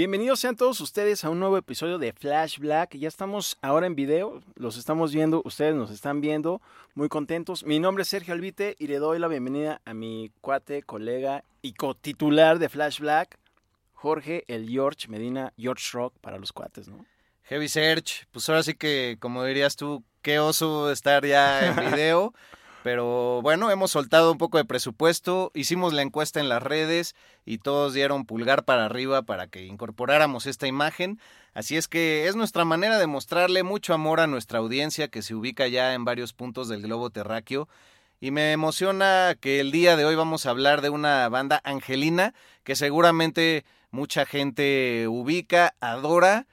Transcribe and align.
Bienvenidos 0.00 0.40
sean 0.40 0.56
todos 0.56 0.80
ustedes 0.80 1.26
a 1.26 1.28
un 1.28 1.40
nuevo 1.40 1.58
episodio 1.58 1.98
de 1.98 2.14
Flash 2.14 2.58
Black. 2.58 2.96
Ya 2.96 3.06
estamos 3.06 3.58
ahora 3.60 3.86
en 3.86 3.94
video, 3.94 4.40
los 4.54 4.78
estamos 4.78 5.12
viendo, 5.12 5.42
ustedes 5.44 5.74
nos 5.74 5.90
están 5.90 6.22
viendo, 6.22 6.62
muy 6.94 7.10
contentos. 7.10 7.66
Mi 7.66 7.80
nombre 7.80 8.00
es 8.00 8.08
Sergio 8.08 8.32
Albite 8.32 8.76
y 8.78 8.86
le 8.86 8.96
doy 8.96 9.18
la 9.18 9.28
bienvenida 9.28 9.82
a 9.84 9.92
mi 9.92 10.32
cuate, 10.40 10.82
colega 10.84 11.44
y 11.60 11.74
cotitular 11.74 12.58
de 12.58 12.70
Flash 12.70 13.00
Black, 13.00 13.38
Jorge 13.92 14.44
el 14.48 14.70
George 14.70 15.06
Medina, 15.08 15.52
George 15.58 15.90
Rock 15.92 16.14
para 16.22 16.38
los 16.38 16.54
cuates, 16.54 16.88
¿no? 16.88 17.04
Heavy 17.42 17.68
Search, 17.68 18.26
pues 18.30 18.48
ahora 18.48 18.62
sí 18.62 18.72
que, 18.72 19.18
como 19.20 19.44
dirías 19.44 19.76
tú, 19.76 20.02
qué 20.22 20.38
oso 20.38 20.90
estar 20.90 21.26
ya 21.26 21.66
en 21.66 21.76
video. 21.92 22.32
Pero 22.82 23.42
bueno, 23.42 23.70
hemos 23.70 23.90
soltado 23.90 24.32
un 24.32 24.38
poco 24.38 24.56
de 24.56 24.64
presupuesto, 24.64 25.50
hicimos 25.54 25.92
la 25.92 26.00
encuesta 26.00 26.40
en 26.40 26.48
las 26.48 26.62
redes 26.62 27.14
y 27.44 27.58
todos 27.58 27.92
dieron 27.92 28.24
pulgar 28.24 28.64
para 28.64 28.86
arriba 28.86 29.22
para 29.22 29.48
que 29.48 29.66
incorporáramos 29.66 30.46
esta 30.46 30.66
imagen. 30.66 31.20
Así 31.52 31.76
es 31.76 31.88
que 31.88 32.26
es 32.26 32.36
nuestra 32.36 32.64
manera 32.64 32.98
de 32.98 33.06
mostrarle 33.06 33.64
mucho 33.64 33.92
amor 33.92 34.20
a 34.20 34.26
nuestra 34.26 34.60
audiencia 34.60 35.08
que 35.08 35.20
se 35.20 35.34
ubica 35.34 35.68
ya 35.68 35.92
en 35.92 36.06
varios 36.06 36.32
puntos 36.32 36.68
del 36.68 36.82
globo 36.82 37.10
terráqueo. 37.10 37.68
Y 38.18 38.30
me 38.30 38.52
emociona 38.52 39.34
que 39.38 39.60
el 39.60 39.72
día 39.72 39.96
de 39.96 40.06
hoy 40.06 40.14
vamos 40.14 40.46
a 40.46 40.50
hablar 40.50 40.80
de 40.80 40.88
una 40.88 41.28
banda 41.28 41.60
angelina 41.64 42.32
que 42.64 42.76
seguramente 42.76 43.64
mucha 43.90 44.24
gente 44.24 45.06
ubica, 45.06 45.74
adora 45.80 46.46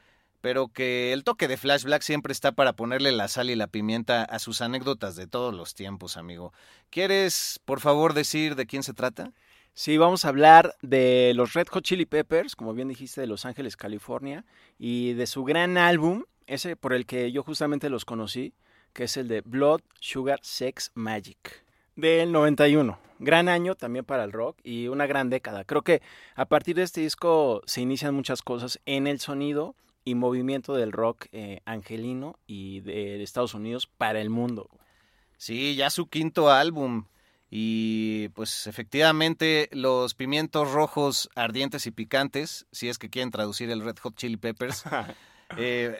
pero 0.47 0.69
que 0.69 1.11
el 1.11 1.25
toque 1.25 1.49
de 1.49 1.57
Flashback 1.57 2.01
siempre 2.01 2.31
está 2.31 2.53
para 2.53 2.71
ponerle 2.71 3.11
la 3.11 3.27
sal 3.27 3.49
y 3.49 3.55
la 3.57 3.67
pimienta 3.67 4.23
a 4.23 4.39
sus 4.39 4.61
anécdotas 4.61 5.17
de 5.17 5.27
todos 5.27 5.53
los 5.53 5.75
tiempos, 5.75 6.15
amigo. 6.15 6.53
¿Quieres, 6.89 7.59
por 7.65 7.81
favor, 7.81 8.13
decir 8.13 8.55
de 8.55 8.65
quién 8.65 8.81
se 8.81 8.93
trata? 8.93 9.33
Sí, 9.73 9.97
vamos 9.97 10.23
a 10.23 10.29
hablar 10.29 10.77
de 10.81 11.33
los 11.35 11.51
Red 11.51 11.67
Hot 11.67 11.83
Chili 11.83 12.05
Peppers, 12.05 12.55
como 12.55 12.73
bien 12.73 12.87
dijiste, 12.87 13.19
de 13.19 13.27
Los 13.27 13.45
Ángeles, 13.45 13.75
California, 13.75 14.45
y 14.79 15.15
de 15.15 15.27
su 15.27 15.43
gran 15.43 15.77
álbum, 15.77 16.23
ese 16.45 16.77
por 16.77 16.93
el 16.93 17.05
que 17.05 17.29
yo 17.33 17.43
justamente 17.43 17.89
los 17.89 18.05
conocí, 18.05 18.53
que 18.93 19.03
es 19.03 19.17
el 19.17 19.27
de 19.27 19.41
Blood, 19.41 19.81
Sugar, 19.99 20.39
Sex, 20.43 20.91
Magic, 20.93 21.65
del 21.97 22.31
91. 22.31 22.97
Gran 23.19 23.49
año 23.49 23.75
también 23.75 24.05
para 24.05 24.23
el 24.23 24.31
rock 24.31 24.57
y 24.63 24.87
una 24.87 25.07
gran 25.07 25.29
década. 25.29 25.65
Creo 25.65 25.81
que 25.81 26.01
a 26.35 26.45
partir 26.45 26.77
de 26.77 26.83
este 26.83 27.01
disco 27.01 27.63
se 27.65 27.81
inician 27.81 28.15
muchas 28.15 28.41
cosas 28.41 28.79
en 28.85 29.07
el 29.07 29.19
sonido, 29.19 29.75
y 30.07 30.15
movimiento 30.15 30.73
del 30.73 30.93
rock 30.93 31.25
eh, 31.33 31.59
angelino 31.65 32.39
y 32.47 32.79
de, 32.79 33.21
Estados 33.21 33.53
Unidos 33.53 33.87
para 33.87 34.21
el 34.21 34.29
mundo. 34.29 34.69
Sí, 35.35 35.75
ya 35.75 35.89
su 35.89 36.07
quinto 36.07 36.49
álbum. 36.49 37.07
Y 37.49 38.29
pues 38.29 38.67
efectivamente 38.67 39.67
los 39.73 40.13
pimientos 40.13 40.71
rojos 40.71 41.29
ardientes 41.35 41.87
y 41.87 41.91
picantes, 41.91 42.67
si 42.71 42.87
es 42.87 42.97
que 42.97 43.09
quieren 43.09 43.31
traducir 43.31 43.69
el 43.69 43.81
Red 43.81 43.97
Hot 44.01 44.15
Chili 44.15 44.37
Peppers, 44.37 44.85
eh, 45.57 45.99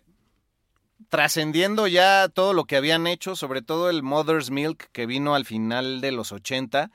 trascendiendo 1.10 1.88
ya 1.88 2.30
todo 2.30 2.54
lo 2.54 2.64
que 2.64 2.78
habían 2.78 3.08
hecho, 3.08 3.36
sobre 3.36 3.62
todo 3.62 3.90
el 3.90 4.04
Mother's 4.04 4.52
Milk 4.52 4.90
que 4.94 5.06
vino 5.06 5.36
al 5.36 5.44
final 5.44 6.00
de 6.00 6.14
los 6.14 6.32
80, 6.32 6.92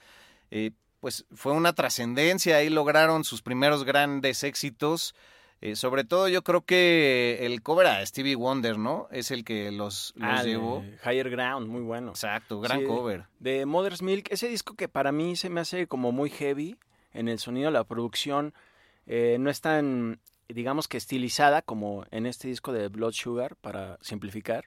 eh, 0.50 0.70
pues 1.00 1.26
fue 1.30 1.52
una 1.52 1.74
trascendencia, 1.74 2.56
ahí 2.56 2.70
lograron 2.70 3.24
sus 3.24 3.42
primeros 3.42 3.84
grandes 3.84 4.44
éxitos. 4.44 5.14
Eh, 5.62 5.76
sobre 5.76 6.02
todo 6.02 6.26
yo 6.26 6.42
creo 6.42 6.62
que 6.62 7.46
el 7.46 7.62
cover 7.62 7.86
a 7.86 8.04
Stevie 8.04 8.34
Wonder, 8.34 8.78
¿no? 8.78 9.06
Es 9.12 9.30
el 9.30 9.44
que 9.44 9.70
los, 9.70 10.12
los 10.16 10.40
ah, 10.40 10.42
llevó. 10.42 10.84
Higher 11.04 11.30
Ground, 11.30 11.68
muy 11.68 11.82
bueno. 11.82 12.10
Exacto, 12.10 12.60
gran 12.60 12.84
cover. 12.84 13.26
De 13.38 13.64
Mother's 13.64 14.02
Milk, 14.02 14.26
ese 14.32 14.48
disco 14.48 14.74
que 14.74 14.88
para 14.88 15.12
mí 15.12 15.36
se 15.36 15.50
me 15.50 15.60
hace 15.60 15.86
como 15.86 16.10
muy 16.10 16.30
heavy 16.30 16.76
en 17.12 17.28
el 17.28 17.38
sonido, 17.38 17.70
la 17.70 17.84
producción 17.84 18.54
eh, 19.06 19.36
no 19.38 19.50
es 19.50 19.60
tan, 19.60 20.20
digamos 20.48 20.88
que 20.88 20.96
estilizada 20.96 21.62
como 21.62 22.06
en 22.10 22.26
este 22.26 22.48
disco 22.48 22.72
de 22.72 22.88
Blood 22.88 23.12
Sugar, 23.12 23.54
para 23.54 23.98
simplificar. 24.02 24.64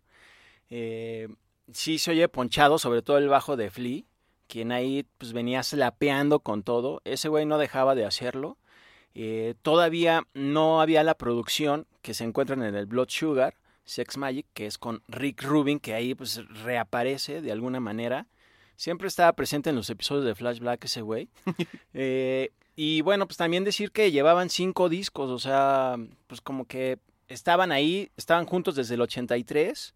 Eh, 0.69 1.27
sí 1.73 1.97
se 1.97 2.11
oye 2.11 2.29
ponchado, 2.29 2.77
sobre 2.77 3.01
todo 3.01 3.17
el 3.17 3.27
bajo 3.27 3.57
de 3.57 3.69
Flea, 3.69 4.03
quien 4.47 4.71
ahí 4.71 5.05
pues 5.17 5.33
venía 5.33 5.61
slapeando 5.61 6.39
con 6.39 6.63
todo. 6.63 7.01
Ese 7.03 7.27
güey 7.27 7.45
no 7.45 7.57
dejaba 7.57 7.95
de 7.95 8.05
hacerlo. 8.05 8.57
Eh, 9.15 9.55
todavía 9.61 10.27
no 10.33 10.81
había 10.81 11.01
la 11.03 11.17
producción 11.17 11.87
que 12.01 12.13
se 12.13 12.25
encuentra 12.25 12.55
en 12.55 12.75
el 12.75 12.85
Blood 12.85 13.07
Sugar, 13.09 13.55
Sex 13.85 14.17
Magic, 14.17 14.45
que 14.53 14.65
es 14.65 14.77
con 14.77 15.01
Rick 15.07 15.41
Rubin, 15.43 15.79
que 15.79 15.93
ahí 15.93 16.13
pues 16.13 16.45
reaparece 16.63 17.41
de 17.41 17.51
alguna 17.51 17.79
manera. 17.79 18.27
Siempre 18.75 19.07
estaba 19.07 19.31
presente 19.33 19.69
en 19.69 19.77
los 19.77 19.89
episodios 19.89 20.25
de 20.25 20.35
Flash 20.35 20.59
Black 20.59 20.83
ese 20.85 21.01
güey. 21.01 21.29
Eh, 21.97 22.51
y 22.75 22.99
bueno, 23.01 23.25
pues 23.25 23.37
también 23.37 23.63
decir 23.63 23.93
que 23.93 24.11
llevaban 24.11 24.49
cinco 24.49 24.89
discos, 24.89 25.29
o 25.31 25.39
sea, 25.39 25.95
pues 26.27 26.41
como 26.41 26.65
que 26.65 26.99
estaban 27.29 27.71
ahí, 27.71 28.11
estaban 28.17 28.45
juntos 28.45 28.75
desde 28.75 28.95
el 28.95 29.01
83, 29.01 29.95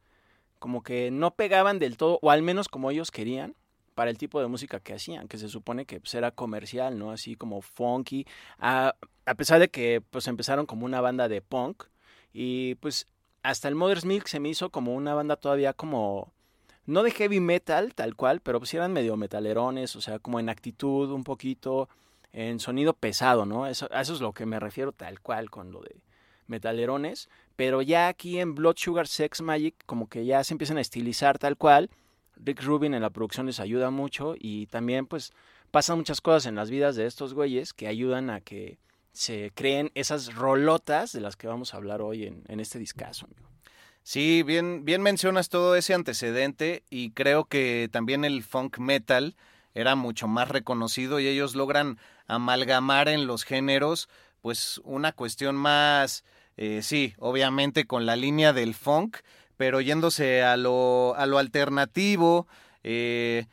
como 0.60 0.82
que 0.82 1.12
no 1.12 1.32
pegaban 1.32 1.78
del 1.78 1.98
todo, 1.98 2.20
o 2.22 2.32
al 2.32 2.42
menos 2.42 2.70
como 2.70 2.90
ellos 2.90 3.12
querían 3.12 3.54
para 4.00 4.12
el 4.12 4.18
tipo 4.18 4.40
de 4.40 4.48
música 4.48 4.80
que 4.80 4.94
hacían, 4.94 5.28
que 5.28 5.38
se 5.38 5.50
supone 5.50 5.84
que 5.84 6.00
pues, 6.00 6.14
era 6.14 6.32
comercial, 6.32 6.98
¿no? 6.98 7.12
Así 7.12 7.36
como 7.36 7.62
funky, 7.62 8.26
a, 8.58 8.96
a, 9.26 9.36
pesar 9.36 9.60
de 9.60 9.68
que 9.68 10.02
pues 10.10 10.26
empezaron 10.30 10.66
como 10.66 10.86
una 10.86 11.02
banda 11.02 11.28
de 11.28 11.42
punk 11.42 11.84
y 12.32 12.76
pues 12.76 13.08
hasta 13.44 13.68
el 13.68 13.76
Mother's 13.76 14.06
Milk 14.06 14.28
se 14.28 14.40
me 14.40 14.48
hizo 14.48 14.70
como 14.70 14.96
una 14.96 15.14
banda 15.16 15.36
todavía 15.36 15.74
como 15.74 16.32
no 16.86 17.04
de 17.04 17.12
heavy 17.12 17.42
metal 17.42 17.94
tal 17.94 18.16
cual, 18.16 18.40
pero 18.40 18.60
pues 18.60 18.74
eran 18.74 18.94
medio 18.94 19.18
metalerones, 19.18 19.98
o 19.98 20.00
sea, 20.00 20.18
como 20.20 20.40
en 20.40 20.48
actitud 20.48 21.12
un 21.12 21.26
poquito, 21.26 21.90
en 22.32 22.62
sonido 22.62 22.94
pesado, 22.94 23.46
¿no? 23.46 23.68
Eso, 23.68 23.90
a 23.92 24.00
eso 24.00 24.14
es 24.14 24.22
lo 24.22 24.32
que 24.32 24.46
me 24.46 24.62
refiero 24.62 24.94
tal 24.94 25.20
cual 25.20 25.50
con 25.50 25.74
lo 25.74 25.82
de 25.82 25.98
metalerones, 26.48 27.28
pero 27.58 27.82
ya 27.82 28.08
aquí 28.08 28.40
en 28.40 28.56
Blood 28.56 28.78
Sugar 28.78 29.08
Sex 29.08 29.42
Magic 29.42 29.76
como 29.86 30.08
que 30.08 30.24
ya 30.24 30.42
se 30.46 30.54
empiezan 30.54 30.78
a 30.78 30.82
estilizar 30.88 31.38
tal 31.38 31.58
cual 31.58 31.90
Rick 32.44 32.64
Rubin 32.64 32.94
en 32.94 33.02
la 33.02 33.10
producción 33.10 33.46
les 33.46 33.60
ayuda 33.60 33.90
mucho 33.90 34.36
y 34.38 34.68
también 34.68 35.06
pues 35.06 35.32
pasan 35.72 35.98
muchas 35.98 36.22
cosas 36.22 36.46
en 36.46 36.56
las 36.56 36.70
vidas 36.70 36.96
de 36.96 37.06
estos 37.06 37.34
güeyes 37.34 37.74
que 37.74 37.88
ayudan 37.88 38.30
a 38.30 38.42
que 38.42 38.80
se 39.12 39.52
creen 39.54 39.92
esas 39.96 40.34
rolotas 40.36 41.12
de 41.12 41.22
las 41.22 41.36
que 41.36 41.48
vamos 41.48 41.74
a 41.74 41.78
hablar 41.78 42.02
hoy 42.02 42.26
en, 42.26 42.60
este 42.60 42.80
discazo. 42.80 43.28
Sí, 44.04 44.44
bien, 44.44 44.86
bien 44.86 45.02
mencionas 45.02 45.50
todo 45.50 45.76
ese 45.76 45.94
antecedente 45.94 46.84
y 46.90 47.12
creo 47.12 47.46
que 47.46 47.90
también 47.92 48.24
el 48.24 48.44
funk 48.44 48.80
metal 48.80 49.36
era 49.74 49.96
mucho 49.96 50.28
más 50.28 50.50
reconocido 50.50 51.20
y 51.20 51.28
ellos 51.28 51.56
logran 51.56 52.00
amalgamar 52.28 53.10
en 53.10 53.28
los 53.28 53.44
géneros 53.44 54.10
pues 54.42 54.80
una 54.84 55.12
cuestión 55.12 55.56
más, 55.56 56.24
eh, 56.58 56.82
sí, 56.82 57.14
obviamente 57.20 57.86
con 57.86 58.06
la 58.06 58.16
línea 58.16 58.54
del 58.54 58.74
funk, 58.74 59.18
pero 59.60 59.82
yéndose 59.82 60.42
a 60.42 60.56
lo, 60.56 61.16
a 61.18 61.26
lo 61.26 61.38
alternativo, 61.38 62.48
eh, 62.82 63.46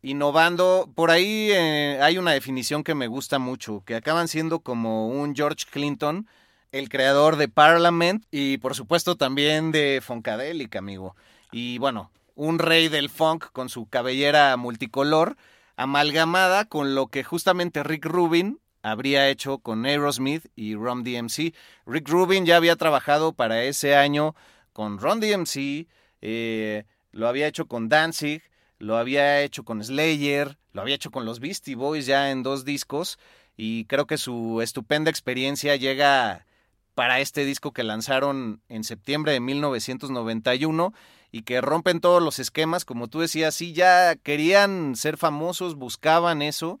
innovando. 0.00 0.90
Por 0.94 1.10
ahí 1.10 1.50
eh, 1.52 1.98
hay 2.00 2.16
una 2.16 2.32
definición 2.32 2.82
que 2.82 2.94
me 2.94 3.06
gusta 3.06 3.38
mucho, 3.38 3.82
que 3.84 3.94
acaban 3.94 4.28
siendo 4.28 4.60
como 4.60 5.08
un 5.08 5.36
George 5.36 5.66
Clinton, 5.70 6.26
el 6.70 6.88
creador 6.88 7.36
de 7.36 7.48
Parliament 7.48 8.24
y 8.30 8.56
por 8.56 8.74
supuesto 8.74 9.16
también 9.16 9.72
de 9.72 10.00
Funkadelic, 10.02 10.74
amigo. 10.76 11.16
Y 11.50 11.76
bueno, 11.76 12.10
un 12.34 12.58
rey 12.58 12.88
del 12.88 13.10
funk 13.10 13.52
con 13.52 13.68
su 13.68 13.84
cabellera 13.90 14.56
multicolor, 14.56 15.36
amalgamada 15.76 16.64
con 16.64 16.94
lo 16.94 17.08
que 17.08 17.24
justamente 17.24 17.82
Rick 17.82 18.06
Rubin 18.06 18.58
habría 18.82 19.28
hecho 19.28 19.58
con 19.58 19.84
Aerosmith 19.84 20.46
y 20.56 20.76
Ron 20.76 21.04
DMC. 21.04 21.52
Rick 21.84 22.08
Rubin 22.08 22.46
ya 22.46 22.56
había 22.56 22.76
trabajado 22.76 23.34
para 23.34 23.64
ese 23.64 23.96
año 23.96 24.34
con 24.72 24.98
Ron 24.98 25.20
DMC, 25.20 25.86
eh, 26.20 26.84
lo 27.10 27.28
había 27.28 27.46
hecho 27.46 27.66
con 27.66 27.88
Danzig, 27.88 28.42
lo 28.78 28.96
había 28.96 29.42
hecho 29.42 29.64
con 29.64 29.82
Slayer, 29.82 30.58
lo 30.72 30.82
había 30.82 30.94
hecho 30.94 31.10
con 31.10 31.24
los 31.24 31.40
Beastie 31.40 31.74
Boys 31.74 32.06
ya 32.06 32.30
en 32.30 32.42
dos 32.42 32.64
discos 32.64 33.18
y 33.56 33.84
creo 33.84 34.06
que 34.06 34.18
su 34.18 34.60
estupenda 34.62 35.10
experiencia 35.10 35.76
llega 35.76 36.46
para 36.94 37.20
este 37.20 37.44
disco 37.44 37.72
que 37.72 37.84
lanzaron 37.84 38.60
en 38.68 38.84
septiembre 38.84 39.32
de 39.32 39.40
1991 39.40 40.92
y 41.30 41.42
que 41.42 41.60
rompen 41.60 42.00
todos 42.00 42.22
los 42.22 42.38
esquemas, 42.38 42.84
como 42.84 43.08
tú 43.08 43.20
decías, 43.20 43.54
sí 43.54 43.72
ya 43.72 44.16
querían 44.16 44.96
ser 44.96 45.16
famosos, 45.16 45.76
buscaban 45.76 46.42
eso, 46.42 46.80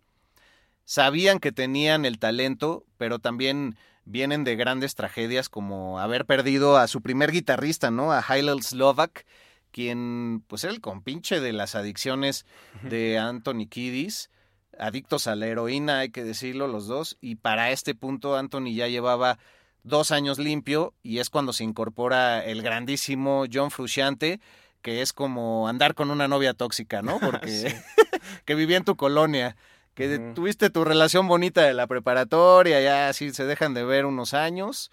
sabían 0.84 1.38
que 1.38 1.52
tenían 1.52 2.04
el 2.04 2.18
talento, 2.18 2.84
pero 2.98 3.18
también 3.18 3.76
vienen 4.04 4.44
de 4.44 4.56
grandes 4.56 4.94
tragedias 4.94 5.48
como 5.48 6.00
haber 6.00 6.26
perdido 6.26 6.76
a 6.76 6.88
su 6.88 7.00
primer 7.02 7.30
guitarrista, 7.30 7.90
¿no? 7.90 8.12
A 8.12 8.24
Hillel 8.28 8.62
Slovak, 8.62 9.26
quien 9.70 10.44
pues 10.46 10.64
era 10.64 10.72
el 10.72 10.80
compinche 10.80 11.40
de 11.40 11.52
las 11.52 11.74
adicciones 11.74 12.44
de 12.82 13.18
Anthony 13.18 13.66
Kiddis, 13.68 14.30
adictos 14.78 15.26
a 15.26 15.36
la 15.36 15.46
heroína, 15.46 16.00
hay 16.00 16.10
que 16.10 16.24
decirlo 16.24 16.66
los 16.66 16.86
dos, 16.86 17.16
y 17.20 17.36
para 17.36 17.70
este 17.70 17.94
punto 17.94 18.36
Anthony 18.36 18.74
ya 18.74 18.88
llevaba 18.88 19.38
dos 19.82 20.10
años 20.12 20.38
limpio 20.38 20.94
y 21.02 21.18
es 21.18 21.30
cuando 21.30 21.52
se 21.52 21.64
incorpora 21.64 22.44
el 22.44 22.62
grandísimo 22.62 23.44
John 23.52 23.70
Frusciante, 23.70 24.40
que 24.80 25.02
es 25.02 25.12
como 25.12 25.68
andar 25.68 25.94
con 25.94 26.10
una 26.10 26.28
novia 26.28 26.54
tóxica, 26.54 27.02
¿no? 27.02 27.18
Porque 27.20 27.74
que 28.44 28.54
vivía 28.54 28.76
en 28.76 28.84
tu 28.84 28.96
colonia 28.96 29.56
que 29.94 30.18
tuviste 30.34 30.70
tu 30.70 30.84
relación 30.84 31.28
bonita 31.28 31.62
de 31.62 31.74
la 31.74 31.86
preparatoria, 31.86 32.80
ya 32.80 33.08
así 33.08 33.32
se 33.32 33.44
dejan 33.44 33.74
de 33.74 33.84
ver 33.84 34.06
unos 34.06 34.34
años. 34.34 34.90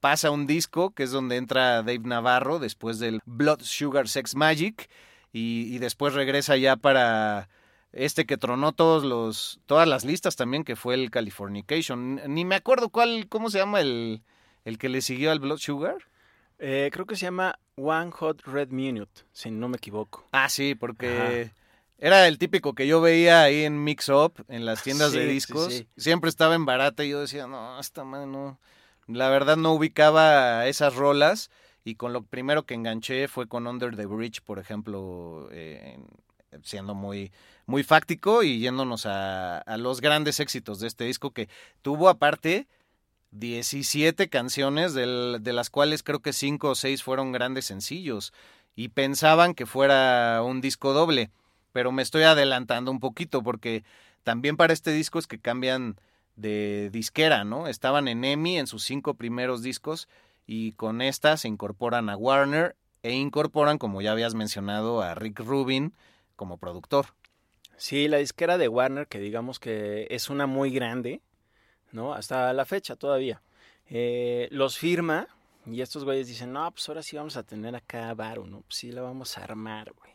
Pasa 0.00 0.30
un 0.30 0.46
disco, 0.46 0.90
que 0.90 1.04
es 1.04 1.12
donde 1.12 1.36
entra 1.36 1.82
Dave 1.82 2.00
Navarro 2.00 2.58
después 2.58 2.98
del 2.98 3.20
Blood 3.24 3.60
Sugar 3.62 4.08
Sex 4.08 4.34
Magic, 4.34 4.90
y, 5.32 5.78
después 5.78 6.14
regresa 6.14 6.56
ya 6.56 6.76
para 6.76 7.48
este 7.92 8.24
que 8.24 8.36
tronó 8.36 8.72
todos 8.72 9.02
los, 9.02 9.58
todas 9.66 9.88
las 9.88 10.04
listas 10.04 10.36
también, 10.36 10.62
que 10.62 10.76
fue 10.76 10.94
el 10.94 11.10
Californication. 11.10 12.20
Ni 12.28 12.44
me 12.44 12.54
acuerdo 12.54 12.88
cuál, 12.88 13.26
cómo 13.28 13.50
se 13.50 13.58
llama 13.58 13.80
el, 13.80 14.22
el 14.64 14.78
que 14.78 14.88
le 14.88 15.00
siguió 15.00 15.32
al 15.32 15.40
Blood 15.40 15.58
Sugar. 15.58 15.96
Eh, 16.60 16.90
creo 16.92 17.04
que 17.06 17.16
se 17.16 17.22
llama 17.22 17.58
One 17.76 18.12
Hot 18.12 18.42
Red 18.42 18.68
Minute, 18.68 19.22
si 19.32 19.50
no 19.50 19.68
me 19.68 19.76
equivoco. 19.76 20.24
Ah, 20.30 20.48
sí, 20.48 20.76
porque 20.76 21.50
era 21.98 22.26
el 22.26 22.38
típico 22.38 22.74
que 22.74 22.86
yo 22.86 23.00
veía 23.00 23.42
ahí 23.42 23.64
en 23.64 23.82
Mix 23.82 24.08
Up, 24.08 24.44
en 24.48 24.66
las 24.66 24.82
tiendas 24.82 25.12
de 25.12 25.26
discos. 25.26 25.84
Siempre 25.96 26.28
estaba 26.28 26.54
en 26.54 26.66
barata 26.66 27.04
y 27.04 27.10
yo 27.10 27.20
decía, 27.20 27.46
no, 27.46 27.78
esta 27.78 28.04
madre 28.04 28.26
no. 28.26 28.58
La 29.06 29.28
verdad 29.28 29.56
no 29.56 29.74
ubicaba 29.74 30.66
esas 30.66 30.94
rolas 30.94 31.50
y 31.84 31.94
con 31.94 32.12
lo 32.12 32.22
primero 32.22 32.64
que 32.64 32.74
enganché 32.74 33.28
fue 33.28 33.46
con 33.46 33.66
Under 33.66 33.94
the 33.96 34.06
Bridge, 34.06 34.40
por 34.40 34.58
ejemplo, 34.58 35.48
eh, 35.52 35.98
siendo 36.62 36.94
muy, 36.94 37.30
muy 37.66 37.82
fáctico 37.82 38.42
y 38.42 38.58
yéndonos 38.58 39.06
a, 39.06 39.58
a, 39.58 39.76
los 39.76 40.00
grandes 40.00 40.40
éxitos 40.40 40.80
de 40.80 40.88
este 40.88 41.04
disco 41.04 41.32
que 41.32 41.48
tuvo 41.82 42.08
aparte 42.08 42.66
17 43.32 44.28
canciones, 44.28 44.94
del, 44.94 45.38
de 45.40 45.52
las 45.52 45.68
cuales 45.68 46.02
creo 46.02 46.20
que 46.20 46.32
5 46.32 46.70
o 46.70 46.74
6 46.74 47.02
fueron 47.02 47.32
grandes 47.32 47.66
sencillos 47.66 48.32
y 48.76 48.88
pensaban 48.88 49.54
que 49.54 49.66
fuera 49.66 50.42
un 50.42 50.60
disco 50.60 50.92
doble 50.92 51.30
pero 51.74 51.90
me 51.90 52.02
estoy 52.02 52.22
adelantando 52.22 52.92
un 52.92 53.00
poquito 53.00 53.42
porque 53.42 53.82
también 54.22 54.56
para 54.56 54.72
este 54.72 54.92
disco 54.92 55.18
es 55.18 55.26
que 55.26 55.40
cambian 55.40 55.96
de 56.36 56.88
disquera, 56.92 57.42
¿no? 57.42 57.66
Estaban 57.66 58.06
en 58.06 58.24
EMI 58.24 58.58
en 58.58 58.68
sus 58.68 58.84
cinco 58.84 59.14
primeros 59.14 59.60
discos 59.60 60.08
y 60.46 60.70
con 60.72 61.02
esta 61.02 61.36
se 61.36 61.48
incorporan 61.48 62.10
a 62.10 62.16
Warner 62.16 62.76
e 63.02 63.14
incorporan, 63.14 63.78
como 63.78 64.00
ya 64.02 64.12
habías 64.12 64.36
mencionado, 64.36 65.02
a 65.02 65.16
Rick 65.16 65.40
Rubin 65.40 65.92
como 66.36 66.58
productor. 66.58 67.06
Sí, 67.76 68.06
la 68.06 68.18
disquera 68.18 68.56
de 68.56 68.68
Warner, 68.68 69.08
que 69.08 69.18
digamos 69.18 69.58
que 69.58 70.06
es 70.10 70.30
una 70.30 70.46
muy 70.46 70.70
grande, 70.70 71.22
¿no? 71.90 72.14
Hasta 72.14 72.52
la 72.52 72.66
fecha 72.66 72.94
todavía. 72.94 73.42
Eh, 73.90 74.46
los 74.52 74.78
firma 74.78 75.26
y 75.66 75.80
estos 75.80 76.04
güeyes 76.04 76.28
dicen, 76.28 76.52
no, 76.52 76.70
pues 76.70 76.88
ahora 76.88 77.02
sí 77.02 77.16
vamos 77.16 77.36
a 77.36 77.42
tener 77.42 77.74
acá 77.74 78.14
Varo, 78.14 78.46
¿no? 78.46 78.60
Pues 78.60 78.76
sí 78.76 78.92
la 78.92 79.02
vamos 79.02 79.36
a 79.36 79.42
armar, 79.42 79.92
güey. 79.92 80.13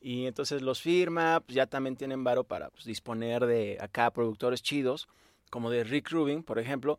Y 0.00 0.26
entonces 0.26 0.62
los 0.62 0.80
firma, 0.80 1.40
pues 1.40 1.56
ya 1.56 1.66
también 1.66 1.96
tienen 1.96 2.24
varo 2.24 2.44
para 2.44 2.70
pues, 2.70 2.84
disponer 2.84 3.46
de 3.46 3.76
acá 3.80 4.10
productores 4.10 4.62
chidos, 4.62 5.08
como 5.50 5.70
de 5.70 5.84
Rick 5.84 6.10
Rubin, 6.10 6.42
por 6.42 6.58
ejemplo, 6.58 6.98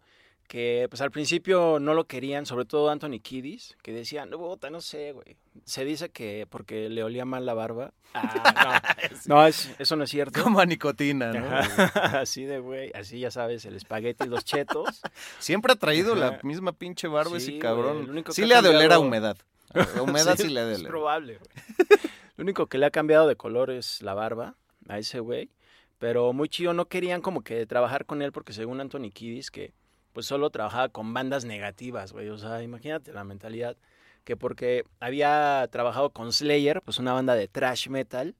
que 0.52 0.88
pues 0.90 1.00
al 1.00 1.12
principio 1.12 1.80
no 1.80 1.94
lo 1.94 2.08
querían, 2.08 2.46
sobre 2.46 2.66
todo 2.66 2.90
Anthony 2.90 3.22
Kiddis, 3.22 3.78
que 3.82 3.94
decían, 3.94 4.30
no, 4.30 4.38
bota, 4.38 4.70
no 4.70 4.82
sé, 4.82 5.14
güey. 5.14 5.38
Se 5.64 5.86
dice 5.86 6.10
que 6.10 6.46
porque 6.50 6.90
le 6.90 7.04
olía 7.04 7.24
mal 7.24 7.46
la 7.46 7.54
barba. 7.54 7.94
Ah, 8.14 8.84
no, 9.26 9.36
no 9.36 9.48
eso 9.48 9.96
no 9.96 10.04
es 10.04 10.10
cierto. 10.10 10.44
Como 10.44 10.60
a 10.60 10.66
nicotina, 10.66 11.32
¿no? 11.32 11.48
así 12.20 12.44
de, 12.44 12.60
güey, 12.60 12.92
así 12.94 13.20
ya 13.22 13.32
sabes, 13.32 13.64
el 13.64 13.78
espagueti 13.78 14.26
y 14.26 14.28
los 14.28 14.44
chetos. 14.44 15.02
Siempre 15.40 15.72
ha 15.72 15.78
traído 15.78 16.16
la 16.16 16.42
misma 16.44 16.74
pinche 16.74 17.08
barba 17.08 17.38
ese 17.38 17.58
cabrón. 17.58 18.24
sí 18.32 18.46
le 18.46 18.56
ha 18.56 18.62
de 18.62 18.70
oler 18.70 18.92
a 18.92 19.00
humedad. 19.00 19.38
A 19.74 20.02
humedad 20.02 20.36
sí, 20.38 20.50
le 20.50 20.60
ha 20.60 20.66
de 20.66 20.76
oler. 20.76 20.86
Es 20.86 20.92
probable, 20.92 21.38
güey. 21.38 22.11
Lo 22.42 22.46
único 22.46 22.66
que 22.66 22.80
le 22.80 22.88
ha 22.88 22.90
cambiado 22.90 23.28
de 23.28 23.36
color 23.36 23.70
es 23.70 24.02
la 24.02 24.16
barba 24.16 24.56
a 24.88 24.98
ese 24.98 25.20
güey. 25.20 25.52
Pero 26.00 26.34
muy 26.34 26.50
chido, 26.50 26.74
no 26.74 26.88
querían 26.88 27.22
como 27.22 27.44
que 27.44 27.68
trabajar 27.68 28.08
con 28.08 28.24
él 28.24 28.32
porque 28.32 28.52
según 28.52 28.82
Anthony 28.82 29.12
Kiddis 29.14 29.52
que 29.52 29.76
pues 30.12 30.26
solo 30.26 30.50
trabajaba 30.50 30.90
con 30.90 31.14
bandas 31.14 31.46
negativas, 31.46 32.14
güey. 32.14 32.30
O 32.30 32.40
sea, 32.40 32.64
imagínate 32.64 33.14
la 33.14 33.24
mentalidad 33.24 33.78
que 34.24 34.38
porque 34.38 34.86
había 35.00 35.70
trabajado 35.72 36.10
con 36.10 36.34
Slayer, 36.34 36.82
pues 36.82 36.98
una 36.98 37.14
banda 37.14 37.36
de 37.36 37.48
thrash 37.48 37.90
metal, 37.90 38.34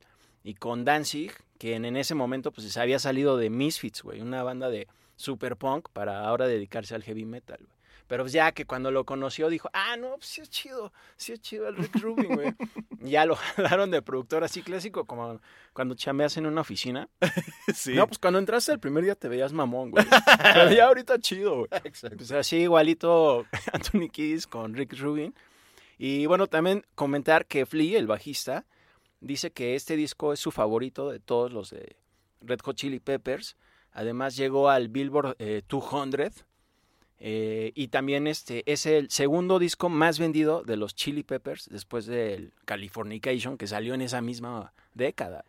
y 0.44 0.56
con 0.56 0.84
Danzig, 0.84 1.34
que 1.60 1.76
en, 1.76 1.96
ese 1.96 2.16
momento 2.16 2.52
pues 2.52 2.74
se 2.74 2.82
había 2.82 2.98
salido 2.98 3.38
de 3.38 3.52
Misfits, 3.52 4.02
güey, 4.02 4.20
una 4.22 4.42
banda 4.42 4.72
de 4.72 4.88
super 5.16 5.58
punk 5.58 5.90
para 5.94 6.26
ahora 6.26 6.48
dedicarse 6.48 6.96
al 6.96 7.04
heavy 7.04 7.26
metal. 7.26 7.68
Pero 8.12 8.28
ya 8.28 8.52
que 8.52 8.66
cuando 8.66 8.92
lo 8.92 9.06
conoció 9.06 9.48
dijo, 9.48 9.70
ah, 9.72 9.96
no, 9.96 10.18
pues 10.18 10.26
sí 10.26 10.42
es 10.42 10.50
chido, 10.50 10.92
sí 11.16 11.32
es 11.32 11.40
chido 11.40 11.70
el 11.70 11.78
Rick 11.78 11.96
Rubin, 12.02 12.36
güey. 12.36 12.54
ya 13.00 13.26
lo 13.26 13.38
jalaron 13.38 13.90
de 13.90 14.02
productor 14.02 14.44
así 14.44 14.62
clásico, 14.62 15.06
como 15.06 15.40
cuando 15.72 15.96
chameas 15.96 16.36
en 16.36 16.46
una 16.46 16.60
oficina. 16.60 17.08
sí. 17.74 17.94
No, 17.94 18.08
pues 18.08 18.20
cuando 18.20 18.38
entraste 18.38 18.74
el 18.74 18.82
primer 18.82 19.06
día 19.06 19.16
te 19.16 19.30
veías 19.30 19.54
mamón, 19.54 19.92
güey. 19.92 20.04
Pero 20.54 20.74
ya 20.74 20.88
ahorita 20.88 21.20
chido, 21.20 21.60
güey. 21.60 21.68
Exacto. 21.86 22.18
Pues 22.18 22.34
así 22.34 22.58
igualito 22.58 23.46
Anthony 23.72 24.10
Kiss 24.12 24.46
con 24.46 24.74
Rick 24.74 25.00
Rubin. 25.00 25.34
Y 25.98 26.26
bueno, 26.26 26.48
también 26.48 26.86
comentar 26.96 27.46
que 27.46 27.66
Flea, 27.66 27.98
el 27.98 28.08
bajista, 28.08 28.66
dice 29.22 29.52
que 29.52 29.76
este 29.76 29.96
disco 29.96 30.34
es 30.34 30.42
su 30.42 30.52
favorito 30.52 31.10
de 31.12 31.22
todos 31.22 31.54
los 31.54 31.70
de 31.70 31.96
Red 32.42 32.60
Hot 32.66 32.76
Chili 32.76 33.00
Peppers. 33.00 33.56
Además 33.94 34.36
llegó 34.36 34.70
al 34.70 34.90
Billboard 34.90 35.38
200 35.70 36.51
eh, 37.24 37.72
y 37.76 37.90
también 37.90 38.26
este 38.26 38.64
es 38.66 38.88
el 38.88 39.12
segundo 39.12 39.60
disco 39.60 39.90
más 39.90 40.18
vendido 40.18 40.64
de 40.64 40.76
los 40.76 40.96
Chili 40.96 41.22
Peppers 41.22 41.70
después 41.70 42.08
del 42.08 42.52
Californication 42.66 43.60
que 43.60 43.68
salió 43.68 43.94
en 43.94 44.02
esa 44.02 44.22
misma 44.22 44.74
década. 44.96 45.46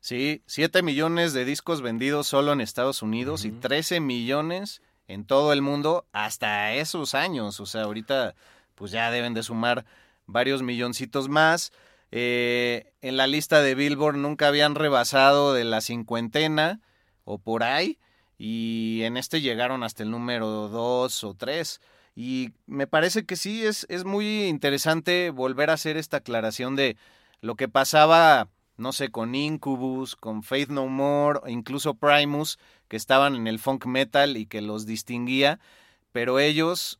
Sí, 0.00 0.42
7 0.46 0.82
millones 0.82 1.34
de 1.34 1.44
discos 1.44 1.82
vendidos 1.82 2.26
solo 2.26 2.54
en 2.54 2.62
Estados 2.62 3.02
Unidos 3.02 3.44
y 3.44 3.50
13 3.50 4.00
millones 4.00 4.80
en 5.08 5.26
todo 5.26 5.52
el 5.52 5.60
mundo 5.60 6.06
hasta 6.12 6.72
esos 6.72 7.14
años. 7.14 7.60
O 7.60 7.66
sea, 7.66 7.82
ahorita 7.82 8.34
pues 8.74 8.90
ya 8.90 9.10
deben 9.10 9.34
de 9.34 9.42
sumar 9.42 9.84
varios 10.24 10.62
milloncitos 10.62 11.28
más. 11.28 11.70
Eh, 12.12 12.94
en 13.02 13.18
la 13.18 13.26
lista 13.26 13.60
de 13.60 13.74
Billboard 13.74 14.16
nunca 14.16 14.48
habían 14.48 14.74
rebasado 14.74 15.52
de 15.52 15.64
la 15.64 15.82
cincuentena 15.82 16.80
o 17.24 17.36
por 17.36 17.62
ahí 17.62 17.98
y 18.42 19.02
en 19.02 19.18
este 19.18 19.42
llegaron 19.42 19.82
hasta 19.82 20.02
el 20.02 20.10
número 20.10 20.70
2 20.70 21.24
o 21.24 21.34
3. 21.34 21.78
Y 22.16 22.52
me 22.66 22.86
parece 22.86 23.26
que 23.26 23.36
sí, 23.36 23.66
es, 23.66 23.84
es 23.90 24.06
muy 24.06 24.44
interesante 24.44 25.28
volver 25.28 25.68
a 25.68 25.74
hacer 25.74 25.98
esta 25.98 26.16
aclaración 26.16 26.74
de 26.74 26.96
lo 27.42 27.54
que 27.54 27.68
pasaba, 27.68 28.48
no 28.78 28.94
sé, 28.94 29.10
con 29.10 29.34
Incubus, 29.34 30.16
con 30.16 30.42
Faith 30.42 30.70
No 30.70 30.86
More, 30.86 31.40
incluso 31.52 31.92
Primus, 31.92 32.58
que 32.88 32.96
estaban 32.96 33.34
en 33.34 33.46
el 33.46 33.58
funk 33.58 33.84
metal 33.84 34.38
y 34.38 34.46
que 34.46 34.62
los 34.62 34.86
distinguía, 34.86 35.60
pero 36.10 36.38
ellos, 36.38 36.98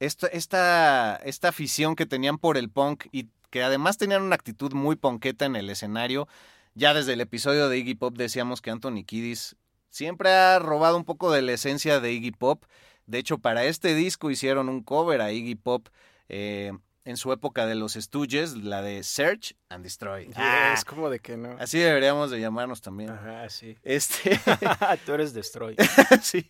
esta, 0.00 0.26
esta, 0.26 1.16
esta 1.24 1.48
afición 1.48 1.96
que 1.96 2.04
tenían 2.04 2.36
por 2.36 2.58
el 2.58 2.68
punk 2.68 3.06
y 3.10 3.28
que 3.48 3.62
además 3.62 3.96
tenían 3.96 4.20
una 4.20 4.34
actitud 4.34 4.74
muy 4.74 4.96
ponqueta 4.96 5.46
en 5.46 5.56
el 5.56 5.70
escenario, 5.70 6.28
ya 6.74 6.92
desde 6.92 7.14
el 7.14 7.22
episodio 7.22 7.70
de 7.70 7.78
Iggy 7.78 7.94
Pop 7.94 8.18
decíamos 8.18 8.60
que 8.60 8.70
Anthony 8.70 9.04
Kiddis 9.06 9.56
siempre 9.92 10.30
ha 10.30 10.58
robado 10.58 10.96
un 10.96 11.04
poco 11.04 11.30
de 11.30 11.42
la 11.42 11.52
esencia 11.52 12.00
de 12.00 12.12
Iggy 12.12 12.32
Pop. 12.32 12.64
De 13.06 13.18
hecho, 13.18 13.38
para 13.38 13.64
este 13.64 13.94
disco 13.94 14.30
hicieron 14.30 14.68
un 14.68 14.82
cover 14.82 15.20
a 15.20 15.30
Iggy 15.30 15.54
Pop. 15.54 15.88
Eh, 16.28 16.72
en 17.04 17.16
su 17.16 17.32
época 17.32 17.66
de 17.66 17.74
los 17.74 17.94
Stooges, 17.94 18.56
la 18.56 18.80
de 18.80 19.02
Search 19.02 19.56
and 19.68 19.82
Destroy. 19.82 20.30
Ah, 20.36 20.72
es 20.74 20.84
como 20.84 21.10
de 21.10 21.18
que 21.18 21.36
no. 21.36 21.56
Así 21.58 21.78
deberíamos 21.78 22.30
de 22.30 22.40
llamarnos 22.40 22.80
también. 22.80 23.10
Ajá, 23.10 23.48
sí. 23.48 23.76
Este, 23.82 24.38
Tú 25.06 25.12
eres 25.12 25.34
Destroy. 25.34 25.76
sí. 26.22 26.46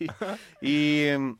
Y, 0.61 1.05
em, 1.05 1.37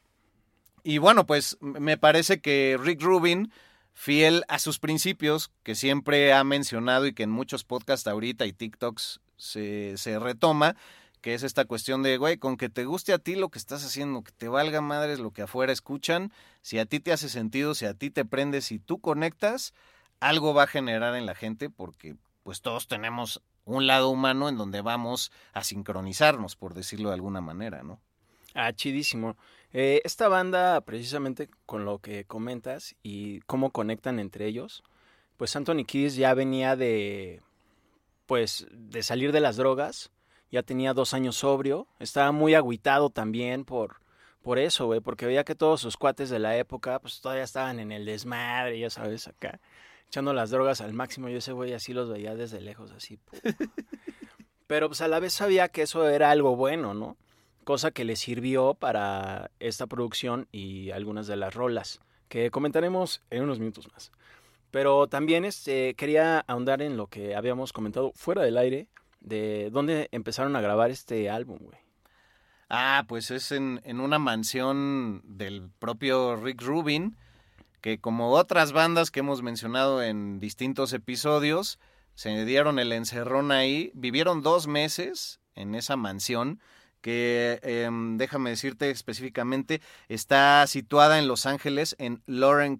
y 0.84 0.98
bueno, 0.98 1.26
pues 1.26 1.58
me 1.62 1.98
parece 1.98 2.42
que 2.42 2.78
Rick 2.82 3.02
Rubin, 3.02 3.52
fiel 3.94 4.44
a 4.48 4.58
sus 4.58 4.80
principios, 4.80 5.52
que 5.62 5.76
siempre 5.76 6.34
ha 6.34 6.44
mencionado 6.44 7.06
y 7.06 7.14
que 7.14 7.24
en 7.24 7.30
muchos 7.30 7.64
podcasts 7.64 8.08
ahorita 8.08 8.46
y 8.48 8.54
TikToks 8.54 9.22
se, 9.38 9.94
se 9.98 10.18
retoma, 10.18 10.76
que 11.24 11.34
es 11.34 11.44
esta 11.44 11.64
cuestión 11.64 12.04
de, 12.04 12.18
güey, 12.18 12.38
con 12.38 12.58
que 12.58 12.68
te 12.68 12.84
guste 12.84 13.14
a 13.14 13.18
ti 13.18 13.36
lo 13.36 13.48
que 13.48 13.58
estás 13.58 13.86
haciendo, 13.86 14.26
que 14.26 14.34
te 14.34 14.50
valga 14.50 14.82
madres 14.82 15.20
lo 15.20 15.32
que 15.32 15.44
afuera 15.44 15.72
escuchan, 15.72 16.34
si 16.62 16.80
a 16.80 16.86
ti 16.86 17.00
te 17.00 17.14
hace 17.14 17.30
sentido, 17.30 17.76
si 17.76 17.86
a 17.86 17.94
ti 17.94 18.10
te 18.10 18.26
prendes, 18.26 18.66
si 18.66 18.78
tú 18.78 19.00
conectas, 19.00 19.74
algo 20.20 20.54
va 20.54 20.64
a 20.64 20.68
generar 20.68 21.16
en 21.16 21.26
la 21.26 21.34
gente 21.34 21.70
porque 21.70 22.18
pues 22.44 22.62
todos 22.62 22.90
tenemos 22.90 23.42
un 23.64 23.88
lado 23.88 24.10
humano 24.10 24.50
en 24.50 24.58
donde 24.58 24.82
vamos 24.82 25.32
a 25.54 25.64
sincronizarnos, 25.64 26.58
por 26.58 26.74
decirlo 26.74 27.08
de 27.08 27.16
alguna 27.16 27.40
manera, 27.40 27.84
¿no? 27.84 28.02
Ah, 28.54 28.74
chidísimo. 28.74 29.38
Eh, 29.72 30.02
esta 30.04 30.28
banda, 30.28 30.82
precisamente 30.82 31.50
con 31.66 31.86
lo 31.86 32.00
que 32.00 32.26
comentas 32.26 32.98
y 33.02 33.40
cómo 33.42 33.72
conectan 33.72 34.20
entre 34.20 34.46
ellos, 34.46 34.84
pues 35.38 35.56
Anthony 35.56 35.86
Kiddis 35.86 36.18
ya 36.18 36.34
venía 36.34 36.76
de, 36.76 37.42
pues, 38.26 38.68
de 38.72 39.04
salir 39.04 39.32
de 39.32 39.40
las 39.40 39.56
drogas, 39.56 40.12
ya 40.54 40.62
tenía 40.62 40.94
dos 40.94 41.16
años 41.16 41.38
sobrio, 41.38 41.88
estaba 41.98 42.32
muy 42.32 42.54
agüitado 42.54 43.10
también 43.10 43.66
por, 43.66 44.02
por 44.44 44.60
eso, 44.60 44.86
güey, 44.86 45.00
porque 45.00 45.26
veía 45.26 45.44
que 45.44 45.56
todos 45.56 45.82
sus 45.82 45.98
cuates 45.98 46.30
de 46.30 46.38
la 46.38 46.56
época, 46.56 47.00
pues 47.00 47.22
todavía 47.22 47.44
estaban 47.44 47.80
en 47.80 47.92
el 47.92 48.06
desmadre, 48.06 48.78
ya 48.78 48.92
sabes, 48.92 49.28
acá, 49.28 49.60
echando 50.06 50.32
las 50.32 50.52
drogas 50.52 50.80
al 50.80 50.94
máximo, 50.94 51.28
yo 51.28 51.40
ese 51.40 51.54
güey 51.54 51.74
así 51.74 51.92
los 51.92 52.08
veía 52.08 52.36
desde 52.36 52.62
lejos, 52.62 52.92
así. 52.92 53.18
Pero 54.68 54.90
pues 54.90 55.02
a 55.02 55.08
la 55.08 55.20
vez 55.20 55.34
sabía 55.34 55.70
que 55.70 55.82
eso 55.82 56.08
era 56.08 56.30
algo 56.30 56.56
bueno, 56.56 56.94
¿no? 56.94 57.18
Cosa 57.64 57.90
que 57.90 58.06
le 58.06 58.16
sirvió 58.16 58.76
para 58.76 59.50
esta 59.60 59.88
producción 59.88 60.48
y 60.52 60.92
algunas 60.92 61.26
de 61.26 61.36
las 61.36 61.56
rolas, 61.56 62.00
que 62.28 62.52
comentaremos 62.52 63.24
en 63.32 63.42
unos 63.42 63.58
minutos 63.58 63.92
más. 63.92 64.12
Pero 64.70 65.08
también 65.08 65.46
este, 65.46 65.96
quería 65.96 66.42
ahondar 66.42 66.84
en 66.84 66.96
lo 66.96 67.08
que 67.08 67.36
habíamos 67.36 67.74
comentado 67.74 68.12
fuera 68.14 68.44
del 68.44 68.60
aire, 68.60 68.88
de 69.24 69.70
dónde 69.72 70.10
empezaron 70.12 70.56
a 70.56 70.62
grabar 70.62 70.92
este 70.92 71.30
álbum, 71.30 71.58
güey. 71.60 71.80
Ah, 72.70 73.06
pues 73.08 73.32
es 73.32 73.52
en, 73.52 73.82
en, 73.84 74.00
una 74.00 74.20
mansión 74.20 75.22
del 75.26 75.70
propio 75.80 76.36
Rick 76.36 76.62
Rubin, 76.62 77.18
que 77.82 78.00
como 78.00 78.32
otras 78.32 78.72
bandas 78.72 79.12
que 79.12 79.20
hemos 79.20 79.42
mencionado 79.42 80.02
en 80.02 80.40
distintos 80.40 80.94
episodios, 80.94 81.80
se 82.16 82.46
dieron 82.46 82.80
el 82.80 82.92
encerrón 82.92 83.52
ahí, 83.52 83.92
vivieron 83.94 84.42
dos 84.42 84.68
meses 84.68 85.40
en 85.56 85.76
esa 85.76 85.96
mansión, 85.96 86.60
que 87.02 87.60
eh, 87.64 87.90
déjame 87.92 88.52
decirte 88.52 88.90
específicamente, 88.90 89.82
está 90.08 90.66
situada 90.68 91.20
en 91.20 91.28
Los 91.28 91.46
Ángeles, 91.46 91.96
en 92.00 92.24
Laurel 92.26 92.80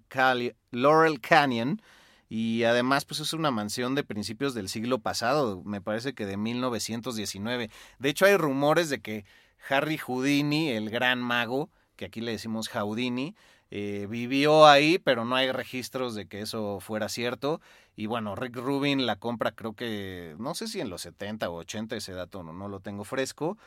Canyon, 1.20 1.82
y 2.28 2.64
además 2.64 3.04
pues 3.04 3.20
es 3.20 3.32
una 3.32 3.50
mansión 3.50 3.94
de 3.94 4.04
principios 4.04 4.54
del 4.54 4.68
siglo 4.68 4.98
pasado, 4.98 5.62
me 5.64 5.80
parece 5.80 6.14
que 6.14 6.26
de 6.26 6.36
1919. 6.36 7.70
De 7.98 8.08
hecho 8.08 8.26
hay 8.26 8.36
rumores 8.36 8.88
de 8.90 9.00
que 9.00 9.24
Harry 9.68 9.98
Houdini, 9.98 10.70
el 10.70 10.90
gran 10.90 11.20
mago, 11.20 11.70
que 11.96 12.06
aquí 12.06 12.20
le 12.20 12.32
decimos 12.32 12.68
Houdini, 12.68 13.34
eh, 13.70 14.06
vivió 14.08 14.66
ahí, 14.66 14.98
pero 14.98 15.24
no 15.24 15.36
hay 15.36 15.50
registros 15.50 16.14
de 16.14 16.26
que 16.26 16.40
eso 16.40 16.80
fuera 16.80 17.08
cierto. 17.08 17.60
Y 17.96 18.06
bueno, 18.06 18.36
Rick 18.36 18.56
Rubin 18.56 19.06
la 19.06 19.16
compra 19.16 19.52
creo 19.52 19.74
que, 19.74 20.36
no 20.38 20.54
sé 20.54 20.68
si 20.68 20.80
en 20.80 20.90
los 20.90 21.02
70 21.02 21.48
o 21.50 21.54
80, 21.56 21.96
ese 21.96 22.12
dato 22.12 22.42
no, 22.42 22.52
no 22.52 22.68
lo 22.68 22.80
tengo 22.80 23.04
fresco, 23.04 23.58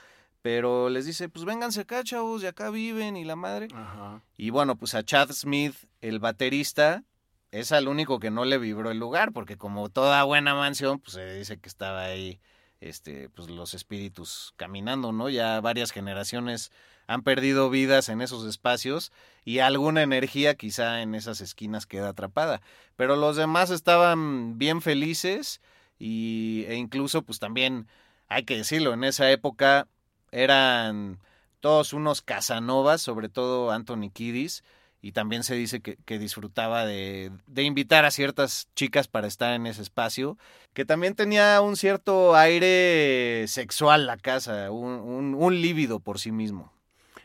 pero 0.42 0.90
les 0.90 1.06
dice, 1.06 1.30
pues 1.30 1.46
vénganse 1.46 1.82
acá, 1.82 2.04
chavos, 2.04 2.44
y 2.44 2.46
acá 2.46 2.70
viven 2.70 3.18
y 3.18 3.26
la 3.26 3.36
madre. 3.36 3.68
Ajá. 3.74 4.22
Y 4.38 4.50
bueno, 4.50 4.78
pues 4.78 4.94
a 4.94 5.04
Chad 5.04 5.32
Smith, 5.32 5.76
el 6.02 6.20
baterista, 6.20 7.04
es 7.52 7.72
al 7.72 7.88
único 7.88 8.20
que 8.20 8.32
no 8.32 8.46
le 8.46 8.58
vibró 8.58 8.92
el 8.92 9.00
lugar, 9.00 9.32
porque 9.34 9.58
como 9.58 9.90
toda 9.90 10.24
buena 10.24 10.54
mansión, 10.56 11.00
pues 11.00 11.14
se 11.14 11.34
dice 11.36 11.58
que 11.58 11.70
estaba 11.70 12.04
ahí 12.04 12.40
este, 12.82 13.30
pues 13.30 13.50
los 13.50 13.74
espíritus 13.74 14.54
caminando, 14.58 15.12
¿no? 15.12 15.30
Ya 15.30 15.60
varias 15.62 15.92
generaciones 15.92 16.72
han 17.08 17.24
perdido 17.24 17.70
vidas 17.70 18.10
en 18.10 18.22
esos 18.22 18.46
espacios 18.46 19.12
y 19.46 19.60
alguna 19.60 20.04
energía 20.04 20.56
quizá 20.56 21.02
en 21.02 21.16
esas 21.16 21.42
esquinas 21.42 21.86
queda 21.86 22.10
atrapada. 22.10 22.62
Pero 22.96 23.16
los 23.16 23.38
demás 23.38 23.70
estaban 23.70 24.58
bien 24.58 24.82
felices 24.82 25.62
y, 26.00 26.66
e 26.68 26.76
incluso 26.76 27.22
pues 27.24 27.40
también 27.40 27.88
hay 28.28 28.44
que 28.44 28.58
decirlo, 28.58 28.94
en 28.94 29.06
esa 29.06 29.32
época 29.32 29.88
eran 30.32 31.20
todos 31.62 31.94
unos 31.94 32.22
Casanovas, 32.22 33.02
sobre 33.02 33.30
todo 33.30 33.72
Anthony 33.72 34.10
Kiddis, 34.14 34.64
y 35.02 35.12
también 35.12 35.44
se 35.44 35.56
dice 35.56 35.82
que, 35.82 36.20
disfrutaba 36.20 36.86
de, 36.86 37.32
invitar 37.56 38.06
a 38.06 38.12
ciertas 38.12 38.68
chicas 38.76 39.08
para 39.08 39.28
estar 39.28 39.54
en 39.54 39.68
ese 39.68 39.82
espacio, 39.82 40.38
que 40.74 40.86
también 40.86 41.16
tenía 41.16 41.62
un 41.62 41.76
cierto 41.76 42.36
aire 42.36 43.46
sexual 43.48 44.08
la 44.08 44.18
casa, 44.18 44.72
un, 44.72 45.36
un, 45.36 45.62
lívido 45.62 46.00
por 46.00 46.20
sí 46.20 46.32
mismo. 46.32 46.74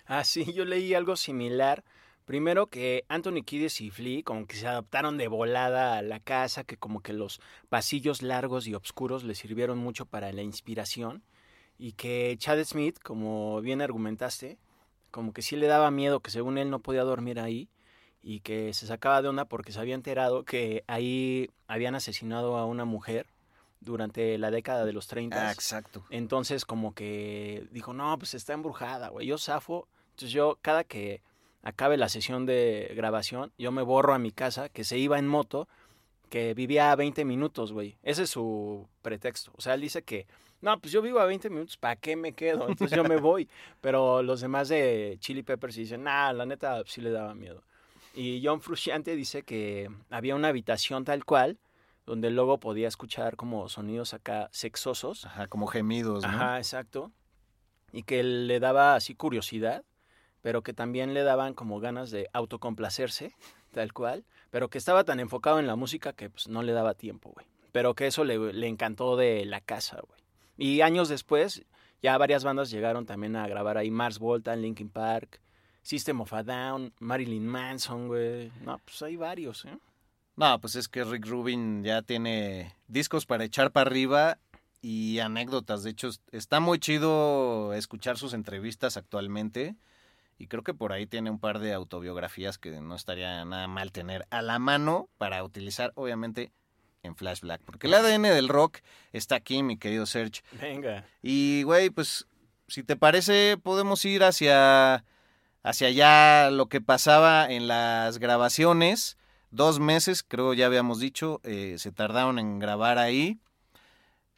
Ah, 0.06 0.24
sí, 0.24 0.52
yo 0.52 0.64
leí 0.64 0.94
algo 0.94 1.16
similar. 1.16 1.84
Primero 2.24 2.68
que 2.68 3.04
Anthony 3.08 3.42
Kiddis 3.44 3.80
y 3.80 3.90
Flea 3.90 4.22
como 4.22 4.46
que 4.46 4.56
se 4.56 4.68
adaptaron 4.68 5.18
de 5.18 5.28
volada 5.28 5.98
a 5.98 6.02
la 6.02 6.20
casa, 6.20 6.64
que 6.64 6.76
como 6.76 7.00
que 7.00 7.12
los 7.12 7.40
pasillos 7.68 8.22
largos 8.22 8.66
y 8.66 8.74
oscuros 8.74 9.24
le 9.24 9.34
sirvieron 9.34 9.78
mucho 9.78 10.06
para 10.06 10.32
la 10.32 10.42
inspiración 10.42 11.24
y 11.78 11.92
que 11.92 12.36
Chad 12.38 12.62
Smith, 12.64 12.98
como 13.02 13.60
bien 13.60 13.80
argumentaste, 13.80 14.58
como 15.12 15.32
que 15.32 15.42
sí 15.42 15.54
le 15.54 15.68
daba 15.68 15.92
miedo, 15.92 16.18
que 16.18 16.32
según 16.32 16.58
él 16.58 16.70
no 16.70 16.80
podía 16.80 17.04
dormir 17.04 17.38
ahí 17.38 17.68
y 18.22 18.40
que 18.40 18.74
se 18.74 18.86
sacaba 18.86 19.22
de 19.22 19.28
onda 19.28 19.44
porque 19.44 19.70
se 19.70 19.78
había 19.78 19.94
enterado 19.94 20.44
que 20.44 20.82
ahí 20.88 21.50
habían 21.68 21.94
asesinado 21.94 22.56
a 22.56 22.66
una 22.66 22.84
mujer 22.84 23.26
durante 23.80 24.38
la 24.38 24.50
década 24.50 24.84
de 24.84 24.92
los 24.92 25.06
30. 25.06 25.48
Ah, 25.48 25.52
exacto. 25.52 26.04
Entonces 26.10 26.64
como 26.64 26.94
que 26.94 27.68
dijo, 27.70 27.92
no, 27.92 28.16
pues 28.18 28.34
está 28.34 28.52
embrujada, 28.52 29.08
güey. 29.08 29.26
Yo 29.26 29.38
zafo. 29.38 29.86
Entonces 30.10 30.32
yo 30.32 30.58
cada 30.62 30.84
que 30.84 31.22
acabe 31.62 31.96
la 31.96 32.08
sesión 32.08 32.46
de 32.46 32.92
grabación, 32.96 33.52
yo 33.58 33.70
me 33.72 33.82
borro 33.82 34.14
a 34.14 34.18
mi 34.18 34.32
casa, 34.32 34.68
que 34.68 34.84
se 34.84 34.98
iba 34.98 35.18
en 35.18 35.28
moto, 35.28 35.68
que 36.28 36.54
vivía 36.54 36.92
a 36.92 36.96
20 36.96 37.24
minutos, 37.24 37.72
güey. 37.72 37.96
Ese 38.02 38.24
es 38.24 38.30
su 38.30 38.88
pretexto. 39.02 39.52
O 39.56 39.60
sea, 39.60 39.74
él 39.74 39.80
dice 39.80 40.02
que 40.02 40.26
no, 40.62 40.80
pues 40.80 40.92
yo 40.92 41.02
vivo 41.02 41.18
a 41.18 41.26
20 41.26 41.50
minutos, 41.50 41.76
¿para 41.76 41.96
qué 41.96 42.14
me 42.14 42.32
quedo? 42.32 42.68
Entonces 42.68 42.96
yo 42.96 43.02
me 43.02 43.16
voy. 43.20 43.48
Pero 43.80 44.22
los 44.22 44.40
demás 44.40 44.68
de 44.68 45.16
Chili 45.18 45.42
Peppers 45.42 45.74
dicen, 45.74 46.04
nah, 46.04 46.32
la 46.32 46.46
neta 46.46 46.82
sí 46.86 47.00
le 47.00 47.10
daba 47.10 47.34
miedo. 47.34 47.64
Y 48.14 48.40
John 48.44 48.60
Frusciante 48.60 49.16
dice 49.16 49.42
que 49.42 49.90
había 50.08 50.36
una 50.36 50.48
habitación 50.48 51.04
tal 51.04 51.24
cual, 51.24 51.58
donde 52.06 52.30
luego 52.30 52.58
podía 52.58 52.86
escuchar 52.86 53.36
como 53.36 53.68
sonidos 53.68 54.14
acá 54.14 54.48
sexosos. 54.52 55.24
Ajá, 55.24 55.48
como 55.48 55.66
gemidos, 55.66 56.22
¿no? 56.22 56.28
Ajá, 56.28 56.58
exacto. 56.58 57.10
Y 57.92 58.04
que 58.04 58.22
le 58.22 58.60
daba 58.60 58.94
así 58.94 59.16
curiosidad, 59.16 59.84
pero 60.42 60.62
que 60.62 60.72
también 60.72 61.12
le 61.12 61.24
daban 61.24 61.54
como 61.54 61.80
ganas 61.80 62.12
de 62.12 62.28
autocomplacerse, 62.32 63.34
tal 63.72 63.92
cual, 63.92 64.24
pero 64.50 64.70
que 64.70 64.78
estaba 64.78 65.02
tan 65.02 65.18
enfocado 65.18 65.58
en 65.58 65.66
la 65.66 65.74
música 65.74 66.12
que 66.12 66.30
pues 66.30 66.46
no 66.46 66.62
le 66.62 66.72
daba 66.72 66.94
tiempo, 66.94 67.30
güey. 67.30 67.46
Pero 67.72 67.94
que 67.94 68.06
eso 68.06 68.22
le, 68.24 68.52
le 68.52 68.68
encantó 68.68 69.16
de 69.16 69.44
la 69.44 69.60
casa, 69.60 70.00
güey. 70.06 70.21
Y 70.56 70.80
años 70.80 71.08
después, 71.08 71.64
ya 72.02 72.18
varias 72.18 72.44
bandas 72.44 72.70
llegaron 72.70 73.06
también 73.06 73.36
a 73.36 73.46
grabar 73.46 73.78
ahí. 73.78 73.90
Mars 73.90 74.18
Volta, 74.18 74.54
Linkin 74.56 74.88
Park, 74.88 75.40
System 75.82 76.20
of 76.20 76.32
a 76.32 76.42
Down, 76.42 76.92
Marilyn 76.98 77.46
Manson, 77.46 78.08
güey. 78.08 78.52
No, 78.64 78.78
pues 78.84 79.02
hay 79.02 79.16
varios, 79.16 79.64
¿eh? 79.64 79.78
No, 80.36 80.60
pues 80.60 80.76
es 80.76 80.88
que 80.88 81.04
Rick 81.04 81.26
Rubin 81.26 81.84
ya 81.84 82.02
tiene 82.02 82.74
discos 82.88 83.26
para 83.26 83.44
echar 83.44 83.70
para 83.70 83.90
arriba 83.90 84.38
y 84.80 85.18
anécdotas. 85.18 85.82
De 85.82 85.90
hecho, 85.90 86.10
está 86.30 86.58
muy 86.58 86.78
chido 86.78 87.72
escuchar 87.74 88.16
sus 88.16 88.32
entrevistas 88.32 88.96
actualmente. 88.96 89.76
Y 90.38 90.48
creo 90.48 90.62
que 90.62 90.74
por 90.74 90.92
ahí 90.92 91.06
tiene 91.06 91.30
un 91.30 91.38
par 91.38 91.58
de 91.60 91.72
autobiografías 91.72 92.58
que 92.58 92.80
no 92.80 92.96
estaría 92.96 93.44
nada 93.44 93.68
mal 93.68 93.92
tener 93.92 94.26
a 94.30 94.42
la 94.42 94.58
mano 94.58 95.08
para 95.18 95.44
utilizar, 95.44 95.92
obviamente, 95.94 96.50
en 97.02 97.16
Flash 97.16 97.40
Black. 97.40 97.60
Porque 97.64 97.86
el 97.86 97.94
ADN 97.94 98.22
del 98.22 98.48
rock 98.48 98.78
está 99.12 99.36
aquí, 99.36 99.62
mi 99.62 99.76
querido 99.76 100.06
Serge. 100.06 100.42
Venga. 100.60 101.04
Y, 101.22 101.62
güey, 101.64 101.90
pues, 101.90 102.26
si 102.68 102.82
te 102.82 102.96
parece, 102.96 103.58
podemos 103.62 104.04
ir 104.04 104.24
hacia, 104.24 105.04
hacia 105.62 105.88
allá 105.88 106.50
lo 106.50 106.66
que 106.66 106.80
pasaba 106.80 107.50
en 107.50 107.68
las 107.68 108.18
grabaciones. 108.18 109.16
Dos 109.50 109.80
meses, 109.80 110.22
creo 110.22 110.54
ya 110.54 110.66
habíamos 110.66 110.98
dicho, 110.98 111.40
eh, 111.44 111.74
se 111.78 111.92
tardaron 111.92 112.38
en 112.38 112.58
grabar 112.58 112.98
ahí. 112.98 113.38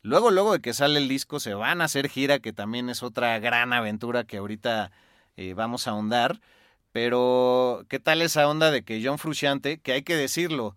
Luego, 0.02 0.30
luego 0.30 0.52
de 0.52 0.60
que 0.60 0.74
sale 0.74 0.98
el 0.98 1.08
disco, 1.08 1.40
se 1.40 1.54
van 1.54 1.80
a 1.80 1.84
hacer 1.84 2.08
gira, 2.08 2.40
que 2.40 2.52
también 2.52 2.90
es 2.90 3.02
otra 3.02 3.38
gran 3.38 3.72
aventura 3.72 4.24
que 4.24 4.38
ahorita 4.38 4.90
eh, 5.36 5.54
vamos 5.54 5.86
a 5.86 5.92
ahondar. 5.92 6.40
Pero, 6.92 7.86
¿qué 7.88 7.98
tal 8.00 8.22
esa 8.22 8.48
onda 8.48 8.70
de 8.70 8.82
que 8.82 9.02
John 9.04 9.18
Frusciante, 9.18 9.78
que 9.78 9.92
hay 9.92 10.02
que 10.02 10.16
decirlo, 10.16 10.76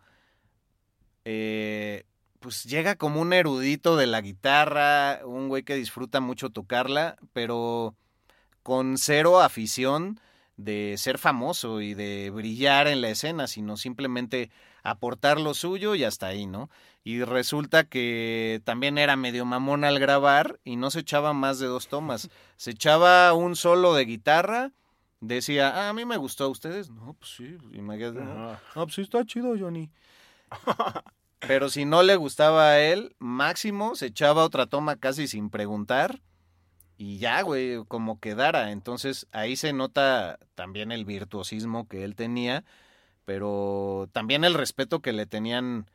eh, 1.30 2.06
pues 2.40 2.64
llega 2.64 2.96
como 2.96 3.20
un 3.20 3.34
erudito 3.34 3.98
de 3.98 4.08
la 4.08 4.22
guitarra, 4.22 5.20
un 5.26 5.50
güey 5.50 5.64
que 5.64 5.76
disfruta 5.76 6.22
mucho 6.22 6.52
tocarla, 6.52 7.18
pero 7.34 7.98
con 8.64 8.98
cero 8.98 9.42
afición 9.42 10.22
de 10.56 10.96
ser 10.98 11.18
famoso 11.18 11.82
y 11.82 11.96
de 11.96 12.30
brillar 12.30 12.88
en 12.88 13.02
la 13.02 13.10
escena, 13.10 13.48
sino 13.48 13.76
simplemente 13.76 14.52
aportar 14.84 15.38
lo 15.38 15.54
suyo 15.54 15.96
y 15.96 16.06
hasta 16.06 16.28
ahí, 16.28 16.46
¿no? 16.46 16.70
Y 17.04 17.26
resulta 17.26 17.84
que 17.84 18.62
también 18.64 18.98
era 18.98 19.18
medio 19.18 19.44
mamón 19.44 19.84
al 19.84 20.00
grabar 20.00 20.62
y 20.64 20.78
no 20.78 20.92
se 20.92 21.02
echaba 21.02 21.34
más 21.34 21.60
de 21.60 21.68
dos 21.68 21.90
tomas. 21.90 22.30
Se 22.56 22.72
echaba 22.72 23.34
un 23.34 23.58
solo 23.58 23.94
de 23.96 24.06
guitarra, 24.06 24.72
decía, 25.20 25.76
ah, 25.76 25.90
a 25.90 25.94
mí 25.94 26.06
me 26.06 26.16
gustó, 26.16 26.46
¿a 26.46 26.48
ustedes? 26.48 26.90
No, 26.90 27.16
pues 27.20 27.32
sí, 27.36 27.58
imagínate, 27.74 28.22
no, 28.22 28.52
no, 28.54 28.58
pues 28.86 28.96
sí 28.96 29.02
está 29.02 29.26
chido, 29.26 29.56
Johnny. 29.60 29.92
Pero 31.40 31.70
si 31.70 31.86
no 31.86 32.04
le 32.04 32.16
gustaba 32.16 32.72
a 32.72 32.80
él, 32.80 33.16
máximo 33.20 33.96
se 33.96 34.08
echaba 34.08 34.44
otra 34.44 34.66
toma 34.66 34.96
casi 34.96 35.28
sin 35.28 35.50
preguntar 35.50 36.22
y 36.98 37.20
ya, 37.20 37.42
güey, 37.42 37.84
como 37.88 38.20
quedara. 38.20 38.72
Entonces 38.72 39.28
ahí 39.32 39.56
se 39.56 39.72
nota 39.72 40.40
también 40.56 40.92
el 40.92 41.06
virtuosismo 41.06 41.88
que 41.88 42.04
él 42.04 42.16
tenía, 42.16 42.66
pero 43.26 44.10
también 44.14 44.44
el 44.44 44.56
respeto 44.56 45.02
que 45.02 45.14
le 45.14 45.26
tenían 45.28 45.90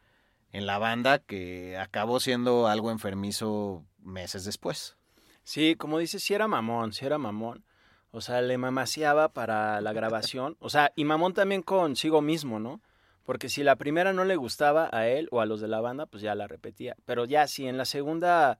en 0.52 0.66
la 0.66 0.78
banda, 0.78 1.18
que 1.18 1.76
acabó 1.76 2.20
siendo 2.20 2.68
algo 2.68 2.90
enfermizo 2.90 3.84
meses 3.98 4.44
después. 4.44 4.96
Sí, 5.42 5.74
como 5.76 5.98
dices, 5.98 6.22
sí 6.22 6.34
era 6.34 6.46
mamón, 6.46 6.92
sí 6.92 7.04
era 7.04 7.18
mamón. 7.18 7.64
O 8.12 8.20
sea, 8.20 8.42
le 8.42 8.58
mamaseaba 8.58 9.32
para 9.32 9.80
la 9.80 9.92
grabación. 9.92 10.56
O 10.60 10.68
sea, 10.70 10.92
y 10.94 11.04
mamón 11.04 11.32
también 11.32 11.62
consigo 11.62 12.20
mismo, 12.20 12.60
¿no? 12.60 12.80
Porque 13.24 13.48
si 13.48 13.62
la 13.62 13.76
primera 13.76 14.12
no 14.12 14.24
le 14.24 14.36
gustaba 14.36 14.88
a 14.92 15.06
él 15.08 15.28
o 15.30 15.40
a 15.40 15.46
los 15.46 15.60
de 15.60 15.68
la 15.68 15.80
banda, 15.80 16.06
pues 16.06 16.22
ya 16.22 16.34
la 16.34 16.48
repetía. 16.48 16.96
Pero 17.04 17.24
ya, 17.24 17.46
si 17.46 17.66
en 17.68 17.76
la 17.76 17.84
segunda 17.84 18.58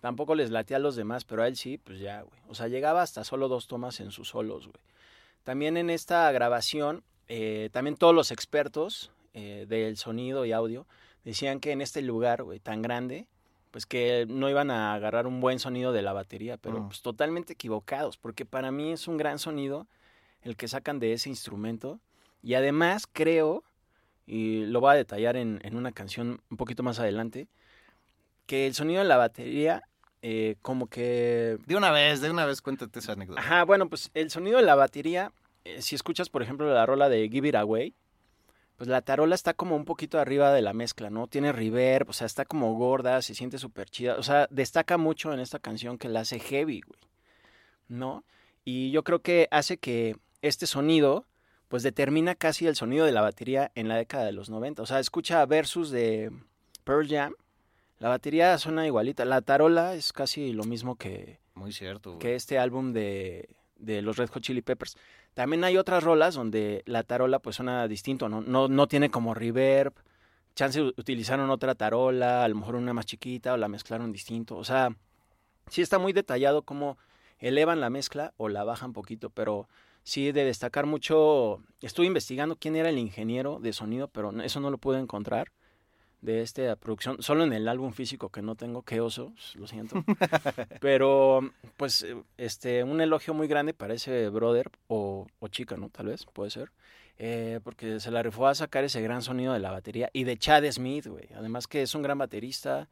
tampoco 0.00 0.34
les 0.34 0.50
latía 0.50 0.76
a 0.78 0.80
los 0.80 0.96
demás, 0.96 1.24
pero 1.24 1.42
a 1.42 1.48
él 1.48 1.56
sí, 1.56 1.76
pues 1.78 1.98
ya, 2.00 2.22
güey. 2.22 2.40
O 2.48 2.54
sea, 2.54 2.68
llegaba 2.68 3.02
hasta 3.02 3.24
solo 3.24 3.48
dos 3.48 3.66
tomas 3.66 4.00
en 4.00 4.10
sus 4.10 4.28
solos, 4.28 4.66
güey. 4.68 4.80
También 5.44 5.76
en 5.76 5.90
esta 5.90 6.30
grabación, 6.32 7.02
eh, 7.28 7.68
también 7.72 7.96
todos 7.96 8.14
los 8.14 8.30
expertos 8.30 9.10
eh, 9.34 9.66
del 9.68 9.96
sonido 9.96 10.44
y 10.46 10.52
audio 10.52 10.86
decían 11.24 11.60
que 11.60 11.72
en 11.72 11.80
este 11.80 12.00
lugar, 12.00 12.42
güey, 12.44 12.60
tan 12.60 12.80
grande, 12.80 13.26
pues 13.70 13.84
que 13.84 14.24
no 14.28 14.48
iban 14.48 14.70
a 14.70 14.94
agarrar 14.94 15.26
un 15.26 15.40
buen 15.40 15.58
sonido 15.58 15.92
de 15.92 16.00
la 16.02 16.12
batería, 16.14 16.56
pero 16.56 16.80
Mm. 16.80 16.86
pues 16.88 17.02
totalmente 17.02 17.52
equivocados, 17.52 18.16
porque 18.16 18.46
para 18.46 18.70
mí 18.70 18.92
es 18.92 19.06
un 19.08 19.18
gran 19.18 19.38
sonido 19.38 19.86
el 20.42 20.56
que 20.56 20.68
sacan 20.68 20.98
de 20.98 21.12
ese 21.12 21.28
instrumento. 21.28 22.00
Y 22.42 22.54
además 22.54 23.06
creo, 23.12 23.64
y 24.28 24.66
lo 24.66 24.80
voy 24.80 24.92
a 24.92 24.96
detallar 24.96 25.36
en, 25.36 25.58
en 25.62 25.74
una 25.74 25.90
canción 25.90 26.42
un 26.50 26.56
poquito 26.56 26.82
más 26.82 27.00
adelante, 27.00 27.48
que 28.46 28.66
el 28.66 28.74
sonido 28.74 29.00
de 29.00 29.08
la 29.08 29.16
batería, 29.16 29.82
eh, 30.22 30.56
como 30.62 30.86
que... 30.86 31.58
De 31.66 31.76
una 31.76 31.90
vez, 31.90 32.20
de 32.20 32.30
una 32.30 32.44
vez 32.44 32.60
cuéntate 32.60 32.98
esa 32.98 33.12
anécdota. 33.12 33.40
Ajá, 33.40 33.64
bueno, 33.64 33.88
pues 33.88 34.10
el 34.14 34.30
sonido 34.30 34.58
de 34.58 34.64
la 34.64 34.74
batería, 34.74 35.32
eh, 35.64 35.80
si 35.82 35.94
escuchas, 35.94 36.28
por 36.28 36.42
ejemplo, 36.42 36.72
la 36.72 36.86
rola 36.86 37.08
de 37.08 37.28
Give 37.28 37.48
It 37.48 37.54
Away, 37.54 37.94
pues 38.76 38.88
la 38.88 39.02
tarola 39.02 39.34
está 39.34 39.54
como 39.54 39.76
un 39.76 39.84
poquito 39.84 40.20
arriba 40.20 40.52
de 40.52 40.62
la 40.62 40.72
mezcla, 40.72 41.10
¿no? 41.10 41.26
Tiene 41.26 41.50
reverb, 41.52 42.10
o 42.10 42.12
sea, 42.12 42.26
está 42.26 42.44
como 42.44 42.74
gorda, 42.74 43.22
se 43.22 43.34
siente 43.34 43.58
súper 43.58 43.90
chida. 43.90 44.16
O 44.16 44.22
sea, 44.22 44.46
destaca 44.50 44.98
mucho 44.98 45.32
en 45.32 45.40
esta 45.40 45.58
canción 45.58 45.98
que 45.98 46.08
la 46.08 46.20
hace 46.20 46.38
heavy, 46.38 46.82
güey. 46.82 47.00
¿No? 47.88 48.24
Y 48.64 48.90
yo 48.92 49.02
creo 49.02 49.20
que 49.20 49.48
hace 49.50 49.78
que 49.78 50.16
este 50.42 50.66
sonido, 50.66 51.26
pues 51.68 51.82
determina 51.82 52.34
casi 52.34 52.66
el 52.66 52.76
sonido 52.76 53.04
de 53.04 53.12
la 53.12 53.20
batería 53.20 53.70
en 53.74 53.88
la 53.88 53.96
década 53.96 54.24
de 54.24 54.32
los 54.32 54.50
90. 54.50 54.82
O 54.82 54.86
sea, 54.86 54.98
escucha 55.00 55.44
versus 55.46 55.90
de 55.90 56.32
Pearl 56.84 57.06
Jam. 57.08 57.34
La 57.98 58.08
batería 58.08 58.56
suena 58.58 58.86
igualita. 58.86 59.24
La 59.24 59.42
tarola 59.42 59.94
es 59.94 60.12
casi 60.12 60.52
lo 60.52 60.64
mismo 60.64 60.96
que, 60.96 61.40
Muy 61.54 61.72
cierto. 61.72 62.10
güey. 62.10 62.18
que 62.20 62.34
este 62.34 62.58
álbum 62.58 62.92
de, 62.92 63.48
de 63.76 64.02
los 64.02 64.16
Red 64.16 64.30
Hot 64.30 64.42
Chili 64.42 64.62
Peppers. 64.62 64.96
También 65.34 65.62
hay 65.64 65.76
otras 65.76 66.02
rolas 66.02 66.34
donde 66.34 66.82
la 66.86 67.02
tarola 67.02 67.38
pues 67.38 67.56
suena 67.56 67.86
distinto, 67.86 68.28
¿no? 68.28 68.40
No, 68.40 68.68
no 68.68 68.86
tiene 68.88 69.10
como 69.10 69.34
reverb. 69.34 69.92
Chance 70.54 70.80
utilizaron 70.82 71.50
otra 71.50 71.74
tarola, 71.74 72.42
a 72.44 72.48
lo 72.48 72.56
mejor 72.56 72.74
una 72.74 72.92
más 72.92 73.06
chiquita 73.06 73.52
o 73.52 73.56
la 73.56 73.68
mezclaron 73.68 74.10
distinto. 74.10 74.56
O 74.56 74.64
sea, 74.64 74.90
sí 75.68 75.82
está 75.82 75.98
muy 75.98 76.12
detallado 76.12 76.62
cómo 76.62 76.98
elevan 77.38 77.80
la 77.80 77.90
mezcla 77.90 78.32
o 78.36 78.48
la 78.48 78.64
bajan 78.64 78.92
poquito, 78.92 79.30
pero 79.30 79.68
sí 80.08 80.32
de 80.32 80.44
destacar 80.44 80.86
mucho. 80.86 81.62
Estuve 81.80 82.06
investigando 82.06 82.56
quién 82.56 82.76
era 82.76 82.88
el 82.90 82.98
ingeniero 82.98 83.58
de 83.60 83.72
sonido, 83.72 84.08
pero 84.08 84.30
eso 84.42 84.60
no 84.60 84.70
lo 84.70 84.78
pude 84.78 84.98
encontrar 84.98 85.52
de 86.20 86.42
esta 86.42 86.74
producción, 86.76 87.22
solo 87.22 87.44
en 87.44 87.52
el 87.52 87.68
álbum 87.68 87.92
físico 87.92 88.30
que 88.30 88.42
no 88.42 88.56
tengo, 88.56 88.82
qué 88.82 89.00
oso, 89.00 89.32
lo 89.54 89.68
siento. 89.68 90.02
Pero, 90.80 91.52
pues, 91.76 92.02
eh, 92.02 92.16
este, 92.36 92.82
un 92.82 93.00
elogio 93.00 93.34
muy 93.34 93.46
grande 93.46 93.72
para 93.72 93.94
ese 93.94 94.28
brother, 94.28 94.68
o, 94.88 95.28
o 95.38 95.48
chica, 95.48 95.76
¿no? 95.76 95.90
Tal 95.90 96.06
vez, 96.06 96.26
puede 96.26 96.50
ser. 96.50 96.72
eh, 97.18 97.60
porque 97.64 98.00
se 98.00 98.10
la 98.10 98.22
rifó 98.22 98.46
a 98.48 98.54
sacar 98.54 98.84
ese 98.84 99.00
gran 99.02 99.22
sonido 99.22 99.52
de 99.52 99.60
la 99.60 99.70
batería. 99.70 100.10
Y 100.12 100.24
de 100.24 100.36
Chad 100.38 100.64
Smith, 100.72 101.06
güey. 101.06 101.28
Además 101.36 101.66
que 101.66 101.82
es 101.82 101.94
un 101.94 102.02
gran 102.02 102.18
baterista 102.18 102.88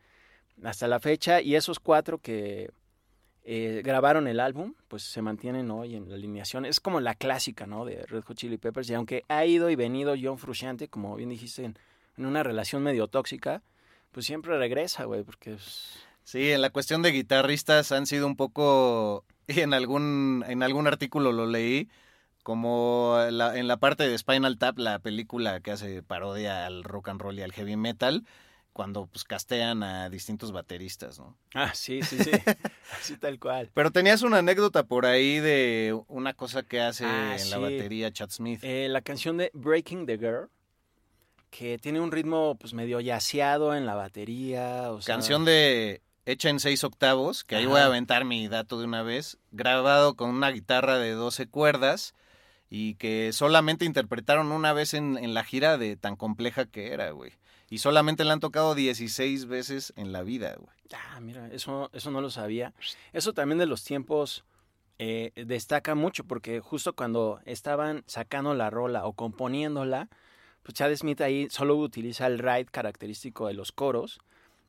hasta 0.63 0.89
la 0.89 1.01
fecha. 1.01 1.41
Y 1.41 1.55
esos 1.57 1.79
cuatro 1.81 2.19
que 2.19 2.71
eh, 3.49 3.81
grabaron 3.85 4.27
el 4.27 4.41
álbum, 4.41 4.75
pues 4.89 5.05
se 5.05 5.23
mantienen 5.23 5.71
hoy 5.71 5.95
en 5.95 6.09
la 6.09 6.17
alineación. 6.17 6.67
Es 6.67 6.81
como 6.81 7.01
la 7.01 7.15
clásica, 7.15 7.65
¿no? 7.65 7.85
De 7.85 8.05
Red 8.07 8.25
Hot 8.25 8.37
Chili 8.37 8.59
Peppers. 8.59 8.91
Y 8.91 8.95
aunque 8.95 9.23
ha 9.29 9.47
ido 9.47 9.71
y 9.71 9.77
venido 9.77 10.17
John 10.21 10.39
Frusciante, 10.39 10.89
como 10.89 11.15
bien 11.15 11.29
dijiste, 11.29 11.65
en, 11.65 11.77
una 12.17 12.43
relación 12.43 12.83
medio 12.83 13.07
tóxica, 13.07 13.63
pues 14.11 14.27
siempre 14.27 14.59
regresa, 14.59 15.05
güey, 15.05 15.23
porque... 15.23 15.53
pues, 15.53 15.97
Sí, 16.25 16.51
en 16.51 16.61
la 16.61 16.71
cuestión 16.71 17.03
de 17.03 17.13
guitarristas 17.13 17.93
han 17.93 18.07
sido 18.07 18.27
un 18.27 18.35
poco, 18.35 19.25
y 19.47 19.61
en 19.61 19.75
algún, 19.75 20.45
en 20.49 20.65
algún 20.65 20.89
artículo 20.89 21.31
lo 21.31 21.47
leí, 21.47 21.89
como 22.43 23.17
la- 23.31 23.57
en 23.57 23.69
la 23.69 23.77
parte 23.77 24.09
de 24.09 24.19
Spinal 24.19 24.59
Tap, 24.59 24.77
la 24.79 24.99
película 24.99 25.61
que 25.61 25.71
hace 25.71 26.03
parodia 26.03 26.67
al 26.67 26.83
rock 26.83 27.11
and 27.11 27.21
roll 27.21 27.39
y 27.39 27.43
al 27.43 27.53
heavy 27.53 27.77
metal, 27.77 28.25
cuando 28.77 29.07
pues 29.07 29.25
castean 29.25 29.83
a 29.83 30.11
distintos 30.11 30.53
bateristas, 30.53 31.19
¿no? 31.19 31.35
Ah, 31.55 31.73
sí, 31.75 32.03
sí, 32.03 32.19
sí. 32.23 32.31
Así 33.01 33.17
tal 33.17 33.39
cual. 33.39 33.71
Pero 33.73 33.91
tenías 33.91 34.21
una 34.21 34.37
anécdota 34.39 34.83
por 34.85 35.07
ahí 35.07 35.41
de 35.41 35.99
una 36.09 36.35
cosa 36.35 36.63
que 36.63 36.83
hace 36.83 37.07
Ah, 37.07 37.39
en 37.41 37.49
la 37.49 37.57
batería 37.57 38.13
Chad 38.13 38.29
Smith. 38.29 38.61
Eh, 38.63 38.89
la 38.91 39.01
canción 39.01 39.39
de 39.39 39.51
Breaking 39.55 40.05
the 40.05 40.19
Girl, 40.19 40.51
que 41.49 41.79
tiene 41.79 42.01
un 42.01 42.13
ritmo 42.13 42.59
pues 42.61 42.75
medio 42.75 43.01
yaceado 43.01 43.75
en 43.75 43.87
la 43.87 43.95
batería. 43.95 44.93
O 44.93 45.01
sea, 45.01 45.15
Canción 45.15 45.47
de 45.47 46.03
hecha 46.27 46.51
en 46.51 46.61
seis 46.61 46.85
octavos, 46.85 47.45
que 47.45 47.57
ahí 47.57 47.63
Ajá. 47.63 47.71
voy 47.73 47.81
a 47.81 47.87
aventar 47.87 48.27
mi 48.27 48.47
dato 48.47 48.79
de 48.79 48.85
una 48.85 49.03
vez, 49.03 49.39
grabado 49.53 50.17
con 50.17 50.29
una 50.29 50.51
guitarra 50.51 50.99
de 50.99 51.13
12 51.13 51.47
cuerdas 51.49 52.13
y 52.69 52.97
que 52.97 53.33
solamente 53.33 53.87
interpretaron 53.87 54.53
una 54.53 54.75
vez 54.75 54.93
en, 54.93 55.17
en 55.17 55.33
la 55.33 55.45
gira 55.45 55.79
de 55.79 55.97
tan 55.97 56.15
compleja 56.17 56.67
que 56.67 56.93
era, 56.93 57.11
güey. 57.13 57.33
Y 57.69 57.79
solamente 57.79 58.25
la 58.25 58.33
han 58.33 58.41
tocado 58.41 58.75
16 58.75 59.47
veces 59.47 59.93
en 59.97 60.13
la 60.13 60.23
vida, 60.23 60.55
güey. 60.57 60.71
Ah, 60.95 61.21
mira, 61.21 61.49
eso, 61.49 61.91
eso 61.93 62.11
no 62.11 62.21
lo 62.21 62.31
sabía. 62.31 62.73
Eso 63.13 63.33
también 63.33 63.59
de 63.59 63.67
los 63.67 63.83
tiempos 63.83 64.45
eh, 64.99 65.33
destaca 65.35 65.95
mucho, 65.95 66.25
porque 66.25 66.61
justo 66.61 66.95
cuando 66.95 67.41
estaban 67.45 68.05
sacando 68.07 68.55
la 68.55 68.71
rola 68.71 69.05
o 69.05 69.13
componiéndola, 69.13 70.09
pues 70.63 70.75
Chad 70.75 70.95
Smith 70.97 71.21
ahí 71.21 71.49
solo 71.51 71.77
utiliza 71.77 72.27
el 72.27 72.39
ride 72.39 72.67
característico 72.67 73.47
de 73.47 73.55
los 73.55 73.73
coros, 73.73 74.21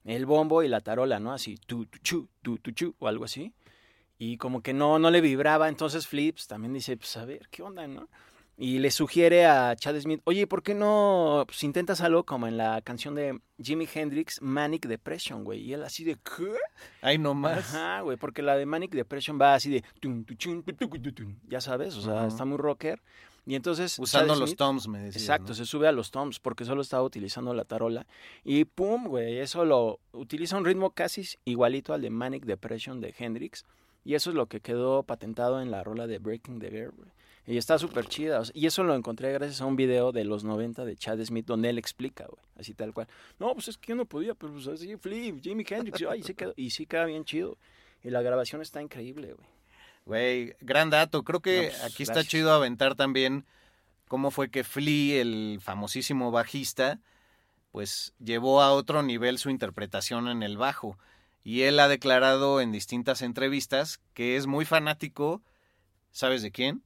el 0.03 0.25
bombo 0.25 0.63
y 0.63 0.67
la 0.67 0.81
tarola, 0.81 1.19
¿no? 1.19 1.33
Así, 1.33 1.57
tu, 1.57 1.85
tu, 1.85 1.99
chu, 1.99 2.27
tu, 2.41 2.57
tu, 2.57 2.71
chu, 2.71 2.95
o 2.99 3.07
algo 3.07 3.25
así. 3.25 3.53
Y 4.19 4.37
como 4.37 4.61
que 4.61 4.73
no, 4.73 4.99
no 4.99 5.11
le 5.11 5.21
vibraba, 5.21 5.69
entonces 5.69 6.07
Flips 6.07 6.47
también 6.47 6.73
dice, 6.73 6.97
pues 6.97 7.15
a 7.17 7.25
ver, 7.25 7.47
¿qué 7.49 7.61
onda, 7.61 7.87
no? 7.87 8.09
Y 8.59 8.79
le 8.79 8.89
sugiere 8.89 9.45
a 9.45 9.75
Chad 9.75 9.99
Smith, 9.99 10.19
oye, 10.23 10.47
¿por 10.47 10.63
qué 10.63 10.73
no 10.73 11.43
pues, 11.45 11.63
intentas 11.63 12.01
algo 12.01 12.25
como 12.25 12.47
en 12.47 12.57
la 12.57 12.81
canción 12.81 13.13
de 13.13 13.39
Jimi 13.61 13.87
Hendrix, 13.93 14.41
Manic 14.41 14.87
Depression, 14.87 15.43
güey? 15.43 15.61
Y 15.61 15.73
él 15.73 15.83
así 15.83 16.03
de, 16.03 16.15
¿qué? 16.15 16.55
Ahí 17.03 17.19
nomás. 17.19 17.75
Ajá, 17.75 18.01
güey, 18.01 18.17
porque 18.17 18.41
la 18.41 18.57
de 18.57 18.65
Manic 18.65 18.95
Depression 18.95 19.39
va 19.39 19.53
así 19.53 19.69
de, 19.69 19.83
tun, 19.99 20.25
tu, 20.25 20.33
chun, 20.33 20.63
tu, 20.63 20.73
tu, 20.73 20.89
tu, 20.89 21.11
tun, 21.13 21.39
ya 21.47 21.61
sabes, 21.61 21.95
o 21.97 22.01
sea, 22.01 22.25
está 22.25 22.45
muy 22.45 22.57
rocker. 22.57 22.99
Y 23.45 23.53
entonces... 23.53 23.97
Usando 23.99 24.35
los 24.35 24.55
toms, 24.55 24.87
me 24.87 24.99
decías. 24.99 25.23
Exacto, 25.23 25.49
¿no? 25.49 25.53
se 25.53 25.65
sube 25.65 25.87
a 25.87 25.91
los 25.91 26.09
toms 26.09 26.39
porque 26.39 26.65
solo 26.65 26.81
estaba 26.81 27.03
utilizando 27.03 27.53
la 27.53 27.63
tarola. 27.63 28.07
Y 28.43 28.65
pum, 28.65 29.05
güey, 29.05 29.37
eso 29.37 29.65
lo 29.65 29.99
utiliza 30.11 30.57
un 30.57 30.65
ritmo 30.65 30.89
casi 30.89 31.25
igualito 31.45 31.93
al 31.93 32.01
de 32.01 32.09
Manic 32.09 32.43
Depression 32.43 33.01
de 33.01 33.13
Hendrix. 33.17 33.65
Y 34.03 34.15
eso 34.15 34.31
es 34.31 34.35
lo 34.35 34.47
que 34.47 34.61
quedó 34.61 35.03
patentado 35.03 35.61
en 35.61 35.69
la 35.69 35.83
rola 35.83 36.07
de 36.07 36.17
Breaking 36.17 36.59
the 36.59 36.71
Girl, 36.71 36.93
güey. 36.97 37.09
Y 37.47 37.57
está 37.57 37.79
súper 37.79 38.07
chida. 38.07 38.41
o 38.41 38.45
sea, 38.45 38.51
y 38.53 38.65
eso 38.65 38.83
lo 38.83 38.93
encontré 38.93 39.31
gracias 39.31 39.61
a 39.61 39.65
un 39.65 39.77
video 39.77 40.11
de 40.11 40.25
los 40.25 40.43
90 40.43 40.83
de 40.83 40.97
Chad 40.97 41.23
Smith 41.23 41.45
donde 41.45 41.69
él 41.69 41.77
explica, 41.77 42.25
güey. 42.25 42.43
Así 42.59 42.73
tal 42.73 42.93
cual. 42.93 43.07
No, 43.39 43.53
pues 43.53 43.69
es 43.69 43.77
que 43.77 43.87
yo 43.87 43.95
no 43.95 44.03
podía, 44.05 44.35
pero 44.35 44.51
pues 44.51 44.67
así, 44.67 44.97
Flip, 44.97 45.41
Jimi 45.41 45.65
Hendrix. 45.67 46.03
Ay, 46.09 46.23
sí 46.23 46.33
quedó, 46.33 46.53
y 46.57 46.71
sí 46.71 46.85
queda 46.85 47.05
bien 47.05 47.23
chido. 47.23 47.57
Y 48.03 48.09
la 48.09 48.21
grabación 48.21 48.61
está 48.61 48.81
increíble, 48.81 49.33
güey. 49.33 49.47
Güey, 50.05 50.55
gran 50.59 50.89
dato. 50.89 51.23
Creo 51.23 51.39
que 51.39 51.63
No, 51.63 51.69
pues, 51.69 51.83
aquí 51.85 52.03
está 52.03 52.23
chido 52.25 52.51
aventar 52.51 52.95
también 52.95 53.45
cómo 54.09 54.29
fue 54.29 54.49
que 54.49 54.65
Flea, 54.65 55.21
el 55.21 55.59
famosísimo 55.61 56.31
bajista, 56.31 56.99
pues 57.71 58.13
llevó 58.19 58.61
a 58.61 58.73
otro 58.73 59.03
nivel 59.03 59.37
su 59.37 59.49
interpretación 59.49 60.27
en 60.27 60.43
el 60.43 60.57
bajo. 60.57 60.97
Y 61.45 61.61
él 61.61 61.79
ha 61.79 61.87
declarado 61.87 62.59
en 62.59 62.73
distintas 62.73 63.21
entrevistas 63.21 64.01
que 64.13 64.35
es 64.35 64.47
muy 64.47 64.65
fanático, 64.65 65.41
¿sabes 66.11 66.41
de 66.41 66.51
quién? 66.51 66.83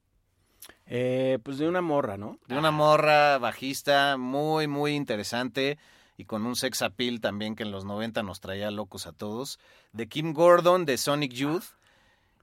Eh, 0.85 1.39
pues 1.43 1.57
de 1.57 1.67
una 1.67 1.81
morra, 1.81 2.17
¿no? 2.17 2.37
De 2.47 2.57
una 2.57 2.71
morra 2.71 3.37
bajista 3.37 4.17
muy, 4.17 4.67
muy 4.67 4.93
interesante 4.93 5.77
y 6.17 6.25
con 6.25 6.45
un 6.45 6.55
sex 6.55 6.81
appeal 6.81 7.21
también 7.21 7.55
que 7.55 7.63
en 7.63 7.71
los 7.71 7.85
90 7.85 8.23
nos 8.23 8.41
traía 8.41 8.71
locos 8.71 9.07
a 9.07 9.13
todos. 9.13 9.59
De 9.93 10.07
Kim 10.07 10.33
Gordon, 10.33 10.85
de 10.85 10.97
Sonic 10.97 11.31
Youth. 11.33 11.63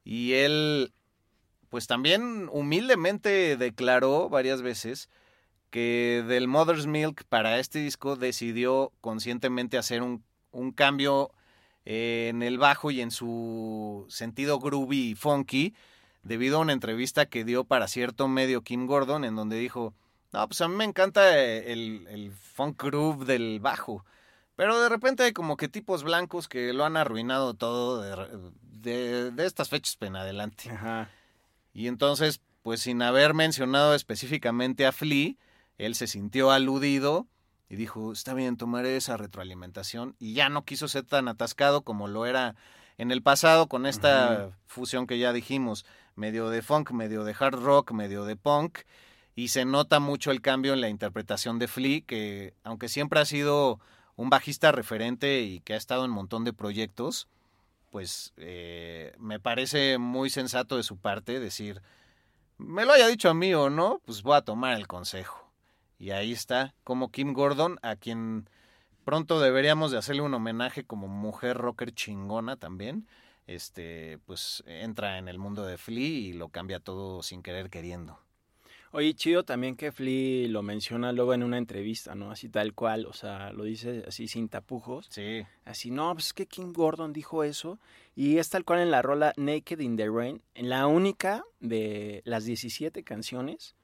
Y 0.04 0.32
él, 0.32 0.92
pues 1.68 1.86
también 1.86 2.48
humildemente 2.50 3.56
declaró 3.56 4.28
varias 4.28 4.62
veces 4.62 5.10
que 5.70 6.24
del 6.26 6.48
Mother's 6.48 6.86
Milk 6.86 7.24
para 7.28 7.58
este 7.58 7.80
disco 7.80 8.16
decidió 8.16 8.92
conscientemente 9.02 9.76
hacer 9.76 10.02
un, 10.02 10.24
un 10.50 10.72
cambio 10.72 11.30
en 11.84 12.42
el 12.42 12.58
bajo 12.58 12.90
y 12.90 13.00
en 13.00 13.10
su 13.10 14.06
sentido 14.08 14.58
groovy 14.58 15.10
y 15.10 15.14
funky 15.14 15.74
debido 16.22 16.58
a 16.58 16.60
una 16.60 16.72
entrevista 16.72 17.26
que 17.26 17.44
dio 17.44 17.64
para 17.64 17.88
cierto 17.88 18.28
medio 18.28 18.62
Kim 18.62 18.86
Gordon 18.86 19.24
en 19.24 19.36
donde 19.36 19.56
dijo, 19.56 19.94
no, 20.32 20.46
pues 20.46 20.60
a 20.60 20.68
mí 20.68 20.74
me 20.74 20.84
encanta 20.84 21.38
el, 21.38 22.06
el 22.08 22.32
funk 22.32 22.82
groove 22.82 23.24
del 23.24 23.60
bajo, 23.60 24.04
pero 24.56 24.80
de 24.80 24.88
repente 24.88 25.22
hay 25.22 25.32
como 25.32 25.56
que 25.56 25.68
tipos 25.68 26.02
blancos 26.02 26.48
que 26.48 26.72
lo 26.72 26.84
han 26.84 26.96
arruinado 26.96 27.54
todo 27.54 28.02
de, 28.02 29.30
de, 29.30 29.46
estas 29.46 29.68
fechas 29.68 29.96
en 30.00 30.16
adelante. 30.16 30.70
Y 31.72 31.86
entonces, 31.86 32.40
pues 32.62 32.80
sin 32.80 33.00
haber 33.02 33.34
mencionado 33.34 33.94
específicamente 33.94 34.84
a 34.86 34.92
Flea, 34.92 35.34
él 35.78 35.94
se 35.94 36.08
sintió 36.08 36.50
aludido 36.50 37.28
y 37.68 37.76
dijo, 37.76 38.12
está 38.12 38.34
bien, 38.34 38.56
tomaré 38.56 38.96
esa 38.96 39.16
retroalimentación 39.16 40.16
y 40.18 40.34
ya 40.34 40.48
no 40.48 40.64
quiso 40.64 40.88
ser 40.88 41.04
tan 41.04 41.28
atascado 41.28 41.82
como 41.82 42.08
lo 42.08 42.26
era 42.26 42.56
en 42.96 43.12
el 43.12 43.22
pasado 43.22 43.68
con 43.68 43.86
esta 43.86 44.50
fusión 44.66 45.06
que 45.06 45.18
ya 45.18 45.32
dijimos, 45.32 45.86
medio 46.18 46.50
de 46.50 46.62
funk, 46.62 46.90
medio 46.90 47.24
de 47.24 47.34
hard 47.38 47.62
rock, 47.62 47.92
medio 47.92 48.24
de 48.24 48.36
punk 48.36 48.80
y 49.38 49.48
se 49.48 49.64
nota 49.64 50.00
mucho 50.00 50.32
el 50.32 50.42
cambio 50.42 50.72
en 50.72 50.80
la 50.80 50.88
interpretación 50.88 51.60
de 51.60 51.68
Flea, 51.68 52.00
que 52.04 52.54
aunque 52.64 52.88
siempre 52.88 53.20
ha 53.20 53.24
sido 53.24 53.78
un 54.16 54.30
bajista 54.30 54.72
referente 54.72 55.42
y 55.42 55.60
que 55.60 55.74
ha 55.74 55.76
estado 55.76 56.04
en 56.04 56.10
un 56.10 56.16
montón 56.16 56.42
de 56.42 56.52
proyectos, 56.52 57.28
pues 57.92 58.32
eh, 58.36 59.14
me 59.16 59.38
parece 59.38 59.98
muy 59.98 60.28
sensato 60.28 60.76
de 60.76 60.82
su 60.82 60.96
parte 60.96 61.38
decir, 61.38 61.82
me 62.58 62.84
lo 62.84 62.92
haya 62.92 63.06
dicho 63.06 63.30
a 63.30 63.34
mí 63.34 63.54
o 63.54 63.70
no, 63.70 64.02
pues 64.04 64.24
voy 64.24 64.36
a 64.36 64.42
tomar 64.42 64.76
el 64.76 64.88
consejo. 64.88 65.48
Y 66.00 66.10
ahí 66.10 66.32
está, 66.32 66.74
como 66.82 67.12
Kim 67.12 67.32
Gordon, 67.32 67.78
a 67.82 67.94
quien 67.94 68.50
pronto 69.04 69.38
deberíamos 69.38 69.92
de 69.92 69.98
hacerle 69.98 70.22
un 70.22 70.34
homenaje 70.34 70.82
como 70.82 71.06
mujer 71.06 71.56
rocker 71.56 71.92
chingona 71.94 72.56
también. 72.56 73.06
Este, 73.48 74.18
pues 74.26 74.62
entra 74.66 75.18
en 75.18 75.26
el 75.26 75.38
mundo 75.38 75.64
de 75.64 75.78
Flea 75.78 76.06
y 76.06 76.32
lo 76.34 76.50
cambia 76.50 76.78
todo 76.78 77.22
sin 77.22 77.42
querer 77.42 77.70
queriendo. 77.70 78.20
Oye, 78.90 79.14
chido 79.14 79.42
también 79.42 79.74
que 79.74 79.90
Flea 79.90 80.48
lo 80.48 80.62
menciona 80.62 81.12
luego 81.12 81.34
en 81.34 81.42
una 81.42 81.58
entrevista, 81.58 82.14
¿no? 82.14 82.30
Así 82.30 82.48
tal 82.48 82.74
cual, 82.74 83.06
o 83.06 83.12
sea, 83.12 83.52
lo 83.52 83.64
dice 83.64 84.04
así 84.06 84.28
sin 84.28 84.48
tapujos. 84.48 85.06
Sí. 85.10 85.46
Así, 85.64 85.90
no, 85.90 86.12
pues 86.14 86.26
es 86.26 86.32
que 86.34 86.46
Kim 86.46 86.72
Gordon 86.72 87.12
dijo 87.12 87.42
eso. 87.42 87.78
Y 88.14 88.38
es 88.38 88.50
tal 88.50 88.64
cual 88.64 88.80
en 88.80 88.90
la 88.90 89.02
rola 89.02 89.32
Naked 89.36 89.80
in 89.80 89.96
the 89.96 90.08
Rain, 90.08 90.42
en 90.54 90.68
la 90.68 90.86
única 90.86 91.44
de 91.60 92.22
las 92.24 92.44
17 92.44 93.02
canciones 93.02 93.74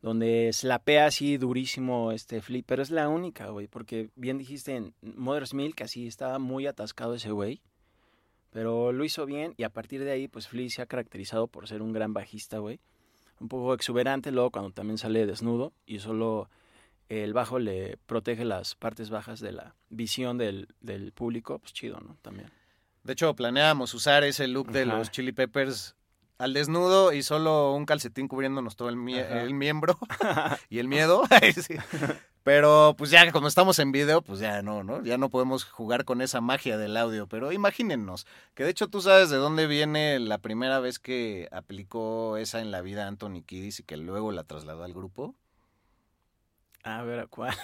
donde 0.00 0.52
slapea 0.52 1.06
así 1.06 1.38
durísimo 1.38 2.12
este 2.12 2.40
Flea, 2.40 2.62
pero 2.64 2.82
es 2.82 2.90
la 2.90 3.08
única, 3.08 3.48
güey, 3.48 3.66
porque 3.66 4.10
bien 4.14 4.38
dijiste 4.38 4.76
en 4.76 4.94
Mother's 5.02 5.54
Milk, 5.54 5.82
así 5.82 6.06
estaba 6.06 6.38
muy 6.38 6.66
atascado 6.66 7.14
ese 7.14 7.32
güey, 7.32 7.62
pero 8.50 8.92
lo 8.92 9.04
hizo 9.04 9.26
bien 9.26 9.54
y 9.56 9.64
a 9.64 9.70
partir 9.70 10.04
de 10.04 10.10
ahí, 10.10 10.28
pues 10.28 10.48
Flea 10.48 10.68
se 10.70 10.82
ha 10.82 10.86
caracterizado 10.86 11.46
por 11.46 11.68
ser 11.68 11.82
un 11.82 11.92
gran 11.92 12.12
bajista, 12.12 12.58
güey, 12.58 12.80
un 13.40 13.48
poco 13.48 13.74
exuberante 13.74 14.32
luego 14.32 14.50
cuando 14.50 14.70
también 14.70 14.98
sale 14.98 15.26
desnudo 15.26 15.72
y 15.86 16.00
solo 16.00 16.48
el 17.08 17.32
bajo 17.32 17.58
le 17.58 17.96
protege 18.06 18.44
las 18.44 18.74
partes 18.74 19.10
bajas 19.10 19.40
de 19.40 19.52
la 19.52 19.74
visión 19.88 20.38
del, 20.38 20.68
del 20.80 21.12
público, 21.12 21.58
pues 21.58 21.72
chido, 21.72 22.00
¿no? 22.00 22.16
También. 22.22 22.50
De 23.04 23.12
hecho, 23.14 23.34
planeábamos 23.34 23.94
usar 23.94 24.24
ese 24.24 24.48
look 24.48 24.70
de 24.70 24.84
los 24.84 25.10
Chili 25.10 25.32
Peppers 25.32 25.96
al 26.38 26.54
desnudo 26.54 27.12
y 27.12 27.22
solo 27.22 27.72
un 27.74 27.84
calcetín 27.84 28.28
cubriéndonos 28.28 28.76
todo 28.76 28.88
el, 28.88 29.08
el 29.08 29.54
miembro 29.54 29.98
y 30.70 30.78
el 30.78 30.88
miedo. 30.88 31.24
Pero 32.44 32.94
pues 32.96 33.10
ya 33.10 33.30
como 33.32 33.48
estamos 33.48 33.78
en 33.78 33.92
video, 33.92 34.22
pues 34.22 34.38
ya 34.38 34.62
no, 34.62 34.82
¿no? 34.82 35.02
Ya 35.02 35.18
no 35.18 35.28
podemos 35.28 35.64
jugar 35.64 36.04
con 36.04 36.22
esa 36.22 36.40
magia 36.40 36.78
del 36.78 36.96
audio. 36.96 37.26
Pero 37.26 37.52
imagínennos, 37.52 38.26
que 38.54 38.64
de 38.64 38.70
hecho 38.70 38.88
tú 38.88 39.02
sabes 39.02 39.28
de 39.28 39.36
dónde 39.36 39.66
viene 39.66 40.18
la 40.18 40.38
primera 40.38 40.78
vez 40.78 40.98
que 40.98 41.48
aplicó 41.52 42.38
esa 42.38 42.60
en 42.60 42.70
la 42.70 42.80
vida 42.80 43.06
Anthony 43.06 43.42
Kiddis 43.44 43.80
y 43.80 43.82
que 43.82 43.98
luego 43.98 44.32
la 44.32 44.44
trasladó 44.44 44.84
al 44.84 44.94
grupo. 44.94 45.34
A 46.84 47.02
ver, 47.02 47.28
¿cuál? 47.28 47.54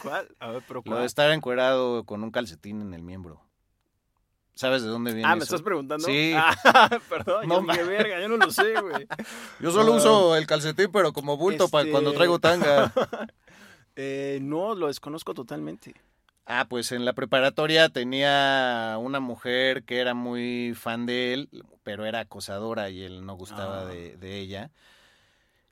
¿Cuál? 0.00 0.34
A 0.38 0.52
ver, 0.52 0.62
pero 0.66 0.82
Lo 0.86 1.00
de 1.00 1.06
estar 1.06 1.30
encuerado 1.30 2.04
con 2.04 2.22
un 2.22 2.30
calcetín 2.30 2.80
en 2.80 2.94
el 2.94 3.02
miembro. 3.02 3.42
¿Sabes 4.54 4.82
de 4.82 4.88
dónde 4.88 5.12
viene? 5.12 5.28
Ah, 5.28 5.34
¿me 5.34 5.42
estás 5.42 5.62
preguntando? 5.62 6.06
Sí. 6.06 6.32
Ah, 6.36 6.54
perdón, 7.08 7.48
no, 7.48 7.60
yo, 7.74 7.86
verga, 7.86 8.20
yo 8.20 8.28
no 8.28 8.36
lo 8.36 8.52
sé, 8.52 8.80
güey. 8.80 9.06
Yo 9.60 9.72
solo 9.72 9.94
uso 9.94 10.36
el 10.36 10.46
calcetín, 10.46 10.90
pero 10.92 11.12
como 11.12 11.36
bulto 11.36 11.68
para 11.68 11.90
cuando 11.90 12.10
este 12.10 12.18
traigo 12.18 12.38
tanga. 12.38 12.92
eh, 13.96 14.38
no, 14.42 14.76
lo 14.76 14.86
desconozco 14.86 15.34
totalmente. 15.34 15.94
Ah, 16.46 16.66
pues 16.68 16.92
en 16.92 17.04
la 17.04 17.14
preparatoria 17.14 17.88
tenía 17.88 18.96
una 19.00 19.18
mujer 19.18 19.82
que 19.82 19.98
era 19.98 20.14
muy 20.14 20.74
fan 20.74 21.06
de 21.06 21.32
él, 21.32 21.48
pero 21.82 22.04
era 22.04 22.20
acosadora 22.20 22.90
y 22.90 23.02
él 23.02 23.26
no 23.26 23.34
gustaba 23.34 23.80
ah. 23.80 23.84
de, 23.86 24.16
de, 24.18 24.38
ella. 24.38 24.70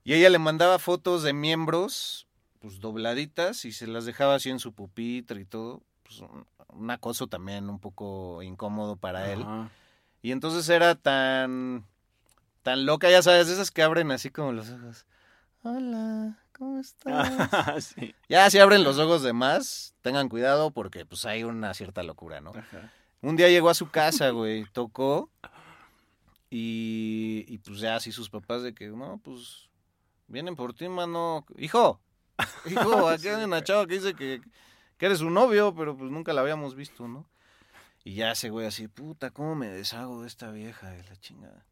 Y 0.03 0.15
ella 0.15 0.31
le 0.31 0.39
mandaba 0.39 0.81
fotos 0.81 1.23
de 1.23 1.33
miembros, 1.33 2.27
pues 2.59 2.81
dobladitas, 2.81 3.65
y 3.65 3.73
se 3.73 3.87
las 3.87 4.07
dejaba 4.07 4.35
así 4.35 4.51
en 4.51 4.59
su 4.59 4.73
pupitre 4.73 5.41
y 5.41 5.45
todo. 5.45 5.83
Pues, 6.03 6.31
un 6.73 6.91
acoso 6.91 7.27
también 7.27 7.69
un 7.71 7.79
poco 7.79 8.43
incómodo 8.43 8.97
para 8.97 9.33
él. 9.33 9.45
Y 10.23 10.33
entonces 10.33 10.69
era 10.69 10.95
tan, 10.95 11.85
tan 12.63 12.87
loca, 12.87 13.11
ya 13.11 13.23
sabes, 13.23 13.49
esas 13.49 13.71
que 13.71 13.83
abren 13.83 14.11
así 14.11 14.31
como 14.31 14.53
los 14.53 14.71
ojos. 14.71 15.07
Hola, 15.63 16.39
¿cómo 16.57 16.81
estás? 16.81 17.95
Ya 18.29 18.51
si 18.51 18.59
abren 18.59 18.85
los 18.85 18.99
ojos 18.99 19.23
de 19.23 19.33
más, 19.33 19.95
tengan 20.03 20.29
cuidado 20.29 20.71
porque 20.71 21.05
pues 21.05 21.25
hay 21.27 21.45
una 21.45 21.75
cierta 21.75 22.03
locura, 22.03 22.41
¿no? 22.41 22.53
Un 23.21 23.37
día 23.37 23.49
llegó 23.49 23.71
a 23.71 23.75
su 23.75 23.91
casa, 23.91 24.31
güey, 24.31 24.65
tocó 24.73 25.31
y, 26.51 27.45
y 27.49 27.59
pues 27.59 27.81
ya 27.81 27.97
así 27.97 28.13
sus 28.13 28.29
papás 28.29 28.63
de 28.63 28.75
que, 28.75 28.89
no, 28.89 29.21
pues 29.23 29.71
vienen 30.27 30.57
por 30.57 30.75
ti, 30.75 30.89
mano. 30.89 31.47
Hijo, 31.57 32.01
hijo, 32.67 33.09
aquí 33.09 33.29
hay 33.29 33.45
una 33.45 33.63
chava 33.63 33.87
que 33.87 33.95
dice 33.95 34.15
que 34.15 34.41
que 35.03 35.07
eres 35.07 35.19
su 35.19 35.31
novio, 35.31 35.75
pero 35.75 35.97
pues 35.97 36.13
nunca 36.13 36.33
la 36.33 36.43
habíamos 36.43 36.77
visto, 36.77 37.09
¿no? 37.09 37.27
Y 38.05 38.15
ya 38.15 38.31
ese 38.31 38.51
güey 38.51 38.69
así, 38.69 38.87
puta, 38.87 39.33
¿cómo 39.33 39.57
me 39.57 39.67
deshago 39.67 40.23
de 40.23 40.29
esta 40.29 40.53
vieja 40.53 40.91
de 40.91 41.03
la 41.03 41.17
chingada? 41.17 41.67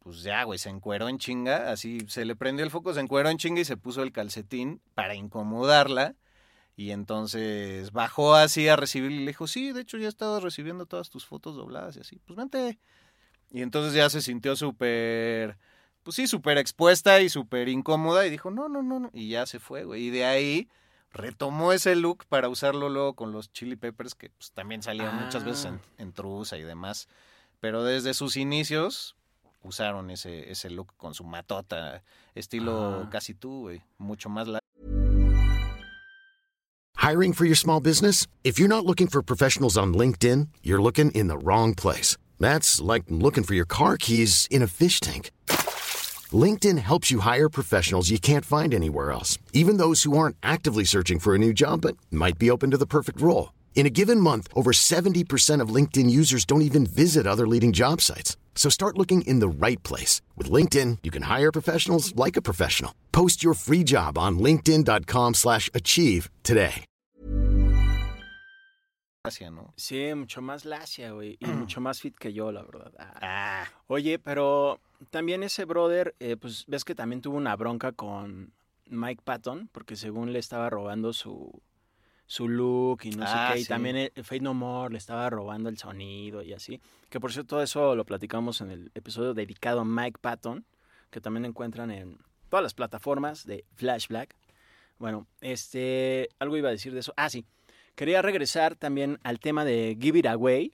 Pues 0.00 0.24
ya, 0.24 0.42
güey, 0.42 0.58
se 0.58 0.68
encueró 0.68 1.08
en 1.08 1.18
chinga, 1.18 1.70
así 1.70 2.00
se 2.08 2.24
le 2.24 2.34
prendió 2.34 2.64
el 2.64 2.72
foco, 2.72 2.92
se 2.92 2.98
encueró 2.98 3.28
en 3.28 3.38
chinga 3.38 3.60
y 3.60 3.64
se 3.64 3.76
puso 3.76 4.02
el 4.02 4.10
calcetín 4.10 4.80
para 4.94 5.14
incomodarla. 5.14 6.16
Y 6.74 6.90
entonces 6.90 7.92
bajó 7.92 8.34
así 8.34 8.66
a 8.66 8.74
recibir 8.74 9.12
y 9.12 9.20
le 9.20 9.28
dijo, 9.28 9.46
sí, 9.46 9.70
de 9.70 9.82
hecho 9.82 9.96
ya 9.96 10.06
he 10.06 10.08
estado 10.08 10.40
recibiendo 10.40 10.84
todas 10.84 11.10
tus 11.10 11.24
fotos 11.24 11.54
dobladas 11.54 11.96
y 11.96 12.00
así, 12.00 12.18
pues 12.26 12.36
vente. 12.36 12.80
Y 13.52 13.62
entonces 13.62 13.94
ya 13.94 14.10
se 14.10 14.20
sintió 14.20 14.56
súper, 14.56 15.58
pues 16.02 16.16
sí, 16.16 16.26
súper 16.26 16.58
expuesta 16.58 17.20
y 17.20 17.28
súper 17.28 17.68
incómoda 17.68 18.26
y 18.26 18.30
dijo, 18.30 18.50
no, 18.50 18.68
no, 18.68 18.82
no, 18.82 18.98
no. 18.98 19.10
Y 19.12 19.28
ya 19.28 19.46
se 19.46 19.60
fue, 19.60 19.84
güey. 19.84 20.06
Y 20.06 20.10
de 20.10 20.24
ahí 20.24 20.68
retomó 21.12 21.72
ese 21.72 21.96
look 21.96 22.24
para 22.28 22.48
usarlo 22.48 22.88
luego 22.88 23.14
con 23.14 23.32
los 23.32 23.52
Chili 23.52 23.76
Peppers, 23.76 24.14
que 24.14 24.30
pues, 24.30 24.52
también 24.52 24.82
salían 24.82 25.24
muchas 25.24 25.44
veces 25.44 25.66
en, 25.66 25.74
ah. 25.74 25.94
en, 25.98 26.12
trusa 26.12 26.56
y 26.58 26.62
demás. 26.62 27.08
Pero 27.60 27.84
desde 27.84 28.14
sus 28.14 28.36
inicios 28.36 29.16
usaron 29.62 30.10
ese, 30.10 30.50
ese 30.50 30.70
look 30.70 30.92
con 30.96 31.14
su 31.14 31.24
matota, 31.24 32.02
estilo 32.34 33.04
ah. 33.04 33.10
casi 33.10 33.34
tú, 33.34 33.62
güey, 33.62 33.82
mucho 33.98 34.28
más 34.28 34.46
largo. 34.46 34.60
Hiring 36.96 37.34
for 37.34 37.44
your 37.44 37.56
small 37.56 37.80
business? 37.80 38.26
If 38.42 38.58
you're 38.58 38.68
not 38.68 38.84
looking 38.84 39.06
for 39.06 39.22
professionals 39.22 39.76
on 39.78 39.94
LinkedIn, 39.94 40.48
you're 40.62 40.82
looking 40.82 41.12
in 41.12 41.28
the 41.28 41.38
wrong 41.38 41.72
place. 41.74 42.16
That's 42.40 42.80
like 42.80 43.04
looking 43.08 43.44
for 43.44 43.54
your 43.54 43.64
car 43.64 43.96
keys 43.96 44.48
in 44.50 44.60
a 44.60 44.66
fish 44.66 44.98
tank. 44.98 45.30
LinkedIn 46.32 46.78
helps 46.78 47.10
you 47.12 47.20
hire 47.20 47.48
professionals 47.48 48.10
you 48.10 48.18
can't 48.18 48.44
find 48.44 48.74
anywhere 48.74 49.12
else, 49.12 49.38
even 49.52 49.76
those 49.76 50.02
who 50.02 50.18
aren't 50.18 50.36
actively 50.42 50.82
searching 50.82 51.20
for 51.20 51.34
a 51.34 51.38
new 51.38 51.52
job 51.52 51.82
but 51.82 51.96
might 52.10 52.38
be 52.38 52.50
open 52.50 52.72
to 52.72 52.76
the 52.76 52.86
perfect 52.86 53.20
role. 53.20 53.52
In 53.76 53.86
a 53.86 53.90
given 53.90 54.18
month, 54.20 54.48
over 54.54 54.72
70% 54.72 55.60
of 55.60 55.68
LinkedIn 55.68 56.10
users 56.10 56.44
don't 56.44 56.62
even 56.70 56.84
visit 56.86 57.26
other 57.26 57.46
leading 57.46 57.72
job 57.72 58.00
sites. 58.00 58.36
So 58.56 58.68
start 58.68 58.98
looking 58.98 59.20
in 59.22 59.38
the 59.38 59.48
right 59.48 59.80
place. 59.84 60.22
With 60.34 60.50
LinkedIn, 60.50 60.98
you 61.04 61.12
can 61.12 61.22
hire 61.22 61.52
professionals 61.52 62.16
like 62.16 62.36
a 62.36 62.42
professional. 62.42 62.92
Post 63.12 63.44
your 63.44 63.54
free 63.54 63.84
job 63.84 64.18
on 64.18 64.38
linkedin.com 64.40 65.34
slash 65.34 65.70
achieve 65.72 66.30
today. 66.42 66.84
lacia, 69.26 69.50
¿no? 69.50 69.72
Sí, 69.76 70.14
mucho 70.14 70.40
más 70.40 70.64
lacia, 70.64 71.10
güey. 71.10 71.36
Y 71.40 71.46
mucho 71.60 71.80
más 71.80 72.00
fit 72.00 72.16
que 72.18 72.32
yo, 72.32 72.52
la 72.52 72.62
verdad. 72.62 72.92
Ah. 72.98 73.14
Ah, 73.20 73.66
Oye, 73.88 74.18
pero 74.18 74.80
también 75.10 75.42
ese 75.42 75.64
brother, 75.64 76.14
eh, 76.20 76.36
pues 76.36 76.64
ves 76.66 76.84
que 76.84 76.94
también 76.94 77.20
tuvo 77.22 77.36
una 77.36 77.54
bronca 77.56 77.92
con 77.92 78.52
Mike 78.86 79.22
Patton, 79.24 79.68
porque 79.72 79.96
según 79.96 80.32
le 80.32 80.38
estaba 80.38 80.70
robando 80.70 81.12
su, 81.12 81.62
su 82.26 82.48
look 82.48 83.00
y 83.04 83.10
no 83.10 83.24
Ah, 83.26 83.48
sé 83.48 83.54
qué. 83.54 83.60
Y 83.60 83.62
sí. 83.64 83.68
también 83.68 83.96
el, 83.96 84.12
Fate 84.24 84.40
No 84.40 84.54
More 84.54 84.92
le 84.92 84.98
estaba 84.98 85.28
robando 85.30 85.68
el 85.68 85.78
sonido 85.78 86.42
y 86.42 86.52
así. 86.52 86.80
Que 87.10 87.20
por 87.20 87.32
cierto, 87.32 87.48
todo 87.56 87.62
eso 87.62 87.94
lo 87.96 88.04
platicamos 88.04 88.60
en 88.60 88.70
el 88.70 88.90
episodio 88.94 89.34
dedicado 89.34 89.80
a 89.80 89.84
Mike 89.84 90.18
Patton, 90.20 90.64
que 91.10 91.20
también 91.20 91.44
encuentran 91.44 91.90
en 91.90 92.18
todas 92.48 92.62
las 92.62 92.74
plataformas 92.74 93.44
de 93.46 93.64
Flashback. 93.74 94.34
Bueno, 94.98 95.26
este, 95.40 96.28
algo 96.38 96.56
iba 96.56 96.68
a 96.68 96.72
decir 96.72 96.92
de 96.94 97.00
eso. 97.00 97.12
Ah, 97.16 97.28
sí. 97.28 97.44
Quería 97.94 98.22
regresar 98.22 98.76
también 98.76 99.18
al 99.22 99.40
tema 99.40 99.64
de 99.64 99.96
Give 100.00 100.18
It 100.18 100.26
Away, 100.26 100.72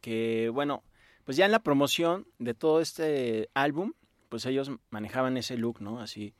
que 0.00 0.50
bueno, 0.52 0.82
pues 1.24 1.36
ya 1.36 1.46
en 1.46 1.52
la 1.52 1.60
promoción 1.62 2.26
de 2.38 2.54
todo 2.54 2.80
este 2.80 3.48
álbum, 3.54 3.92
pues 4.28 4.46
ellos 4.46 4.70
manejaban 4.90 5.36
ese 5.36 5.56
look, 5.56 5.80
¿no? 5.80 6.00
Así, 6.00 6.34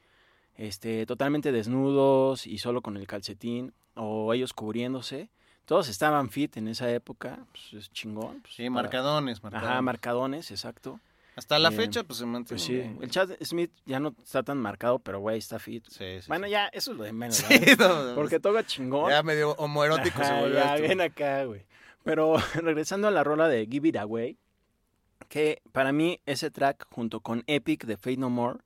este, 0.56 1.06
totalmente 1.06 1.52
desnudos 1.52 2.46
y 2.46 2.58
solo 2.58 2.82
con 2.82 2.96
el 2.96 3.06
calcetín, 3.06 3.72
o 3.94 4.32
ellos 4.34 4.52
cubriéndose. 4.52 5.30
Todos 5.64 5.88
estaban 5.88 6.30
fit 6.30 6.56
en 6.56 6.68
esa 6.68 6.90
época, 6.90 7.46
pues 7.52 7.72
es 7.84 7.92
chingón. 7.92 8.40
pues, 8.42 8.54
sí, 8.54 8.62
para- 8.64 8.82
marcadones, 8.82 9.42
marcadones. 9.42 9.70
Ajá, 9.70 9.82
marcadones, 9.82 10.50
exacto. 10.50 11.00
Hasta 11.36 11.58
la 11.60 11.68
Eh, 11.68 11.72
fecha, 11.72 12.02
pues 12.02 12.18
se 12.18 12.26
mantiene. 12.26 12.48
Pues 12.58 12.62
sí, 12.62 12.74
bien, 12.74 12.98
el 13.00 13.10
Chad 13.10 13.30
Smith 13.42 13.70
ya 13.86 14.00
no 14.00 14.14
está 14.22 14.42
tan 14.42 14.58
marcado, 14.58 14.98
pero 14.98 15.20
güey, 15.20 15.38
está 15.38 15.58
fit. 15.60 15.86
Sí, 15.88 16.20
sí, 16.20 16.26
bueno, 16.28 16.46
sí. 16.46 16.50
ya, 16.52 16.66
eso 16.72 16.90
es 16.92 16.98
lo 16.98 17.04
de 17.04 17.12
menos, 17.12 17.42
no, 17.78 18.14
Porque 18.16 18.40
toca 18.40 18.66
chingón. 18.66 19.10
ya 19.10 19.22
medio 19.22 19.52
homoerótico 19.52 20.18
se 20.18 20.24
Ajá, 20.24 20.40
volvió 20.40 20.56
ya, 20.58 20.74
esto. 20.76 20.88
ven 20.88 21.00
acá, 21.00 21.44
güey. 21.44 21.64
Pero 22.02 22.34
regresando 22.54 23.06
a 23.08 23.10
la 23.12 23.22
rola 23.24 23.48
de 23.48 23.66
Give 23.70 23.88
It 23.88 23.96
Away, 23.96 24.36
que 25.28 25.62
para 25.72 25.92
mí 25.92 26.20
ese 26.26 26.50
track 26.50 26.86
junto 26.90 27.20
con 27.20 27.44
Epic 27.46 27.84
de 27.84 27.96
Fate 27.96 28.16
No 28.16 28.30
More 28.30 28.60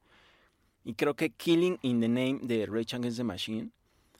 y 0.84 0.94
creo 0.94 1.14
que 1.14 1.30
Killing 1.30 1.78
in 1.82 2.00
the 2.00 2.08
Name 2.08 2.40
de 2.42 2.66
Rage 2.66 2.96
Against 2.96 3.18
the 3.18 3.24
Machine 3.24 3.70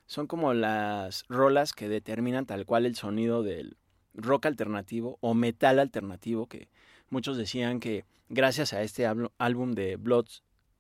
son 0.07 0.27
como 0.27 0.53
las 0.55 1.25
rolas 1.29 1.73
que 1.73 1.89
determinan 1.89 2.47
tal 2.47 2.67
cual 2.67 2.87
el 2.87 2.97
sonido 2.97 3.43
del 3.43 3.77
rock 4.15 4.47
alternativo 4.47 5.19
o 5.21 5.35
metal 5.35 5.79
alternativo 5.79 6.47
que 6.47 6.69
muchos 7.11 7.37
decían 7.37 7.81
que 7.81 8.05
gracias 8.29 8.73
a 8.73 8.83
este 8.83 9.07
álbum- 9.07 9.75
de 9.75 9.97
Blood 9.97 10.27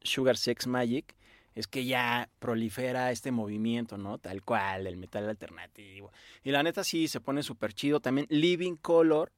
Sugar 0.03 0.37
Sex 0.37 0.67
Magic 0.67 1.15
es 1.55 1.69
que 1.69 1.85
ya 1.85 2.29
prolifera 2.41 3.13
este 3.13 3.31
movimiento, 3.31 3.97
¿no? 3.97 4.19
Tal 4.19 4.43
cual, 4.43 4.89
el 4.89 4.97
metal 4.97 5.29
alternativo. 5.29 6.11
Y 6.43 6.51
la 6.51 6.65
neta 6.65 6.83
sí, 6.83 7.07
se 7.07 7.21
pone 7.21 7.45
súper 7.45 7.73
chido. 7.73 8.01
También 8.01 8.27
Living 8.29 8.75
Color 8.75 9.31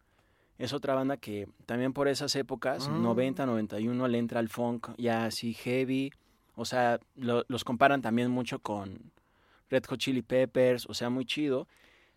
es 0.58 0.72
otra 0.72 0.94
banda 0.94 1.16
que 1.16 1.48
también 1.66 1.92
por 1.92 2.08
esas 2.08 2.34
épocas, 2.36 2.88
Mm. 2.88 3.02
90, 3.02 3.46
91, 3.46 4.08
le 4.08 4.18
entra 4.18 4.40
al 4.40 4.48
funk 4.48 4.88
ya 4.96 5.26
así 5.26 5.52
heavy. 5.54 6.12
O 6.54 6.64
sea, 6.64 6.98
lo- 7.16 7.44
los 7.48 7.64
comparan 7.64 8.00
también 8.02 8.30
mucho 8.30 8.58
con 8.60 9.12
Red 9.70 9.84
Hot 9.86 9.98
Chili 9.98 10.22
Peppers, 10.22 10.86
o 10.88 10.94
sea, 10.94 11.10
muy 11.10 11.24
chido. 11.26 11.68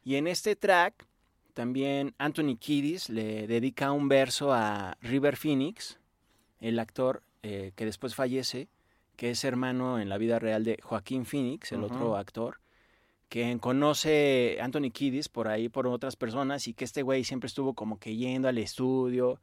Y 0.04 0.16
en 0.16 0.28
este 0.28 0.56
track 0.56 1.06
también 1.54 2.14
Anthony 2.18 2.56
Kiddis 2.58 3.10
le 3.10 3.48
dedica 3.48 3.92
un 3.92 4.08
verso 4.08 4.54
a 4.54 4.98
River 5.02 5.36
Phoenix, 5.36 6.00
el 6.62 6.80
actor 6.80 7.22
eh, 7.44 7.72
que 7.76 7.86
después 7.86 8.16
fallece, 8.16 8.68
que 9.18 9.32
es 9.32 9.44
hermano 9.44 10.00
en 10.00 10.08
la 10.10 10.18
vida 10.18 10.40
real 10.40 10.64
de 10.64 10.78
Joaquín 10.82 11.26
Phoenix, 11.26 11.72
el 11.74 11.84
otro 11.84 12.16
actor, 12.16 12.60
que 13.30 13.58
conoce 13.60 14.58
Anthony 14.60 14.90
Kiddis 14.92 15.30
por 15.30 15.48
ahí, 15.48 15.70
por 15.70 15.88
otras 15.88 16.16
personas, 16.16 16.68
y 16.68 16.74
que 16.74 16.84
este 16.84 17.04
güey 17.04 17.24
siempre 17.24 17.48
estuvo 17.48 17.74
como 17.76 18.00
que 18.00 18.16
yendo 18.16 18.48
al 18.48 18.58
estudio 18.58 19.40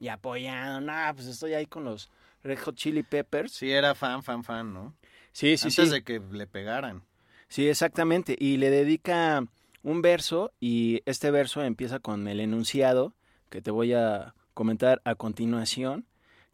y 0.00 0.08
apoyando, 0.08 0.80
nah, 0.80 1.12
pues 1.12 1.26
estoy 1.26 1.54
ahí 1.54 1.66
con 1.66 1.84
los 1.84 2.10
Red 2.42 2.58
Hot 2.60 2.74
Chili 2.74 3.02
Peppers. 3.02 3.52
Sí, 3.52 3.70
era 3.70 3.94
fan, 3.94 4.22
fan, 4.22 4.44
fan, 4.44 4.74
¿no? 4.74 4.94
Sí, 5.32 5.56
sí, 5.56 5.68
Antes 5.68 5.88
sí. 5.88 5.90
de 5.90 6.02
que 6.02 6.20
le 6.20 6.46
pegaran. 6.46 7.02
Sí, 7.48 7.68
exactamente. 7.68 8.36
Y 8.38 8.56
le 8.56 8.70
dedica 8.70 9.44
un 9.82 10.02
verso 10.02 10.52
y 10.60 11.00
este 11.06 11.30
verso 11.30 11.62
empieza 11.62 12.00
con 12.00 12.28
el 12.28 12.40
enunciado 12.40 13.14
que 13.48 13.62
te 13.62 13.70
voy 13.70 13.94
a 13.94 14.34
comentar 14.52 15.00
a 15.04 15.14
continuación, 15.14 16.06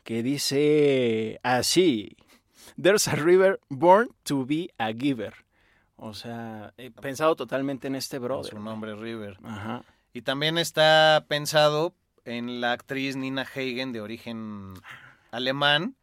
que 0.05 0.23
dice 0.23 1.41
así, 1.43 2.17
There's 2.81 3.09
a 3.09 3.17
river 3.17 3.61
born 3.69 4.11
to 4.25 4.45
be 4.45 4.69
a 4.79 4.93
giver. 4.93 5.44
O 5.97 6.15
sea, 6.15 6.73
he 6.77 6.91
pensado 6.91 7.37
totalmente 7.37 7.87
en 7.87 7.95
este 7.95 8.19
con 8.19 8.27
brother. 8.27 8.53
su 8.53 8.59
nombre 8.59 8.95
River. 8.95 9.39
Ajá. 9.45 9.85
Y 10.13 10.23
también 10.23 10.59
está 10.59 11.25
pensado 11.29 11.95
en 12.25 12.61
la 12.61 12.73
actriz 12.73 13.17
Nina 13.17 13.43
Hagen 13.43 13.93
de 13.93 14.01
origen 14.01 14.75
alemán, 15.31 15.97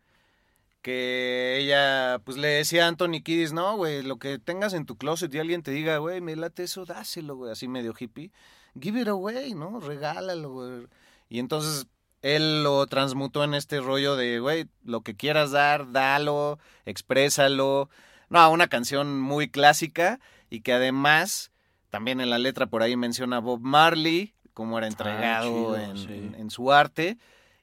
que 0.82 1.58
ella 1.60 2.19
pues 2.23 2.38
le 2.38 2.47
decía 2.49 2.86
a 2.86 2.88
Anthony 2.88 3.21
Kiddis, 3.23 3.54
no, 3.54 3.75
güey, 3.77 4.01
lo 4.01 4.17
que 4.17 4.39
tengas 4.39 4.73
en 4.73 4.86
tu 4.86 4.97
closet 4.97 5.34
y 5.34 5.39
alguien 5.39 5.63
te 5.63 5.71
diga, 5.71 5.97
güey, 5.97 6.21
me 6.21 6.36
late 6.36 6.63
eso, 6.63 6.86
dáselo, 6.86 7.36
güey, 7.36 7.51
así 7.51 7.67
medio 7.67 7.93
hippie, 7.97 8.32
give 8.80 8.99
it 8.99 9.08
away, 9.08 9.54
¿no? 9.54 9.80
Regálalo, 9.80 10.51
güey. 10.51 10.88
Y 11.30 11.39
entonces 11.39 11.88
él 12.21 12.63
lo 12.63 12.86
transmutó 12.88 13.43
en 13.43 13.54
este 13.54 13.80
rollo 13.80 14.15
de, 14.15 14.39
güey, 14.39 14.67
lo 14.84 15.01
que 15.01 15.15
quieras 15.15 15.51
dar, 15.51 15.91
dalo, 15.91 16.60
exprésalo. 16.86 17.89
No, 18.31 18.49
una 18.49 18.67
canción 18.67 19.19
muy 19.19 19.49
clásica 19.49 20.19
y 20.49 20.61
que 20.61 20.71
además 20.71 21.51
también 21.89 22.21
en 22.21 22.29
la 22.29 22.39
letra 22.39 22.65
por 22.67 22.81
ahí 22.81 22.95
menciona 22.95 23.37
a 23.37 23.39
Bob 23.41 23.59
Marley, 23.59 24.33
cómo 24.53 24.77
era 24.77 24.87
entregado 24.87 25.75
chido, 25.75 25.77
en, 25.77 26.49
sí. 26.49 26.55
su 26.55 26.71
arte. 26.71 27.17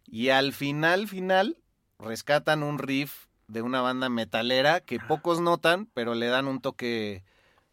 Y 0.05 0.29
al 0.29 0.53
final, 0.53 1.09
final, 1.09 1.57
rescatan 1.99 2.63
un 2.63 2.79
riff 2.79 3.29
de 3.47 3.63
una 3.63 3.81
banda 3.81 4.11
metalera 4.11 4.81
que 4.81 5.01
pocos 5.01 5.41
notan, 5.41 5.87
pero 5.95 6.15
le 6.15 6.27
dan 6.27 6.47
un 6.47 6.61
toque 6.61 7.25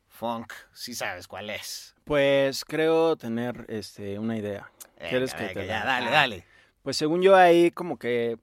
funk, 0.08 0.54
si 0.72 0.96
sabes 0.96 1.28
cuál 1.28 1.50
es. 1.50 1.96
Pues 2.06 2.64
creo 2.64 3.18
tener 3.18 3.66
este 3.68 4.20
una 4.20 4.38
idea. 4.38 4.72
¿Quieres 5.10 5.34
Venga, 5.34 5.48
que 5.50 5.54
te 5.56 5.68
ya, 5.68 5.84
dale, 5.84 6.08
Ah. 6.08 6.12
dale. 6.12 6.46
Pues 6.82 6.96
según 6.96 7.22
yo 7.22 7.36
ahí 7.36 7.72
como 7.72 7.98
que 8.00 8.38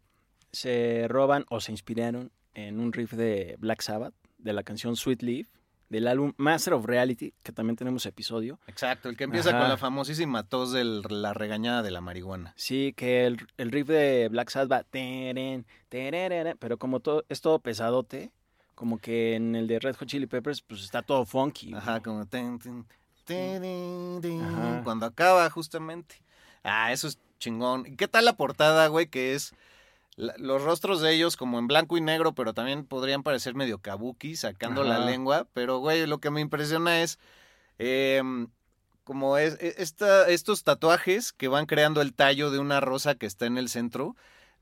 se 0.52 1.06
roban 1.08 1.46
o 1.48 1.60
se 1.60 1.72
inspiraron 1.72 2.30
en 2.52 2.80
un 2.80 2.92
riff 2.92 3.12
de 3.12 3.56
Black 3.58 3.80
Sabbath, 3.80 4.12
de 4.42 4.52
la 4.52 4.62
canción 4.62 4.96
Sweet 4.96 5.22
Leaf, 5.22 5.48
del 5.88 6.09
álbum 6.09 6.33
Master 6.38 6.72
of 6.74 6.87
Reality, 6.87 7.35
que 7.42 7.52
también 7.52 7.76
tenemos 7.76 8.07
episodio. 8.07 8.59
Exacto, 8.66 9.09
el 9.11 9.16
que 9.16 9.24
empieza 9.24 9.50
Ajá. 9.50 9.61
con 9.61 9.68
la 9.68 9.76
famosísima 9.76 10.42
tos 10.42 10.72
de 10.72 10.85
la 10.85 11.35
regañada 11.35 11.83
de 11.83 11.90
la 11.90 12.00
marihuana. 12.00 12.55
Sí, 12.57 12.94
que 12.96 13.26
el, 13.26 13.46
el 13.59 13.70
riff 13.70 13.88
de 13.88 14.28
Black 14.31 14.48
Sabbath 14.48 14.70
va... 14.72 14.85
teren, 14.85 15.66
tererere, 15.90 16.57
pero 16.57 16.78
como 16.78 17.00
todo, 17.00 17.24
es 17.28 17.42
todo 17.42 17.59
pesadote, 17.59 18.33
como 18.74 18.98
que 18.98 19.35
en 19.35 19.55
el 19.55 19.66
de 19.66 19.78
Red 19.81 19.96
Hot 19.96 20.09
Chili 20.09 20.26
Peppers 20.26 20.62
pues 20.62 20.83
está 20.83 21.02
todo 21.02 21.26
funky. 21.26 21.74
Ajá, 21.74 22.00
como 22.00 22.24
ten, 22.26 22.59
ten, 22.59 22.87
ten, 23.24 24.42
Ajá. 24.42 24.81
cuando 24.85 25.07
acaba 25.07 25.48
justamente. 25.50 26.16
Ah, 26.64 26.90
eso 26.92 27.09
es 27.09 27.18
chingón. 27.38 27.87
¿Y 27.87 27.96
qué 27.96 28.09
tal 28.09 28.24
la 28.24 28.37
portada, 28.37 28.87
güey? 28.87 29.09
Que 29.09 29.35
es 29.35 29.52
la- 30.16 30.35
los 30.38 30.62
rostros 30.62 31.01
de 31.01 31.12
ellos 31.14 31.37
como 31.37 31.59
en 31.59 31.66
blanco 31.66 31.96
y 31.96 32.01
negro, 32.01 32.35
pero 32.35 32.55
también 32.55 32.85
podrían 32.85 33.22
parecer 33.22 33.55
medio 33.55 33.79
kabuki, 33.79 34.37
sacando 34.37 34.85
la 34.85 34.98
lengua. 34.98 35.46
Pero, 35.55 35.79
güey, 35.79 36.07
lo 36.07 36.18
que 36.18 36.31
me 36.31 36.40
impresiona 36.40 37.01
es 37.03 37.18
em, 37.79 38.48
como 39.05 39.38
es, 39.38 39.55
e- 39.61 39.75
esta, 39.79 40.29
estos 40.29 40.62
tatuajes 40.62 41.33
que 41.33 41.48
van 41.48 41.66
creando 41.66 42.01
el 42.01 42.14
tallo 42.14 42.51
de 42.51 42.59
una 42.59 42.81
rosa 42.81 43.14
que 43.16 43.27
está 43.27 43.46
en 43.46 43.59
el 43.59 43.68
centro. 43.68 44.14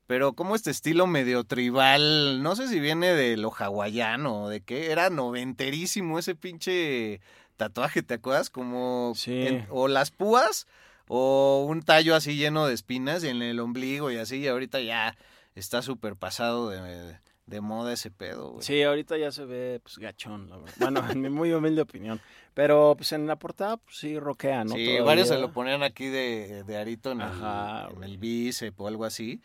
Pero 0.07 0.33
como 0.33 0.55
este 0.55 0.71
estilo 0.71 1.07
medio 1.07 1.43
tribal, 1.43 2.41
no 2.43 2.55
sé 2.55 2.67
si 2.67 2.79
viene 2.79 3.13
de 3.13 3.37
lo 3.37 3.51
hawaiano 3.53 4.43
o 4.43 4.49
de 4.49 4.61
qué, 4.61 4.91
era 4.91 5.09
noventerísimo 5.09 6.17
ese 6.19 6.35
pinche 6.35 7.21
tatuaje, 7.57 8.01
¿te 8.03 8.15
acuerdas? 8.15 8.49
Como 8.49 9.13
Sí. 9.15 9.47
en- 9.47 9.67
o 9.69 9.87
las 9.87 10.11
púas 10.11 10.67
o 11.07 11.65
un 11.67 11.81
tallo 11.83 12.15
así 12.15 12.35
lleno 12.35 12.65
de 12.67 12.73
espinas 12.73 13.23
en 13.23 13.41
el 13.41 13.59
ombligo 13.59 14.11
y 14.11 14.17
así, 14.17 14.37
y 14.37 14.47
ahorita 14.47 14.81
ya 14.81 15.15
está 15.55 15.81
súper 15.81 16.15
pasado 16.15 16.69
de, 16.69 17.17
de 17.45 17.61
moda 17.61 17.93
ese 17.93 18.11
pedo, 18.11 18.51
güey. 18.51 18.63
Sí, 18.65 18.81
ahorita 18.83 19.17
ya 19.17 19.31
se 19.31 19.45
ve 19.45 19.79
pues 19.83 19.97
gachón, 19.97 20.49
la 20.49 20.57
verdad. 20.57 20.73
Bueno, 20.77 21.03
en 21.09 21.21
mi 21.21 21.29
muy 21.29 21.51
humilde 21.53 21.81
opinión. 21.81 22.21
Pero 22.53 22.95
pues 22.97 23.11
en 23.13 23.27
la 23.27 23.37
portada 23.37 23.77
pues 23.77 23.97
sí 23.97 24.19
roquea, 24.19 24.63
¿no? 24.63 24.75
Sí, 24.75 24.85
Todavía. 24.85 25.03
varios 25.03 25.27
se 25.29 25.37
lo 25.39 25.51
ponían 25.53 25.83
aquí 25.83 26.07
de, 26.07 26.63
de 26.63 26.77
arito 26.77 27.11
en, 27.11 27.21
Ajá, 27.21 27.87
el, 27.89 27.97
en 27.97 28.03
el 28.03 28.17
bíceps 28.17 28.79
o 28.79 28.87
algo 28.87 29.05
así. 29.05 29.41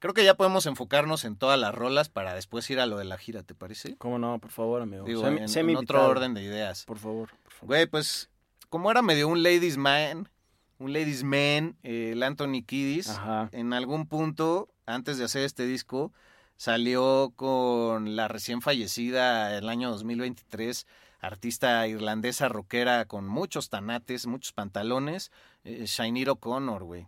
Creo 0.00 0.14
que 0.14 0.24
ya 0.24 0.34
podemos 0.36 0.66
enfocarnos 0.66 1.24
en 1.24 1.34
todas 1.36 1.58
las 1.58 1.74
rolas 1.74 2.08
para 2.08 2.32
después 2.34 2.70
ir 2.70 2.78
a 2.78 2.86
lo 2.86 2.98
de 2.98 3.04
la 3.04 3.18
gira, 3.18 3.42
¿te 3.42 3.54
parece? 3.56 3.96
¿Cómo 3.96 4.18
no? 4.20 4.38
Por 4.38 4.52
favor, 4.52 4.80
amigo. 4.82 5.04
Digo, 5.04 5.22
Sé 5.24 5.30
mi- 5.32 5.40
en, 5.40 5.48
sé 5.48 5.60
en 5.60 5.66
mi 5.66 5.74
otro 5.74 6.06
orden 6.06 6.34
de 6.34 6.42
ideas. 6.44 6.84
Por 6.84 6.98
favor, 6.98 7.30
por 7.42 7.52
favor. 7.52 7.66
Güey, 7.66 7.86
pues, 7.88 8.30
como 8.68 8.92
era 8.92 9.02
medio 9.02 9.26
un 9.26 9.42
ladies 9.42 9.76
man, 9.76 10.28
un 10.78 10.92
ladies 10.92 11.24
man, 11.24 11.76
eh, 11.82 12.10
el 12.12 12.22
Anthony 12.22 12.62
Kiddis, 12.64 13.08
Ajá. 13.08 13.48
en 13.50 13.72
algún 13.72 14.06
punto, 14.06 14.68
antes 14.88 15.18
de 15.18 15.24
hacer 15.24 15.42
este 15.44 15.66
disco, 15.66 16.12
salió 16.56 17.32
con 17.36 18.16
la 18.16 18.28
recién 18.28 18.60
fallecida 18.62 19.56
el 19.56 19.68
año 19.68 19.90
2023, 19.90 20.86
artista 21.20 21.86
irlandesa 21.86 22.48
rockera 22.48 23.04
con 23.04 23.26
muchos 23.26 23.68
tanates, 23.70 24.26
muchos 24.26 24.52
pantalones, 24.52 25.30
eh, 25.64 25.84
Shainir 25.86 26.30
O'Connor, 26.30 26.84
güey. 26.84 27.06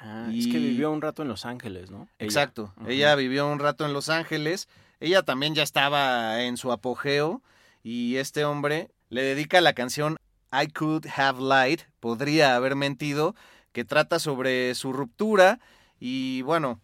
Ah, 0.00 0.26
Es 0.30 0.46
que 0.46 0.58
Y- 0.58 0.68
vivió 0.70 0.90
un 0.90 1.00
rato 1.00 1.22
en 1.22 1.28
Los 1.28 1.44
Ángeles, 1.46 1.90
¿no? 1.90 2.08
Ella. 2.18 2.26
Exacto. 2.26 2.74
Ella 2.86 3.14
vivió 3.14 3.46
un 3.48 3.60
rato 3.60 3.86
en 3.86 3.92
Los 3.92 4.08
Ángeles. 4.08 4.68
Ella 5.00 5.22
también 5.22 5.54
ya 5.54 5.62
estaba 5.62 6.42
en 6.42 6.56
su 6.56 6.72
apogeo. 6.72 7.40
Y 7.84 8.16
este 8.16 8.44
hombre 8.44 8.90
le 9.10 9.22
dedica 9.22 9.60
la 9.60 9.74
canción 9.74 10.16
I 10.52 10.68
Could 10.68 11.06
Have 11.16 11.40
Lied, 11.40 11.80
podría 12.00 12.56
haber 12.56 12.74
mentido, 12.76 13.34
que 13.72 13.84
trata 13.84 14.18
sobre 14.18 14.74
su 14.74 14.92
ruptura. 14.92 15.60
Y 16.00 16.42
bueno, 16.42 16.80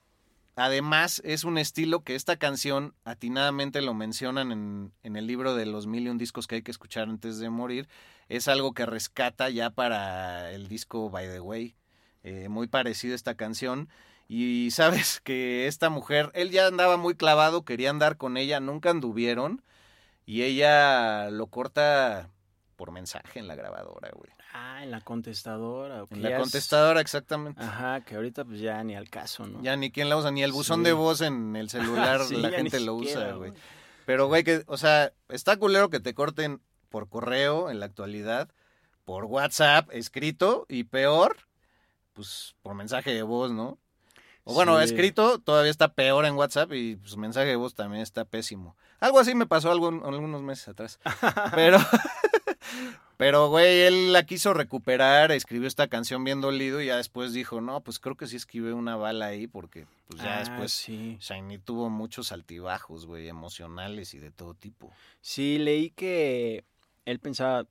además 0.59 1.23
es 1.25 1.45
un 1.45 1.57
estilo 1.57 2.03
que 2.05 2.15
esta 2.15 2.37
canción 2.37 2.95
atinadamente 3.05 3.81
lo 3.81 3.95
mencionan 3.95 4.53
en, 4.53 4.93
en 5.03 5.17
el 5.17 5.27
libro 5.27 5.55
de 5.55 5.67
los 5.67 5.87
mil 5.87 6.07
y 6.07 6.09
un 6.09 6.19
discos 6.19 6.47
que 6.47 6.57
hay 6.57 6.63
que 6.63 6.71
escuchar 6.71 7.09
antes 7.09 7.39
de 7.39 7.49
morir. 7.49 7.89
Es 8.29 8.49
algo 8.49 8.75
que 8.75 8.85
rescata 8.85 9.49
ya 9.49 9.71
para 9.71 10.53
el 10.53 10.69
disco 10.69 11.09
By 11.11 11.29
the 11.29 11.41
Way. 11.41 11.77
Eh, 12.25 12.49
muy 12.49 12.67
parecido 12.67 13.15
a 13.15 13.17
esta 13.17 13.35
canción. 13.37 13.89
Y 14.29 14.71
sabes 14.73 15.21
que 15.21 15.67
esta 15.67 15.89
mujer, 15.91 16.31
él 16.35 16.51
ya 16.51 16.67
andaba 16.67 16.97
muy 16.97 17.15
clavado, 17.15 17.65
quería 17.65 17.91
andar 17.91 18.17
con 18.17 18.37
ella, 18.37 18.61
nunca 18.61 18.91
anduvieron. 18.91 19.63
Y 20.27 20.43
ella 20.43 21.31
lo 21.31 21.47
corta 21.47 22.29
por 22.77 22.93
mensaje 22.93 23.39
en 23.39 23.49
la 23.49 23.55
grabadora, 23.55 24.11
güey. 24.15 24.31
Ah, 24.61 24.83
en 24.83 24.91
la 24.91 25.01
contestadora. 25.01 26.05
En 26.11 26.23
la 26.23 26.31
es- 26.31 26.39
contestadora, 26.41 27.01
exactamente. 27.01 27.63
Ajá, 27.63 28.01
que 28.03 28.17
ahorita 28.17 28.45
pues 28.45 28.61
ya 28.61 28.83
ni 28.85 28.95
al 28.97 29.09
caso, 29.09 29.47
¿no? 29.47 29.63
Ya 29.63 29.77
ni 29.77 29.91
quién 29.91 30.09
la 30.09 30.17
usa, 30.17 30.31
ni 30.31 30.43
el 30.43 30.53
buzón 30.53 30.81
Sí. 30.81 30.85
de 30.87 30.93
voz 30.93 31.21
en 31.21 31.55
el 31.57 31.69
celular 31.71 32.21
Sí, 32.29 32.37
la 32.37 32.51
gente 32.51 32.81
lo 32.81 32.99
siquiera, 32.99 33.21
usa, 33.29 33.33
güey. 33.37 33.53
Pero, 34.07 34.27
güey, 34.27 34.43
que, 34.45 34.63
o 34.67 34.77
sea, 34.77 35.13
está 35.29 35.57
culero 35.57 35.91
que 35.91 36.01
te 36.01 36.15
corten 36.15 36.61
por 36.89 37.09
correo 37.09 37.71
en 37.71 37.79
la 37.81 37.87
actualidad, 37.87 38.49
por 39.05 39.25
WhatsApp 39.27 39.89
escrito 39.93 40.65
y 40.69 40.85
peor, 40.85 41.37
pues 42.15 42.55
por 42.63 42.75
mensaje 42.75 43.13
de 43.13 43.23
voz, 43.23 43.51
¿no? 43.53 43.79
O 44.45 44.55
bueno, 44.55 44.79
Sí. 44.79 44.85
escrito 44.85 45.39
todavía 45.41 45.71
está 45.71 45.93
peor 45.93 46.25
en 46.25 46.35
WhatsApp 46.35 46.73
y 46.73 46.97
pues 46.97 47.17
mensaje 47.19 47.49
de 47.49 47.57
voz 47.57 47.75
también 47.75 48.03
está 48.03 48.25
pésimo. 48.25 48.77
Algo 48.99 49.19
así 49.21 49.35
me 49.35 49.47
pasó 49.47 49.71
algún- 49.71 50.03
algunos 50.05 50.41
meses 50.43 50.69
atrás. 50.69 50.99
Pero, 51.55 51.79
pero, 53.19 53.49
güey, 53.51 53.83
él 53.83 54.13
la 54.15 54.25
quiso 54.25 54.55
recuperar, 54.55 55.33
escribió 55.33 55.69
esta 55.69 55.89
canción 55.89 56.25
bien 56.25 56.41
dolido 56.41 56.81
y 56.81 56.87
ya 56.87 56.97
después 56.97 57.35
dijo, 57.35 57.61
no, 57.61 57.83
pues 57.83 57.99
creo 57.99 58.17
que 58.17 58.27
sí 58.27 58.37
escribí 58.37 58.71
una 58.71 58.97
bala 58.97 59.27
ahí 59.27 59.47
porque 59.47 59.87
pues 60.07 60.23
ya 60.23 60.37
Ah, 60.37 60.39
después 60.39 60.73
sí. 60.73 61.19
Shiny 61.21 61.59
tuvo 61.59 61.91
muchos 61.91 62.33
altibajos, 62.33 63.05
güey, 63.05 63.29
emocionales 63.29 64.15
y 64.15 64.19
de 64.19 64.31
todo 64.31 64.55
tipo. 64.55 64.91
Sí, 65.21 65.59
leí 65.59 65.91
que 65.91 66.65
él 67.05 67.19
pensaba 67.19 67.67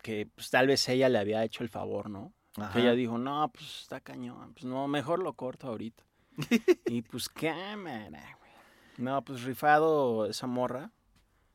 que 0.00 0.26
pues 0.34 0.48
tal 0.50 0.68
vez 0.68 0.88
ella 0.88 1.08
le 1.08 1.18
había 1.18 1.44
hecho 1.44 1.62
el 1.62 1.68
favor, 1.68 2.08
¿no? 2.08 2.32
Que 2.72 2.80
ella 2.80 2.92
dijo, 2.92 3.18
no, 3.18 3.50
pues 3.52 3.80
está 3.82 4.00
cañón, 4.00 4.54
pues 4.54 4.64
no, 4.64 4.86
mejor 4.86 5.18
lo 5.18 5.32
corto 5.32 5.66
ahorita. 5.66 6.04
y 6.86 7.02
pues 7.02 7.28
cámara, 7.28 8.38
güey. 8.38 8.52
No, 8.96 9.22
pues 9.24 9.42
rifado 9.42 10.26
esa 10.26 10.46
morra. 10.46 10.92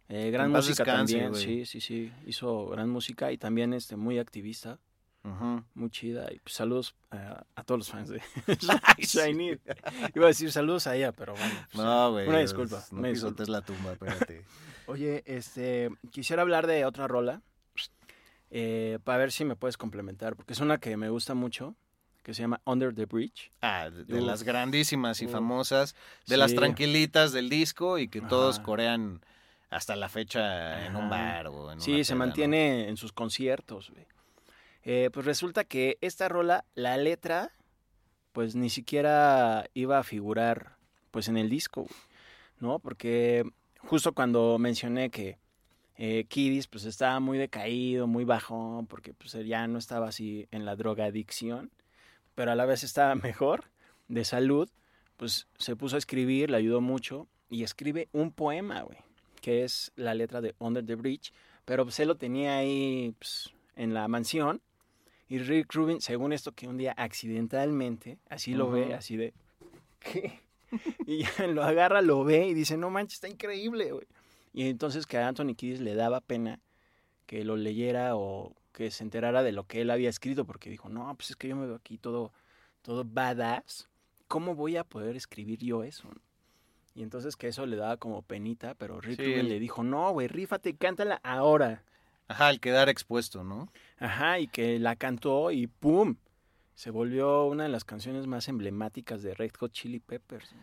Eh, 0.10 0.32
gran 0.32 0.52
música 0.52 0.84
descanse, 0.84 1.20
también, 1.20 1.36
sí, 1.36 1.66
sí, 1.66 1.80
sí. 1.80 2.12
Hizo 2.26 2.68
gran 2.68 2.90
música 2.90 3.32
y 3.32 3.38
también 3.38 3.74
este, 3.74 3.96
muy 3.96 4.18
activista, 4.18 4.80
Ujú. 5.24 5.64
muy 5.76 5.90
chida. 5.92 6.28
Y 6.34 6.40
pues, 6.40 6.56
saludos 6.56 6.96
a, 7.12 7.46
a 7.56 7.64
todos 7.64 7.80
los 7.80 7.90
fans 7.90 8.10
de 8.10 8.20
Shiny. 8.98 9.60
Iba 10.16 10.26
a 10.26 10.30
decir 10.30 10.52
saludos 10.52 10.88
a 10.88 10.96
ella, 10.96 11.12
pero 11.12 11.34
bueno. 11.34 11.54
pues, 11.72 11.84
No, 11.86 12.12
güey. 12.12 12.28
Una 12.28 12.40
disculpa, 12.40 12.78
No 12.92 13.08
disculpa. 13.08 13.12
pisotes 13.12 13.50
la 13.50 13.62
tumba, 13.62 13.92
espérate. 13.94 14.46
Oye, 14.88 15.22
este, 15.28 15.92
quisiera 16.12 16.42
hablar 16.42 16.66
de 16.66 16.86
otra 16.86 17.08
rola, 17.08 17.44
eh, 18.50 18.98
para 19.04 19.20
ver 19.20 19.32
si 19.32 19.46
me 19.46 19.56
puedes 19.56 19.78
complementar, 19.78 20.36
porque 20.36 20.54
es 20.54 20.60
una 20.60 20.80
que 20.80 20.98
me 20.98 21.10
gusta 21.10 21.36
mucho, 21.36 21.76
que 22.24 22.34
se 22.34 22.42
llama 22.42 22.62
Under 22.66 22.96
the 22.96 23.06
Bridge. 23.06 23.52
Ah, 23.62 23.92
de, 23.92 24.22
las 24.22 24.42
grandísimas 24.42 25.22
y 25.22 25.28
famosas, 25.28 25.96
de 26.26 26.38
las 26.38 26.56
tranquilitas 26.56 27.32
del 27.32 27.50
disco 27.50 28.00
y 28.00 28.08
que 28.08 28.22
todos 28.22 28.60
corean 28.60 29.22
hasta 29.70 29.96
la 29.96 30.10
fecha 30.10 30.86
en 30.86 30.96
un 30.96 31.10
bar 31.10 31.48
o 31.48 31.72
en 31.72 31.78
una 31.78 31.82
Sí, 31.82 32.04
se 32.04 32.14
peda, 32.14 32.16
¿no? 32.16 32.26
mantiene 32.26 32.90
en 32.90 32.98
sus 32.98 33.12
conciertos. 33.14 33.92
güey. 33.92 34.06
Eh, 34.84 35.10
pues 35.14 35.26
resulta 35.26 35.64
que 35.64 35.98
esta 36.02 36.28
rola, 36.30 36.66
la 36.74 36.98
letra, 36.98 37.52
pues 38.32 38.56
ni 38.56 38.70
siquiera 38.70 39.66
iba 39.74 40.00
a 40.00 40.04
figurar 40.04 40.78
pues 41.12 41.28
en 41.28 41.38
el 41.38 41.50
disco, 41.50 41.82
güey, 41.84 41.94
¿no? 42.60 42.80
Porque 42.80 43.44
justo 43.80 44.14
cuando 44.14 44.58
mencioné 44.58 45.10
que 45.10 45.38
eh, 45.98 46.26
Kiddies 46.30 46.68
pues 46.68 46.86
estaba 46.86 47.20
muy 47.20 47.38
decaído, 47.38 48.08
muy 48.08 48.24
bajón, 48.24 48.88
porque 48.88 49.14
pues 49.14 49.34
ya 49.46 49.68
no 49.68 49.78
estaba 49.78 50.08
así 50.08 50.48
en 50.52 50.66
la 50.66 50.76
drogadicción, 50.76 51.72
pero 52.36 52.52
a 52.52 52.56
la 52.56 52.66
vez 52.66 52.84
estaba 52.84 53.16
mejor 53.16 53.66
de 54.08 54.24
salud, 54.24 54.70
pues 55.18 55.48
se 55.58 55.76
puso 55.76 55.98
a 55.98 56.00
escribir, 56.00 56.50
le 56.50 56.58
ayudó 56.58 56.80
mucho 56.82 57.28
y 57.50 57.64
escribe 57.64 58.08
un 58.14 58.32
poema, 58.32 58.82
güey, 58.84 59.00
que 59.42 59.64
es 59.64 59.92
la 59.96 60.14
letra 60.14 60.42
de 60.42 60.56
Under 60.60 60.86
the 60.86 60.96
Bridge, 60.96 61.34
pero 61.66 61.84
pues 61.86 62.00
él 62.00 62.08
lo 62.08 62.16
tenía 62.16 62.58
ahí 62.58 63.14
pues, 63.18 63.52
en 63.76 63.94
la 63.94 64.08
mansión 64.08 64.62
y 65.28 65.40
Rick 65.40 65.74
Rubin, 65.74 66.02
según 66.02 66.34
esto 66.34 66.52
que 66.54 66.68
un 66.68 66.78
día 66.78 66.94
accidentalmente, 66.98 68.18
así 68.30 68.54
lo 68.54 68.72
ve, 68.72 68.94
así 68.94 69.16
de 69.16 69.34
¿qué? 70.00 70.40
Y 71.08 71.24
ya 71.24 71.48
lo 71.48 71.64
agarra, 71.64 72.02
lo 72.02 72.24
ve 72.24 72.48
y 72.48 72.54
dice, 72.54 72.78
"No 72.78 72.92
manches, 72.92 73.16
está 73.16 73.28
increíble, 73.28 73.92
güey." 73.92 74.06
Y 74.54 74.68
entonces 74.68 75.06
que 75.06 75.18
a 75.18 75.28
Anthony 75.28 75.56
Kiddis 75.56 75.82
le 75.82 75.96
daba 75.96 76.22
pena 76.22 76.60
que 77.26 77.44
lo 77.44 77.56
leyera 77.58 78.16
o 78.16 78.56
que 78.72 78.92
se 78.92 79.04
enterara 79.04 79.44
de 79.44 79.52
lo 79.52 79.66
que 79.66 79.82
él 79.82 79.92
había 79.92 80.10
escrito, 80.10 80.46
porque 80.46 80.70
dijo, 80.70 80.90
no, 80.90 81.14
pues 81.16 81.32
es 81.32 81.36
que 81.36 81.48
yo 81.48 81.56
me 81.56 81.68
veo 81.68 81.76
aquí 81.76 81.98
todo, 81.98 82.32
todo 82.82 83.04
badass, 83.06 83.90
¿cómo 84.28 84.56
voy 84.56 84.78
a 84.78 84.84
poder 84.84 85.16
escribir 85.16 85.60
yo 85.60 85.84
eso? 85.84 86.10
Y 87.00 87.04
entonces 87.04 87.38
que 87.38 87.48
eso 87.48 87.66
le 87.66 87.78
daba 87.78 87.96
como 87.96 88.24
penita, 88.24 88.74
pero 88.74 89.00
Rick 89.00 89.22
Sí, 89.22 89.26
Rubin 89.26 89.48
le 89.48 89.58
dijo, 89.58 89.84
no, 89.84 90.12
güey, 90.12 90.28
rífate, 90.28 90.76
cántala 90.76 91.22
ahora. 91.24 91.82
Ajá, 92.28 92.48
al 92.48 92.60
quedar 92.60 92.90
expuesto, 92.90 93.46
¿no? 93.46 93.72
Ajá, 94.00 94.38
y 94.40 94.50
que 94.50 94.78
la 94.80 94.98
cantó 94.98 95.50
y 95.52 95.68
¡pum! 95.68 96.18
Se 96.74 96.90
volvió 96.90 97.46
una 97.46 97.64
de 97.64 97.70
las 97.70 97.86
canciones 97.86 98.28
más 98.28 98.50
emblemáticas 98.50 99.24
de 99.24 99.34
Red 99.34 99.52
Hot 99.60 99.72
Chili 99.72 100.02
Peppers. 100.02 100.54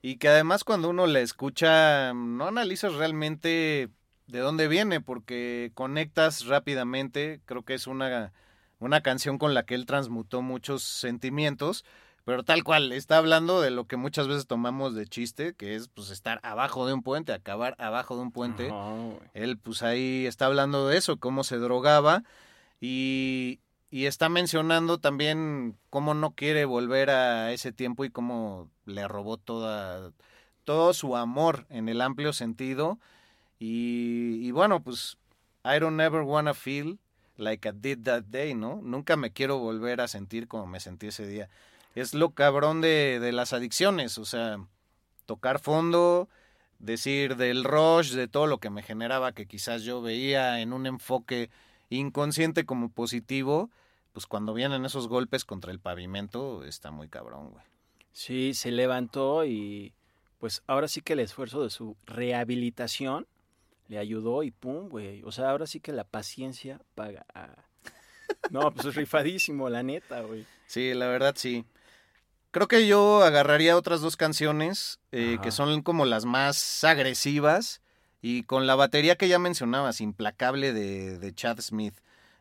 Y 0.00 0.16
que 0.16 0.28
además 0.28 0.64
cuando 0.64 0.88
uno 0.88 1.06
la 1.06 1.20
escucha, 1.20 2.14
no 2.14 2.46
analizas 2.46 2.94
realmente 2.94 3.90
de 4.28 4.38
dónde 4.38 4.68
viene, 4.68 5.02
porque 5.02 5.72
conectas 5.74 6.46
rápidamente. 6.46 7.42
Creo 7.44 7.66
que 7.66 7.74
es 7.74 7.86
una, 7.86 8.32
una 8.78 9.02
canción 9.02 9.36
con 9.36 9.52
la 9.52 9.64
que 9.64 9.74
él 9.74 9.84
transmutó 9.84 10.40
muchos 10.40 10.84
sentimientos, 10.84 11.84
pero 12.24 12.44
tal 12.44 12.62
cual, 12.62 12.92
está 12.92 13.18
hablando 13.18 13.60
de 13.60 13.70
lo 13.70 13.86
que 13.86 13.96
muchas 13.96 14.28
veces 14.28 14.46
tomamos 14.46 14.94
de 14.94 15.06
chiste, 15.06 15.54
que 15.54 15.74
es 15.74 15.88
pues 15.88 16.10
estar 16.10 16.38
abajo 16.42 16.86
de 16.86 16.94
un 16.94 17.02
puente, 17.02 17.32
acabar 17.32 17.74
abajo 17.78 18.16
de 18.16 18.22
un 18.22 18.32
puente. 18.32 18.72
Él 19.34 19.58
pues 19.58 19.82
ahí 19.82 20.26
está 20.26 20.46
hablando 20.46 20.86
de 20.86 20.98
eso, 20.98 21.16
cómo 21.16 21.42
se 21.42 21.56
drogaba 21.56 22.22
y, 22.80 23.60
y 23.90 24.06
está 24.06 24.28
mencionando 24.28 24.98
también 24.98 25.76
cómo 25.90 26.14
no 26.14 26.30
quiere 26.30 26.64
volver 26.64 27.10
a 27.10 27.52
ese 27.52 27.72
tiempo 27.72 28.04
y 28.04 28.10
cómo 28.10 28.70
le 28.84 29.08
robó 29.08 29.36
toda, 29.36 30.12
todo 30.64 30.94
su 30.94 31.16
amor 31.16 31.66
en 31.70 31.88
el 31.88 32.00
amplio 32.00 32.32
sentido. 32.32 33.00
Y, 33.58 34.38
y 34.46 34.50
bueno, 34.52 34.80
pues 34.80 35.16
I 35.64 35.78
don't 35.80 36.00
ever 36.00 36.22
wanna 36.22 36.54
feel 36.54 36.98
like 37.36 37.68
I 37.68 37.72
did 37.74 38.04
that 38.04 38.24
day, 38.24 38.54
¿no? 38.54 38.80
Nunca 38.82 39.16
me 39.16 39.32
quiero 39.32 39.58
volver 39.58 40.00
a 40.00 40.08
sentir 40.08 40.48
como 40.48 40.66
me 40.66 40.80
sentí 40.80 41.08
ese 41.08 41.26
día. 41.26 41.48
Es 41.94 42.14
lo 42.14 42.30
cabrón 42.30 42.80
de, 42.80 43.20
de 43.20 43.32
las 43.32 43.52
adicciones, 43.52 44.18
o 44.18 44.24
sea, 44.24 44.66
tocar 45.26 45.58
fondo, 45.58 46.28
decir 46.78 47.36
del 47.36 47.64
rush, 47.64 48.12
de 48.12 48.28
todo 48.28 48.46
lo 48.46 48.58
que 48.58 48.70
me 48.70 48.82
generaba, 48.82 49.32
que 49.32 49.46
quizás 49.46 49.82
yo 49.82 50.02
veía 50.02 50.60
en 50.60 50.72
un 50.72 50.86
enfoque 50.86 51.50
inconsciente 51.90 52.64
como 52.64 52.90
positivo, 52.90 53.70
pues 54.12 54.26
cuando 54.26 54.54
vienen 54.54 54.84
esos 54.84 55.08
golpes 55.08 55.44
contra 55.44 55.72
el 55.72 55.80
pavimento, 55.80 56.64
está 56.64 56.90
muy 56.90 57.08
cabrón, 57.08 57.50
güey. 57.50 57.64
Sí, 58.12 58.52
se 58.54 58.70
levantó 58.70 59.44
y 59.44 59.94
pues 60.38 60.62
ahora 60.66 60.88
sí 60.88 61.00
que 61.00 61.14
el 61.14 61.20
esfuerzo 61.20 61.62
de 61.62 61.70
su 61.70 61.96
rehabilitación 62.04 63.26
le 63.88 63.98
ayudó 63.98 64.42
y 64.42 64.50
pum, 64.50 64.88
güey. 64.88 65.22
O 65.24 65.32
sea, 65.32 65.50
ahora 65.50 65.66
sí 65.66 65.80
que 65.80 65.92
la 65.92 66.04
paciencia 66.04 66.80
paga. 66.94 67.24
Ah. 67.34 67.54
No, 68.50 68.70
pues 68.72 68.86
es 68.86 68.94
rifadísimo, 68.94 69.68
la 69.68 69.82
neta, 69.82 70.20
güey. 70.22 70.46
Sí, 70.66 70.92
la 70.94 71.06
verdad 71.06 71.34
sí. 71.36 71.64
Creo 72.52 72.68
que 72.68 72.86
yo 72.86 73.22
agarraría 73.22 73.78
otras 73.78 74.02
dos 74.02 74.16
canciones 74.16 75.00
eh, 75.10 75.38
que 75.42 75.50
son 75.50 75.80
como 75.80 76.04
las 76.04 76.26
más 76.26 76.84
agresivas 76.84 77.80
y 78.20 78.42
con 78.42 78.66
la 78.66 78.74
batería 78.74 79.16
que 79.16 79.26
ya 79.26 79.38
mencionabas, 79.38 80.02
implacable 80.02 80.74
de, 80.74 81.18
de 81.18 81.34
Chad 81.34 81.60
Smith. 81.60 81.94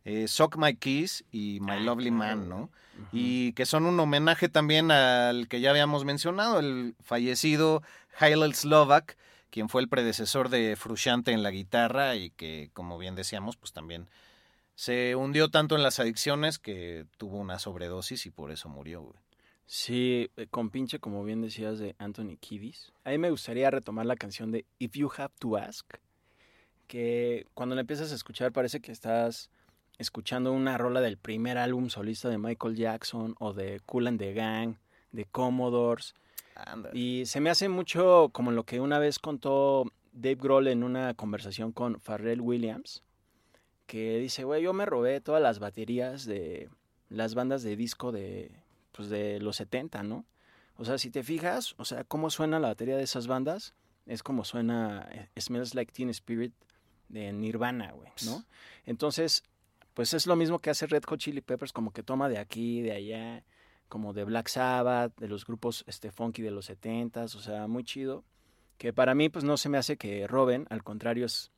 Eh, 0.03 0.27
Suck 0.27 0.57
My 0.57 0.75
Kiss 0.75 1.23
y 1.31 1.59
My 1.61 1.71
Ah, 1.71 1.79
Lovely 1.79 2.11
Man. 2.11 2.49
¿no? 2.49 2.69
Y 3.13 3.53
que 3.53 3.65
son 3.65 3.85
un 3.85 3.97
homenaje 3.99 4.49
también 4.49 4.91
al 4.91 5.47
que 5.47 5.61
ya 5.61 5.69
habíamos 5.69 6.03
mencionado, 6.03 6.59
el 6.59 6.93
fallecido 7.01 7.81
Hillel 8.19 8.53
Slovak, 8.53 9.17
quien 9.49 9.69
fue 9.69 9.81
el 9.81 9.87
predecesor 9.87 10.49
de 10.49 10.75
Frusciante 10.75 11.31
en 11.31 11.41
la 11.41 11.51
guitarra 11.51 12.15
y 12.15 12.31
que, 12.31 12.69
como 12.73 12.97
bien 12.97 13.15
decíamos, 13.15 13.55
pues 13.55 13.71
también 13.71 14.09
se 14.75 15.15
hundió 15.15 15.49
tanto 15.49 15.77
en 15.77 15.83
las 15.83 15.99
adicciones 15.99 16.59
que 16.59 17.05
tuvo 17.17 17.37
una 17.37 17.59
sobredosis 17.59 18.25
y 18.25 18.29
por 18.29 18.51
eso 18.51 18.67
murió, 18.67 19.03
güey. 19.03 19.15
Sí, 19.73 20.29
eh, 20.35 20.47
con 20.51 20.69
pinche, 20.69 20.99
como 20.99 21.23
bien 21.23 21.41
decías, 21.41 21.79
de 21.79 21.95
Anthony 21.97 22.35
Kiddis. 22.37 22.91
A 23.05 23.11
mí 23.11 23.17
me 23.17 23.31
gustaría 23.31 23.71
retomar 23.71 24.05
la 24.05 24.17
canción 24.17 24.51
de 24.51 24.65
If 24.79 24.97
You 24.97 25.09
Have 25.15 25.31
to 25.39 25.55
Ask, 25.55 25.85
que 26.87 27.47
cuando 27.53 27.73
la 27.75 27.79
empiezas 27.79 28.11
a 28.11 28.15
escuchar 28.15 28.51
parece 28.51 28.81
que 28.81 28.91
estás 28.91 29.49
escuchando 29.97 30.51
una 30.51 30.77
rola 30.77 30.99
del 30.99 31.15
primer 31.15 31.57
álbum 31.57 31.87
solista 31.87 32.27
de 32.27 32.37
Michael 32.37 32.75
Jackson 32.75 33.37
o 33.39 33.53
de 33.53 33.79
Cool 33.85 34.07
and 34.07 34.19
the 34.19 34.33
Gang, 34.33 34.75
de 35.13 35.23
Commodores. 35.23 36.15
Y 36.91 37.25
se 37.25 37.39
me 37.39 37.49
hace 37.49 37.69
mucho 37.69 38.27
como 38.33 38.51
lo 38.51 38.65
que 38.65 38.81
una 38.81 38.99
vez 38.99 39.19
contó 39.19 39.85
Dave 40.11 40.35
Grohl 40.35 40.67
en 40.67 40.83
una 40.83 41.13
conversación 41.13 41.71
con 41.71 41.97
Pharrell 42.01 42.41
Williams, 42.41 43.03
que 43.87 44.17
dice, 44.17 44.43
güey, 44.43 44.63
yo 44.63 44.73
me 44.73 44.85
robé 44.85 45.21
todas 45.21 45.41
las 45.41 45.59
baterías 45.59 46.25
de 46.25 46.69
las 47.07 47.35
bandas 47.35 47.63
de 47.63 47.77
disco 47.77 48.11
de, 48.11 48.51
pues 48.91 49.09
de 49.09 49.39
los 49.39 49.57
70, 49.57 50.03
¿no? 50.03 50.25
O 50.75 50.85
sea, 50.85 50.97
si 50.97 51.11
te 51.11 51.23
fijas, 51.23 51.75
o 51.77 51.85
sea, 51.85 52.03
cómo 52.03 52.29
suena 52.29 52.59
la 52.59 52.69
batería 52.69 52.97
de 52.97 53.03
esas 53.03 53.27
bandas, 53.27 53.75
es 54.05 54.23
como 54.23 54.43
suena 54.43 55.07
eh, 55.11 55.29
Smells 55.39 55.75
Like 55.75 55.91
Teen 55.93 56.09
Spirit 56.09 56.53
de 57.09 57.31
Nirvana, 57.33 57.91
güey, 57.91 58.09
¿no? 58.25 58.45
Entonces, 58.85 59.43
pues 59.93 60.13
es 60.13 60.25
lo 60.25 60.35
mismo 60.35 60.59
que 60.59 60.69
hace 60.69 60.87
Red 60.87 61.03
Hot 61.03 61.19
Chili 61.19 61.41
Peppers, 61.41 61.73
como 61.73 61.91
que 61.91 62.03
toma 62.03 62.29
de 62.29 62.37
aquí, 62.37 62.81
de 62.81 62.93
allá, 62.93 63.43
como 63.89 64.13
de 64.13 64.23
Black 64.23 64.47
Sabbath, 64.47 65.15
de 65.19 65.27
los 65.27 65.45
grupos 65.45 65.83
este, 65.87 66.11
funky 66.11 66.41
de 66.41 66.51
los 66.51 66.69
70s, 66.69 67.35
o 67.35 67.41
sea, 67.41 67.67
muy 67.67 67.83
chido. 67.83 68.23
Que 68.77 68.93
para 68.93 69.13
mí, 69.13 69.29
pues 69.29 69.43
no 69.43 69.57
se 69.57 69.69
me 69.69 69.77
hace 69.77 69.97
que 69.97 70.25
roben, 70.27 70.65
al 70.69 70.83
contrario, 70.83 71.25
es 71.25 71.51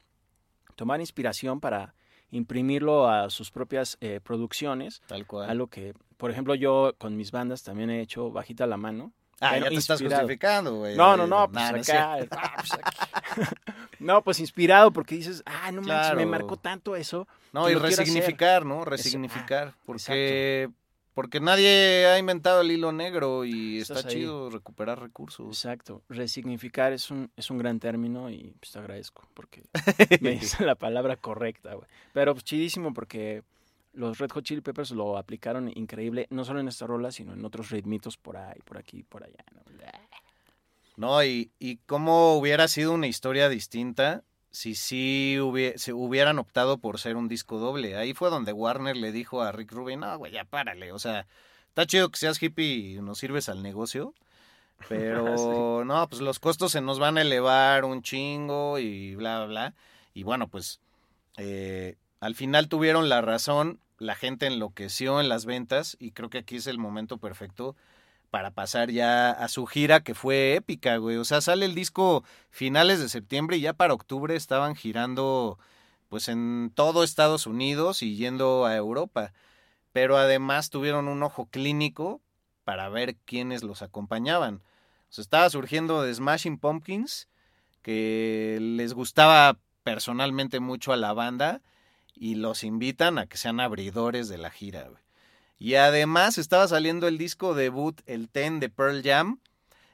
tomar 0.76 1.00
inspiración 1.00 1.62
para 1.62 1.96
imprimirlo 2.32 3.08
a 3.08 3.30
sus 3.30 3.52
propias 3.52 3.98
eh, 4.02 4.20
producciones. 4.22 5.02
Tal 5.08 5.28
cual. 5.28 5.50
Algo 5.50 5.68
que, 5.68 5.94
por 6.24 6.32
ejemplo, 6.32 6.55
yo 6.55 6.95
con 6.97 7.17
mis 7.17 7.32
bandas 7.32 7.63
también 7.63 7.89
he 7.89 7.99
hecho 7.99 8.32
bajita 8.32 8.65
la 8.65 8.78
mano. 8.78 9.11
ah, 9.41 9.49
Bueno, 9.49 9.65
ya 9.65 9.69
te 9.71 9.76
estás 9.76 10.01
justificando, 10.01 10.74
güey. 10.78 10.95
No, 10.95 11.17
no, 11.17 11.28
no, 11.28 11.51
pues 11.51 11.89
Nah, 11.89 12.15
acá, 12.15 12.28
ah, 12.32 12.53
pues 12.55 12.71
aquí. 12.71 13.51
No, 13.99 14.24
pues 14.24 14.39
inspirado 14.39 14.93
porque 14.93 15.15
dices, 15.15 15.43
ah, 15.45 15.69
no 15.74 15.82
manches, 15.82 16.15
me 16.15 16.26
marcó 16.26 16.55
tanto 16.55 16.95
eso. 16.95 17.28
No, 17.51 17.69
y 17.69 17.74
resignificar, 17.74 18.65
¿no? 18.65 18.84
ah, 18.84 18.86
Resignificar. 18.86 19.74
porque, 19.86 20.69
porque 21.13 21.41
nadie 21.41 22.05
ha 22.07 22.17
inventado 22.17 22.61
el 22.61 22.71
hilo 22.71 22.93
negro 22.93 23.43
y 23.43 23.80
Estás 23.80 23.97
está 23.97 24.09
ahí. 24.09 24.15
chido 24.15 24.49
recuperar 24.49 25.01
recursos. 25.01 25.45
Exacto, 25.47 26.03
resignificar 26.07 26.93
es 26.93 27.11
un, 27.11 27.32
es 27.36 27.51
un 27.51 27.57
gran 27.57 27.82
término 27.82 28.30
y 28.30 28.55
pues 28.61 28.71
te 28.71 28.80
agradezco 28.80 29.28
porque 29.34 29.63
me 30.21 30.32
dice 30.39 30.65
la 30.65 30.76
palabra 30.76 31.17
correcta, 31.17 31.74
güey. 31.74 31.88
Pero 32.13 32.34
pues 32.34 32.45
chidísimo 32.45 32.93
porque 32.93 33.43
los 33.94 34.18
Red 34.18 34.32
Hot 34.32 34.44
Chili 34.44 34.62
Peppers 34.62 34.91
lo 34.91 35.18
aplicaron 35.18 35.72
increíble, 35.76 36.28
no 36.30 36.44
solo 36.46 36.60
en 36.60 36.68
esta 36.68 36.86
rola, 36.88 37.12
sino 37.12 37.34
en 37.34 37.44
otros 37.46 37.70
ritmitos 37.70 38.18
por 38.18 38.38
ahí, 38.38 38.60
por 38.66 38.78
aquí, 38.78 39.04
por 39.04 39.24
allá. 39.24 39.44
¿no? 39.54 39.62
No, 40.96 41.24
y, 41.24 41.52
y 41.60 41.78
cómo 41.88 42.36
hubiera 42.38 42.68
sido 42.68 42.94
una 42.94 43.08
historia 43.08 43.50
distinta 43.50 44.24
si 44.52 44.76
sí 44.76 45.38
hubie- 45.39 45.78
se 45.78 45.94
hubieran 45.94 46.38
optado 46.38 46.78
por 46.78 47.00
ser 47.00 47.16
un 47.16 47.28
disco 47.28 47.58
doble. 47.58 47.96
Ahí 47.98 48.14
fue 48.14 48.30
donde 48.30 48.54
Warner 48.54 48.96
le 48.96 49.12
dijo 49.12 49.41
a 49.41 49.52
Rick 49.52 49.72
Rubin, 49.72 50.02
no, 50.02 50.16
güey, 50.20 50.32
ya 50.32 50.44
párale. 50.46 50.91
O 50.91 51.00
sea, 51.00 51.26
está 51.70 51.88
chido 51.88 52.10
que 52.10 52.18
seas 52.20 52.41
hippie 52.41 52.66
y 52.66 53.02
nos 53.02 53.18
sirves 53.18 53.50
al 53.50 53.64
negocio. 53.64 54.14
Pero 54.89 55.84
no, 55.86 56.08
pues 56.08 56.22
los 56.22 56.38
costos 56.39 56.72
se 56.74 56.82
nos 56.82 57.00
van 57.00 57.18
a 57.18 57.22
elevar 57.22 57.86
un 57.86 58.04
chingo 58.04 58.78
y 58.78 59.16
bla, 59.16 59.38
bla, 59.39 59.46
bla. 59.48 59.74
Y 60.14 60.22
bueno, 60.22 60.48
pues 60.48 60.80
eh, 61.38 61.96
al 62.24 62.36
final 62.36 62.69
tuvieron 62.69 63.09
la 63.09 63.19
razón, 63.19 63.82
la 63.97 64.15
gente 64.15 64.47
enloqueció 64.47 65.19
en 65.19 65.28
las 65.28 65.45
ventas 65.45 65.97
y 65.99 66.11
creo 66.11 66.30
que 66.30 66.38
aquí 66.38 66.55
es 66.55 66.67
el 66.67 66.78
momento 66.78 67.17
perfecto 67.17 67.76
para 68.30 68.51
pasar 68.51 68.91
ya 68.91 69.30
a 69.30 69.49
su 69.49 69.65
gira 69.65 70.03
que 70.05 70.15
fue 70.15 70.55
épica, 70.55 70.95
güey. 70.95 71.17
O 71.17 71.26
sea, 71.26 71.41
sale 71.41 71.65
el 71.65 71.76
disco 71.76 72.24
finales 72.49 73.01
de 73.01 73.09
septiembre 73.09 73.57
y 73.57 73.61
ya 73.61 73.74
para 73.74 73.93
octubre 73.93 74.38
estaban 74.38 74.74
girando 74.78 75.59
pues 76.07 76.30
en 76.30 76.71
todo 76.74 77.03
Estados 77.03 77.45
Unidos 77.45 78.01
y 78.01 78.15
yendo 78.15 78.65
a 78.65 78.78
Europa. 78.78 79.34
Pero 79.91 80.15
además 80.15 80.69
tuvieron 80.69 81.09
un 81.09 81.24
ojo 81.24 81.47
clínico 81.47 82.21
para 82.63 82.88
ver 82.88 83.17
quiénes 83.26 83.63
los 83.63 83.82
acompañaban. 83.82 84.61
O 85.09 85.13
sea, 85.13 85.24
estaba 85.24 85.49
surgiendo 85.49 86.01
de 86.01 86.13
Smashing 86.13 86.57
Pumpkins, 86.57 87.28
que 87.82 88.59
les 88.61 88.93
gustaba 88.93 89.57
personalmente 89.84 90.61
mucho 90.61 90.93
a 90.93 90.97
la 90.97 91.11
banda 91.11 91.61
y 92.24 92.36
los 92.36 92.63
invitan 92.63 93.17
a 93.17 93.26
que 93.26 93.36
sean 93.36 93.59
abridores 93.59 94.30
de 94.30 94.38
la 94.38 94.49
gira, 94.49 94.88
güey. 94.88 95.03
Y 95.59 95.76
además 95.76 96.38
estaba 96.38 96.65
saliendo 96.69 97.09
el 97.09 97.17
disco 97.17 97.53
debut, 97.53 97.99
el 98.05 98.30
Ten 98.30 98.61
de 98.61 98.69
Pearl 98.69 99.03
Jam, 99.03 99.41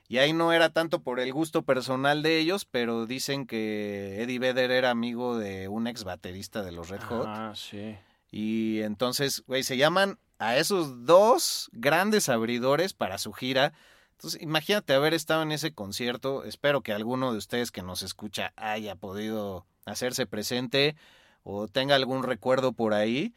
y 0.07 0.19
ahí 0.19 0.31
no 0.31 0.53
era 0.53 0.69
tanto 0.69 1.01
por 1.01 1.19
el 1.19 1.33
gusto 1.33 1.63
personal 1.63 2.21
de 2.21 2.37
ellos, 2.37 2.65
pero 2.65 3.07
dicen 3.07 3.47
que 3.47 4.21
Eddie 4.21 4.37
Vedder 4.37 4.69
era 4.69 4.91
amigo 4.91 5.39
de 5.39 5.69
un 5.69 5.87
ex 5.87 6.03
baterista 6.03 6.61
de 6.61 6.71
los 6.71 6.89
Red 6.89 7.01
Hot. 7.01 7.25
Ah, 7.27 7.53
sí. 7.55 7.97
Y 8.29 8.81
entonces, 8.81 9.43
güey, 9.47 9.63
se 9.63 9.77
llaman 9.77 10.19
a 10.37 10.55
esos 10.55 11.07
dos 11.07 11.71
grandes 11.73 12.29
abridores 12.29 12.93
para 12.93 13.17
su 13.17 13.33
gira. 13.33 13.73
Entonces, 14.11 14.39
imagínate 14.39 14.93
haber 14.93 15.15
estado 15.15 15.41
en 15.41 15.51
ese 15.51 15.73
concierto. 15.73 16.43
Espero 16.43 16.81
que 16.81 16.93
alguno 16.93 17.31
de 17.31 17.39
ustedes 17.39 17.71
que 17.71 17.81
nos 17.81 18.03
escucha 18.03 18.53
haya 18.55 18.95
podido 18.95 19.65
hacerse 19.85 20.27
presente 20.27 20.95
o 21.43 21.67
tenga 21.67 21.95
algún 21.95 22.23
recuerdo 22.23 22.71
por 22.73 22.93
ahí. 22.93 23.33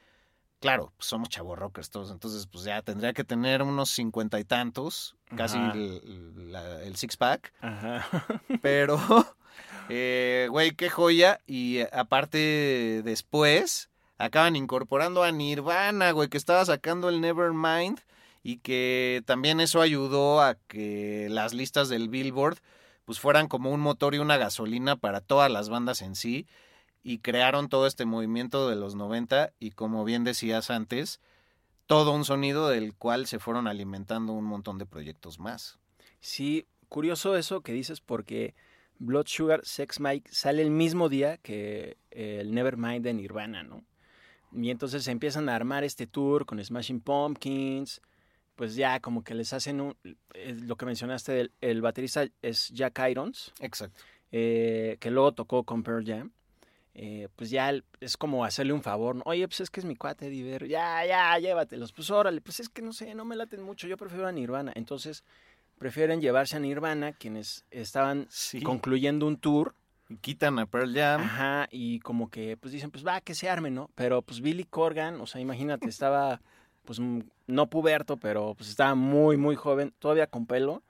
Claro, 0.60 0.92
pues 0.96 1.08
somos 1.08 1.28
chavorrockers 1.28 1.90
todos, 1.90 2.10
entonces 2.12 2.46
pues 2.46 2.62
ya 2.64 2.82
tendría 2.82 3.12
que 3.12 3.24
tener 3.24 3.62
unos 3.62 3.90
cincuenta 3.90 4.38
y 4.38 4.44
tantos, 4.44 5.16
casi 5.36 5.58
Ajá. 5.58 5.72
el, 5.72 6.52
la- 6.52 6.82
el 6.84 6.94
six 6.96 7.16
pack. 7.16 7.52
Ajá. 7.60 8.06
Pero, 8.62 8.96
eh, 9.88 10.46
güey, 10.50 10.72
qué 10.72 10.88
joya. 10.88 11.40
Y 11.46 11.78
eh, 11.78 11.88
aparte, 11.92 13.02
después, 13.04 13.90
acaban 14.18 14.54
incorporando 14.54 15.24
a 15.24 15.32
Nirvana, 15.32 16.12
güey, 16.12 16.28
que 16.28 16.38
estaba 16.38 16.64
sacando 16.64 17.08
el 17.08 17.20
Nevermind. 17.20 17.98
Y 18.44 18.58
que 18.58 19.22
también 19.24 19.60
eso 19.60 19.80
ayudó 19.80 20.40
a 20.42 20.56
que 20.66 21.28
las 21.30 21.54
listas 21.54 21.88
del 21.88 22.08
Billboard 22.08 22.58
pues 23.04 23.20
fueran 23.20 23.46
como 23.46 23.70
un 23.70 23.80
motor 23.80 24.14
y 24.16 24.18
una 24.18 24.36
gasolina 24.36 24.96
para 24.96 25.20
todas 25.20 25.50
las 25.50 25.68
bandas 25.68 26.02
en 26.02 26.16
sí. 26.16 26.46
Y 27.02 27.18
crearon 27.18 27.68
todo 27.68 27.86
este 27.86 28.04
movimiento 28.04 28.68
de 28.68 28.76
los 28.76 28.94
90 28.94 29.52
y 29.58 29.72
como 29.72 30.04
bien 30.04 30.22
decías 30.24 30.70
antes, 30.70 31.20
todo 31.86 32.12
un 32.12 32.24
sonido 32.24 32.68
del 32.68 32.94
cual 32.94 33.26
se 33.26 33.38
fueron 33.38 33.66
alimentando 33.66 34.32
un 34.32 34.44
montón 34.44 34.78
de 34.78 34.86
proyectos 34.86 35.38
más. 35.38 35.78
Sí, 36.20 36.66
curioso 36.88 37.36
eso 37.36 37.60
que 37.62 37.72
dices 37.72 38.00
porque 38.00 38.54
Blood 38.98 39.26
Sugar 39.26 39.60
Sex 39.64 39.98
Mike 39.98 40.30
sale 40.32 40.62
el 40.62 40.70
mismo 40.70 41.08
día 41.08 41.38
que 41.38 41.96
eh, 42.12 42.38
el 42.40 42.54
Nevermind 42.54 43.02
de 43.02 43.14
Nirvana, 43.14 43.64
¿no? 43.64 43.84
Y 44.52 44.70
entonces 44.70 45.08
empiezan 45.08 45.48
a 45.48 45.56
armar 45.56 45.82
este 45.82 46.06
tour 46.06 46.46
con 46.46 46.62
Smashing 46.62 47.00
Pumpkins, 47.00 48.00
pues 48.54 48.74
ya 48.76 49.00
como 49.00 49.24
que 49.24 49.34
les 49.34 49.52
hacen 49.54 49.80
un, 49.80 49.96
eh, 50.34 50.54
lo 50.60 50.76
que 50.76 50.86
mencionaste, 50.86 51.40
el, 51.40 51.52
el 51.60 51.80
baterista 51.80 52.26
es 52.42 52.68
Jack 52.68 53.00
Irons, 53.10 53.52
Exacto. 53.60 53.98
eh, 54.30 54.98
que 55.00 55.10
luego 55.10 55.32
tocó 55.32 55.64
con 55.64 55.82
Pearl 55.82 56.04
Jam. 56.06 56.30
Eh, 56.94 57.28
pues 57.36 57.48
ya 57.48 57.72
es 58.00 58.16
como 58.18 58.44
hacerle 58.44 58.74
un 58.74 58.82
favor, 58.82 59.16
¿no? 59.16 59.22
Oye, 59.24 59.48
pues 59.48 59.60
es 59.62 59.70
que 59.70 59.80
es 59.80 59.86
mi 59.86 59.96
cuate, 59.96 60.28
Diver, 60.28 60.68
ya, 60.68 61.06
ya, 61.06 61.38
llévatelos, 61.38 61.90
pues 61.92 62.10
órale, 62.10 62.42
pues 62.42 62.60
es 62.60 62.68
que 62.68 62.82
no 62.82 62.92
sé, 62.92 63.14
no 63.14 63.24
me 63.24 63.34
laten 63.34 63.62
mucho, 63.62 63.86
yo 63.86 63.96
prefiero 63.96 64.26
a 64.26 64.32
Nirvana. 64.32 64.72
Entonces, 64.74 65.24
prefieren 65.78 66.20
llevarse 66.20 66.56
a 66.56 66.60
Nirvana, 66.60 67.12
quienes 67.12 67.64
estaban 67.70 68.26
Sí. 68.28 68.60
concluyendo 68.62 69.26
un 69.26 69.38
tour, 69.38 69.74
quitan 70.20 70.58
a 70.58 70.66
Pearl 70.66 70.94
Jam. 70.94 71.22
ajá, 71.22 71.66
y 71.70 71.98
como 72.00 72.28
que, 72.28 72.58
pues 72.58 72.72
dicen, 72.72 72.90
pues 72.90 73.06
va, 73.06 73.22
que 73.22 73.34
se 73.34 73.48
arme, 73.48 73.70
¿no? 73.70 73.88
Pero 73.94 74.20
pues 74.20 74.42
Billy 74.42 74.64
Corgan, 74.64 75.18
o 75.22 75.26
sea, 75.26 75.40
imagínate, 75.40 75.88
estaba, 75.88 76.42
pues 76.84 77.00
mm, 77.00 77.20
no 77.46 77.70
puberto, 77.70 78.18
pero 78.18 78.54
pues 78.54 78.68
estaba 78.68 78.94
muy, 78.94 79.38
muy 79.38 79.56
joven, 79.56 79.94
todavía 79.98 80.26
con 80.26 80.44
pelo, 80.46 80.82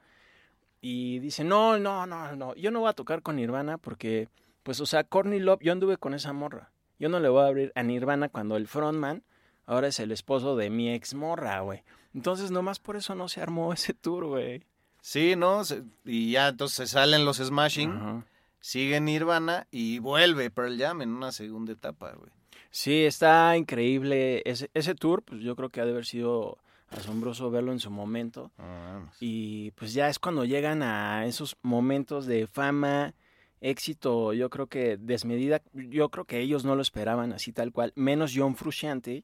y 0.81 1.19
dice, 1.19 1.45
no, 1.45 1.79
no, 1.79 2.05
no, 2.05 2.35
no, 2.35 2.55
yo 2.55 2.69
no 2.71 2.81
voy 2.81 2.89
a 2.89 2.93
tocar 2.93 3.21
con 3.21 3.37
Nirvana 3.37 3.77
porque, 3.77 4.27
pues, 4.63 4.79
o 4.79 4.85
sea, 4.85 5.03
Courtney 5.03 5.39
Love, 5.39 5.59
yo 5.61 5.71
anduve 5.71 5.97
con 5.97 6.13
esa 6.13 6.33
morra. 6.33 6.71
Yo 6.99 7.09
no 7.09 7.19
le 7.19 7.29
voy 7.29 7.43
a 7.43 7.47
abrir 7.47 7.71
a 7.75 7.83
Nirvana 7.83 8.29
cuando 8.29 8.55
el 8.57 8.67
frontman 8.67 9.23
ahora 9.65 9.87
es 9.87 9.99
el 9.99 10.11
esposo 10.11 10.55
de 10.55 10.69
mi 10.69 10.91
ex 10.93 11.13
morra, 11.13 11.59
güey. 11.61 11.83
Entonces, 12.13 12.51
nomás 12.51 12.79
por 12.79 12.95
eso 12.95 13.15
no 13.15 13.27
se 13.27 13.41
armó 13.41 13.73
ese 13.73 13.93
tour, 13.93 14.25
güey. 14.25 14.63
Sí, 15.01 15.35
¿no? 15.35 15.65
Se- 15.65 15.83
Y 16.05 16.31
ya 16.31 16.47
entonces 16.49 16.91
salen 16.91 17.25
los 17.25 17.37
Smashing, 17.37 18.23
sigue 18.61 19.01
Nirvana 19.01 19.67
y 19.71 19.99
vuelve 19.99 20.49
Pearl 20.49 20.77
Jam 20.79 21.01
en 21.01 21.09
una 21.09 21.31
segunda 21.33 21.73
etapa, 21.73 22.13
güey. 22.13 22.31
Sí, 22.71 23.03
está 23.03 23.55
increíble. 23.57 24.41
Ese, 24.45 24.71
ese 24.73 24.95
tour, 24.95 25.21
pues 25.23 25.41
yo 25.41 25.55
creo 25.55 25.69
que 25.69 25.81
ha 25.81 25.85
de 25.85 25.91
haber 25.91 26.05
sido 26.05 26.57
asombroso 26.89 27.51
verlo 27.51 27.71
en 27.71 27.79
su 27.79 27.91
momento. 27.91 28.51
Ah, 28.57 29.01
Y 29.19 29.71
pues 29.71 29.93
ya 29.93 30.07
es 30.09 30.19
cuando 30.19 30.45
llegan 30.45 30.81
a 30.83 31.25
esos 31.25 31.57
momentos 31.63 32.25
de 32.25 32.47
fama, 32.47 33.13
éxito, 33.63 34.33
yo 34.33 34.49
creo 34.49 34.67
que 34.67 34.97
desmedida, 34.97 35.61
yo 35.73 36.09
creo 36.09 36.25
que 36.25 36.39
ellos 36.39 36.65
no 36.65 36.75
lo 36.75 36.81
esperaban 36.81 37.31
así 37.31 37.53
tal 37.53 37.71
cual, 37.71 37.93
menos 37.95 38.33
John 38.35 38.55
Frusciante, 38.55 39.23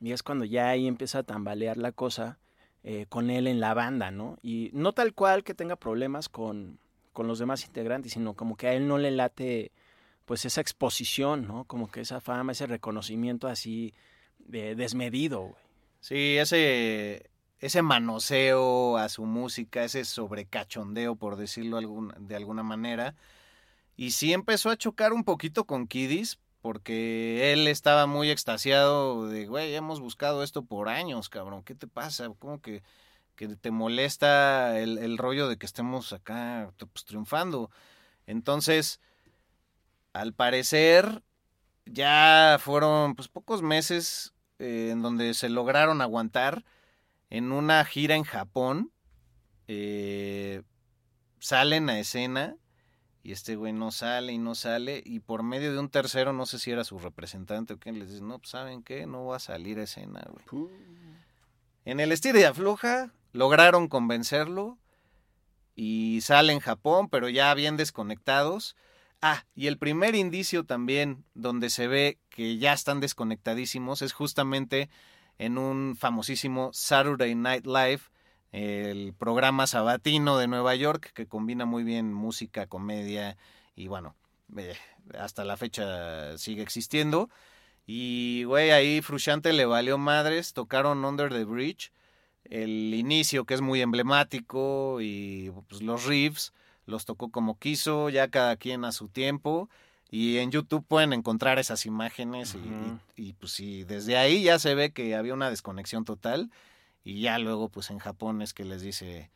y 0.00 0.12
es 0.12 0.22
cuando 0.22 0.44
ya 0.44 0.68
ahí 0.68 0.86
empieza 0.86 1.20
a 1.20 1.22
tambalear 1.22 1.78
la 1.78 1.92
cosa 1.92 2.38
eh, 2.84 3.06
con 3.08 3.30
él 3.30 3.46
en 3.46 3.60
la 3.60 3.72
banda, 3.72 4.10
¿no? 4.10 4.38
Y 4.42 4.70
no 4.74 4.92
tal 4.92 5.14
cual 5.14 5.42
que 5.42 5.54
tenga 5.54 5.76
problemas 5.76 6.28
con, 6.28 6.78
con 7.12 7.26
los 7.26 7.38
demás 7.38 7.64
integrantes, 7.64 8.12
sino 8.12 8.34
como 8.34 8.56
que 8.56 8.68
a 8.68 8.74
él 8.74 8.86
no 8.86 8.98
le 8.98 9.10
late 9.10 9.72
pues 10.26 10.44
esa 10.44 10.60
exposición, 10.60 11.46
¿no? 11.46 11.64
Como 11.64 11.90
que 11.90 12.02
esa 12.02 12.20
fama, 12.20 12.52
ese 12.52 12.66
reconocimiento 12.66 13.48
así 13.48 13.94
de 14.38 14.74
desmedido, 14.74 15.40
güey. 15.40 15.62
Sí, 16.00 16.36
ese, 16.36 17.30
ese 17.60 17.80
manoseo 17.80 18.98
a 18.98 19.08
su 19.08 19.24
música, 19.24 19.84
ese 19.84 20.04
sobrecachondeo, 20.04 21.14
por 21.14 21.36
decirlo 21.36 21.78
de 22.18 22.36
alguna 22.36 22.62
manera. 22.64 23.14
Y 24.02 24.10
sí 24.10 24.32
empezó 24.32 24.68
a 24.70 24.76
chocar 24.76 25.12
un 25.12 25.22
poquito 25.22 25.64
con 25.64 25.86
Kiddies, 25.86 26.40
porque 26.60 27.52
él 27.52 27.68
estaba 27.68 28.06
muy 28.06 28.32
extasiado 28.32 29.28
de, 29.28 29.46
güey, 29.46 29.76
hemos 29.76 30.00
buscado 30.00 30.42
esto 30.42 30.64
por 30.64 30.88
años, 30.88 31.28
cabrón, 31.28 31.62
¿qué 31.62 31.76
te 31.76 31.86
pasa? 31.86 32.28
¿Cómo 32.40 32.60
que, 32.60 32.82
que 33.36 33.46
te 33.54 33.70
molesta 33.70 34.76
el, 34.80 34.98
el, 34.98 35.18
rollo 35.18 35.46
de 35.46 35.56
que 35.56 35.66
estemos 35.66 36.12
acá 36.12 36.72
pues, 36.92 37.04
triunfando? 37.04 37.70
Entonces, 38.26 38.98
al 40.12 40.34
parecer, 40.34 41.22
ya 41.86 42.56
fueron 42.58 43.14
pues 43.14 43.28
pocos 43.28 43.62
meses 43.62 44.34
eh, 44.58 44.88
en 44.90 45.02
donde 45.02 45.32
se 45.32 45.48
lograron 45.48 46.00
aguantar 46.00 46.64
en 47.30 47.52
una 47.52 47.84
gira 47.84 48.16
en 48.16 48.24
Japón. 48.24 48.90
Eh, 49.68 50.62
salen 51.38 51.88
a 51.88 52.00
escena 52.00 52.56
y 53.22 53.32
este 53.32 53.56
güey 53.56 53.72
no 53.72 53.92
sale 53.92 54.32
y 54.32 54.38
no 54.38 54.54
sale 54.54 55.02
y 55.04 55.20
por 55.20 55.42
medio 55.42 55.72
de 55.72 55.78
un 55.78 55.88
tercero, 55.88 56.32
no 56.32 56.46
sé 56.46 56.58
si 56.58 56.70
era 56.70 56.84
su 56.84 56.98
representante 56.98 57.74
o 57.74 57.78
quién, 57.78 57.98
les 57.98 58.10
dice, 58.10 58.22
no, 58.22 58.38
pues 58.38 58.50
¿saben 58.50 58.82
qué? 58.82 59.06
No 59.06 59.26
va 59.26 59.36
a 59.36 59.40
salir 59.40 59.78
a 59.78 59.84
escena, 59.84 60.26
güey. 60.28 60.68
En 61.84 62.00
el 62.00 62.12
estilo 62.12 62.38
de 62.38 62.46
afloja 62.46 63.12
lograron 63.32 63.88
convencerlo 63.88 64.78
y 65.74 66.20
sale 66.22 66.52
en 66.52 66.60
Japón, 66.60 67.08
pero 67.08 67.28
ya 67.28 67.54
bien 67.54 67.76
desconectados. 67.76 68.76
Ah, 69.20 69.46
y 69.54 69.68
el 69.68 69.78
primer 69.78 70.14
indicio 70.16 70.64
también 70.64 71.24
donde 71.34 71.70
se 71.70 71.86
ve 71.86 72.18
que 72.28 72.58
ya 72.58 72.72
están 72.72 73.00
desconectadísimos 73.00 74.02
es 74.02 74.12
justamente 74.12 74.90
en 75.38 75.58
un 75.58 75.96
famosísimo 75.96 76.70
Saturday 76.72 77.34
Night 77.34 77.66
Live, 77.66 78.00
el 78.52 79.14
programa 79.14 79.66
sabatino 79.66 80.38
de 80.38 80.46
Nueva 80.46 80.74
York 80.74 81.10
que 81.14 81.26
combina 81.26 81.64
muy 81.64 81.84
bien 81.84 82.12
música, 82.12 82.66
comedia 82.66 83.36
y 83.74 83.88
bueno, 83.88 84.14
eh, 84.56 84.76
hasta 85.18 85.44
la 85.44 85.56
fecha 85.56 86.36
sigue 86.38 86.62
existiendo. 86.62 87.30
Y 87.86 88.44
güey, 88.44 88.70
ahí 88.70 89.00
Frusciante 89.00 89.52
le 89.52 89.64
valió 89.64 89.98
madres, 89.98 90.52
tocaron 90.52 91.04
Under 91.04 91.32
the 91.32 91.44
Bridge, 91.44 91.92
el 92.44 92.94
inicio 92.94 93.44
que 93.44 93.54
es 93.54 93.60
muy 93.60 93.80
emblemático 93.80 94.98
y 95.00 95.50
pues, 95.68 95.82
los 95.82 96.04
riffs 96.04 96.52
los 96.84 97.04
tocó 97.04 97.30
como 97.30 97.58
quiso, 97.58 98.10
ya 98.10 98.28
cada 98.28 98.56
quien 98.56 98.84
a 98.84 98.92
su 98.92 99.08
tiempo. 99.08 99.68
Y 100.10 100.38
en 100.38 100.50
YouTube 100.50 100.84
pueden 100.86 101.14
encontrar 101.14 101.58
esas 101.58 101.86
imágenes 101.86 102.54
y, 102.54 103.22
y, 103.22 103.32
pues 103.32 103.52
sí, 103.52 103.84
desde 103.84 104.18
ahí 104.18 104.42
ya 104.42 104.58
se 104.58 104.74
ve 104.74 104.92
que 104.92 105.14
había 105.14 105.32
una 105.32 105.48
desconexión 105.48 106.04
total 106.04 106.50
y 107.04 107.20
ya 107.20 107.38
luego 107.38 107.68
pues 107.68 107.90
en 107.90 107.98
Japón 107.98 108.42
es 108.42 108.54
que 108.54 108.64
les 108.64 108.82
dice 108.82 109.30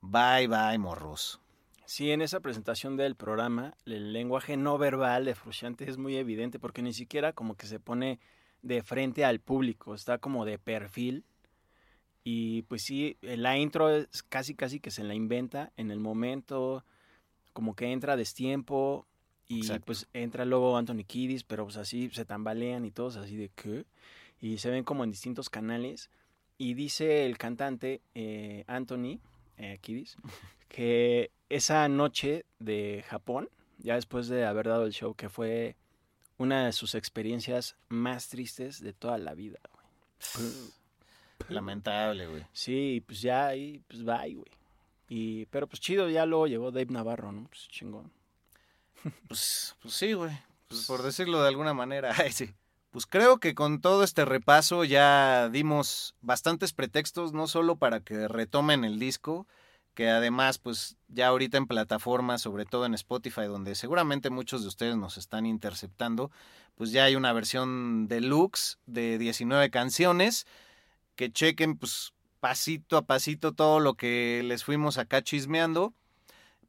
bye 0.00 0.46
bye 0.48 0.78
morros. 0.78 1.40
Sí, 1.84 2.12
en 2.12 2.22
esa 2.22 2.40
presentación 2.40 2.96
del 2.96 3.16
programa 3.16 3.74
el 3.84 4.12
lenguaje 4.12 4.56
no 4.56 4.78
verbal 4.78 5.24
de 5.24 5.34
Frusciante 5.34 5.88
es 5.90 5.98
muy 5.98 6.16
evidente 6.16 6.58
porque 6.58 6.82
ni 6.82 6.92
siquiera 6.92 7.32
como 7.32 7.56
que 7.56 7.66
se 7.66 7.80
pone 7.80 8.20
de 8.62 8.82
frente 8.82 9.24
al 9.24 9.40
público, 9.40 9.94
está 9.94 10.18
como 10.18 10.44
de 10.44 10.58
perfil 10.58 11.24
y 12.22 12.62
pues 12.62 12.82
sí, 12.82 13.16
la 13.22 13.56
intro 13.56 13.90
es 13.90 14.22
casi 14.22 14.54
casi 14.54 14.80
que 14.80 14.90
se 14.90 15.04
la 15.04 15.14
inventa 15.14 15.72
en 15.76 15.90
el 15.90 16.00
momento, 16.00 16.84
como 17.52 17.74
que 17.74 17.92
entra 17.92 18.12
a 18.12 18.16
destiempo 18.16 19.06
y 19.48 19.68
pues 19.80 20.06
entra 20.12 20.44
luego 20.44 20.76
Anthony 20.76 21.04
Kiddis, 21.06 21.44
pero 21.44 21.64
pues 21.64 21.76
así 21.76 22.10
se 22.10 22.24
tambalean 22.24 22.84
y 22.84 22.90
todos 22.90 23.16
así 23.16 23.36
de 23.36 23.48
qué. 23.48 23.84
Y 24.40 24.58
se 24.58 24.70
ven 24.70 24.84
como 24.84 25.02
en 25.02 25.10
distintos 25.10 25.50
canales. 25.50 26.10
Y 26.60 26.74
dice 26.74 27.24
el 27.24 27.38
cantante 27.38 28.02
eh, 28.14 28.64
Anthony 28.66 29.18
eh, 29.56 29.78
Kiddis 29.80 30.18
que 30.68 31.30
esa 31.48 31.88
noche 31.88 32.44
de 32.58 33.02
Japón, 33.08 33.48
ya 33.78 33.94
después 33.94 34.28
de 34.28 34.44
haber 34.44 34.68
dado 34.68 34.84
el 34.84 34.92
show, 34.92 35.14
que 35.14 35.30
fue 35.30 35.74
una 36.36 36.66
de 36.66 36.72
sus 36.72 36.94
experiencias 36.94 37.76
más 37.88 38.28
tristes 38.28 38.82
de 38.82 38.92
toda 38.92 39.16
la 39.16 39.32
vida. 39.32 39.58
Lamentable, 41.48 42.26
güey. 42.26 42.46
Sí, 42.52 43.02
pues 43.06 43.22
ya 43.22 43.46
ahí, 43.46 43.82
pues 43.88 44.04
bye, 44.04 44.34
güey. 44.34 44.52
Y, 45.08 45.46
pero 45.46 45.66
pues 45.66 45.80
chido, 45.80 46.10
ya 46.10 46.26
luego 46.26 46.46
llegó 46.46 46.70
Dave 46.70 46.92
Navarro, 46.92 47.32
¿no? 47.32 47.48
Pues 47.48 47.68
chingón. 47.68 48.12
Pues, 49.28 49.76
pues 49.80 49.94
sí, 49.94 50.12
güey. 50.12 50.38
Pues 50.68 50.84
por 50.86 51.02
decirlo 51.02 51.40
de 51.40 51.48
alguna 51.48 51.72
manera. 51.72 52.14
sí. 52.30 52.50
Pues 52.90 53.06
creo 53.06 53.38
que 53.38 53.54
con 53.54 53.80
todo 53.80 54.02
este 54.02 54.24
repaso 54.24 54.82
ya 54.84 55.48
dimos 55.48 56.16
bastantes 56.22 56.72
pretextos, 56.72 57.32
no 57.32 57.46
solo 57.46 57.76
para 57.76 58.00
que 58.00 58.26
retomen 58.26 58.84
el 58.84 58.98
disco, 58.98 59.46
que 59.94 60.08
además, 60.08 60.58
pues 60.58 60.96
ya 61.08 61.28
ahorita 61.28 61.56
en 61.58 61.66
plataformas, 61.68 62.42
sobre 62.42 62.64
todo 62.64 62.86
en 62.86 62.94
Spotify, 62.94 63.42
donde 63.42 63.76
seguramente 63.76 64.30
muchos 64.30 64.62
de 64.62 64.68
ustedes 64.68 64.96
nos 64.96 65.18
están 65.18 65.46
interceptando, 65.46 66.32
pues 66.74 66.90
ya 66.90 67.04
hay 67.04 67.14
una 67.14 67.32
versión 67.32 68.08
deluxe 68.08 68.78
de 68.86 69.18
19 69.18 69.70
canciones, 69.70 70.46
que 71.14 71.30
chequen 71.30 71.76
pues 71.76 72.12
pasito 72.40 72.96
a 72.96 73.02
pasito 73.02 73.52
todo 73.52 73.78
lo 73.78 73.94
que 73.94 74.42
les 74.44 74.64
fuimos 74.64 74.98
acá 74.98 75.22
chismeando. 75.22 75.94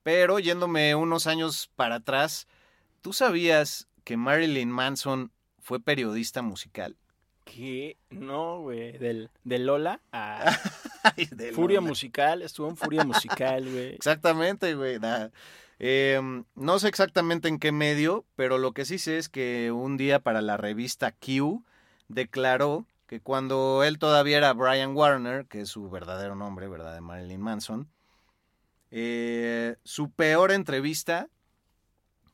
Pero 0.04 0.40
yéndome 0.40 0.96
unos 0.96 1.26
años 1.28 1.70
para 1.76 1.96
atrás, 1.96 2.48
¿tú 3.02 3.14
sabías 3.14 3.88
que 4.04 4.18
Marilyn 4.18 4.70
Manson 4.70 5.32
fue 5.62 5.80
periodista 5.80 6.41
musical? 6.41 6.97
¿Qué? 7.45 7.97
No, 8.09 8.62
güey. 8.62 8.97
Del, 8.97 9.30
de 9.43 9.59
Lola 9.59 9.99
a 10.12 10.51
Furia 11.53 11.82
Musical. 11.82 12.41
Estuvo 12.41 12.70
en 12.70 12.78
Furia 12.78 13.03
Musical, 13.03 13.70
güey. 13.70 13.88
Exactamente, 13.95 14.76
güey. 14.76 14.99
Em, 15.80 16.43
no 16.55 16.80
sé 16.80 16.88
exactamente 16.88 17.47
en 17.47 17.57
qué 17.57 17.72
medio, 17.72 18.26
pero 18.36 18.59
lo 18.59 18.72
que 18.72 18.86
sí 18.86 18.99
sé 18.99 19.18
es 19.18 19.30
que 19.30 19.72
un 19.72 19.97
día 19.97 20.20
para 20.20 20.41
la 20.41 20.55
revista 20.55 21.12
Q 21.12 21.64
declaró 22.07 22.86
que 23.07 23.20
cuando 23.20 23.84
él 23.84 23.97
todavía 23.97 24.38
era 24.38 24.53
Brian 24.53 24.95
Warner, 24.95 25.47
que 25.47 25.62
es 25.62 25.70
su 25.70 25.89
verdadero 25.89 26.36
nombre, 26.36 26.68
¿verdad? 26.68 26.93
De 26.93 27.01
Marilyn 27.01 27.41
Manson, 27.41 27.89
eh, 28.91 29.76
su 29.84 30.12
peor 30.12 30.51
entrevista 30.51 31.28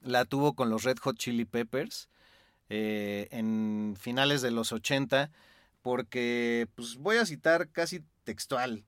la 0.02 0.26
tuvo 0.26 0.54
con 0.54 0.70
los 0.70 0.84
Red 0.84 0.98
Hot 1.00 1.18
Chili 1.18 1.46
Peppers 1.46 2.10
eh, 2.70 3.28
en 3.32 3.96
finales 4.00 4.42
de 4.42 4.52
los 4.52 4.72
80, 4.72 5.32
porque, 5.82 6.68
pues 6.76 6.98
voy 6.98 7.18
a 7.18 7.26
citar 7.26 7.70
casi 7.70 8.04
textual. 8.24 8.84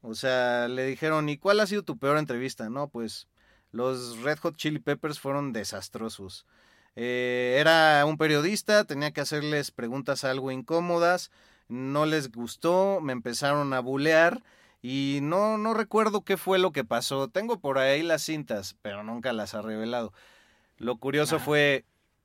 O 0.00 0.14
sea, 0.14 0.68
le 0.68 0.84
dijeron, 0.84 1.28
¿y 1.28 1.38
cuál 1.38 1.60
ha 1.60 1.66
sido 1.66 1.84
tu 1.84 1.98
peor 1.98 2.18
entrevista? 2.18 2.68
No, 2.68 2.88
pues 2.88 3.28
los 3.70 4.18
Red 4.18 4.38
Hot 4.40 4.56
Chili 4.56 4.80
Peppers 4.80 5.20
fueron 5.20 5.52
desastrosos. 5.52 6.46
Eh, 6.96 7.56
era 7.58 8.04
un 8.04 8.18
periodista, 8.18 8.84
tenía 8.84 9.12
que 9.12 9.22
hacerles 9.22 9.70
preguntas 9.70 10.24
algo 10.24 10.50
incómodas, 10.50 11.30
no 11.68 12.04
les 12.04 12.30
gustó, 12.30 13.00
me 13.00 13.12
empezaron 13.12 13.72
a 13.72 13.80
bulear 13.80 14.42
y 14.82 15.20
no, 15.22 15.56
no 15.56 15.72
recuerdo 15.74 16.22
qué 16.22 16.36
fue 16.36 16.58
lo 16.58 16.72
que 16.72 16.84
pasó. 16.84 17.28
Tengo 17.28 17.60
por 17.60 17.78
ahí 17.78 18.02
las 18.02 18.22
cintas, 18.22 18.76
pero 18.82 19.04
nunca 19.04 19.32
las 19.32 19.54
ha 19.54 19.62
revelado. 19.62 20.12
Lo 20.76 20.96
curioso 20.96 21.38
fue, 21.38 21.84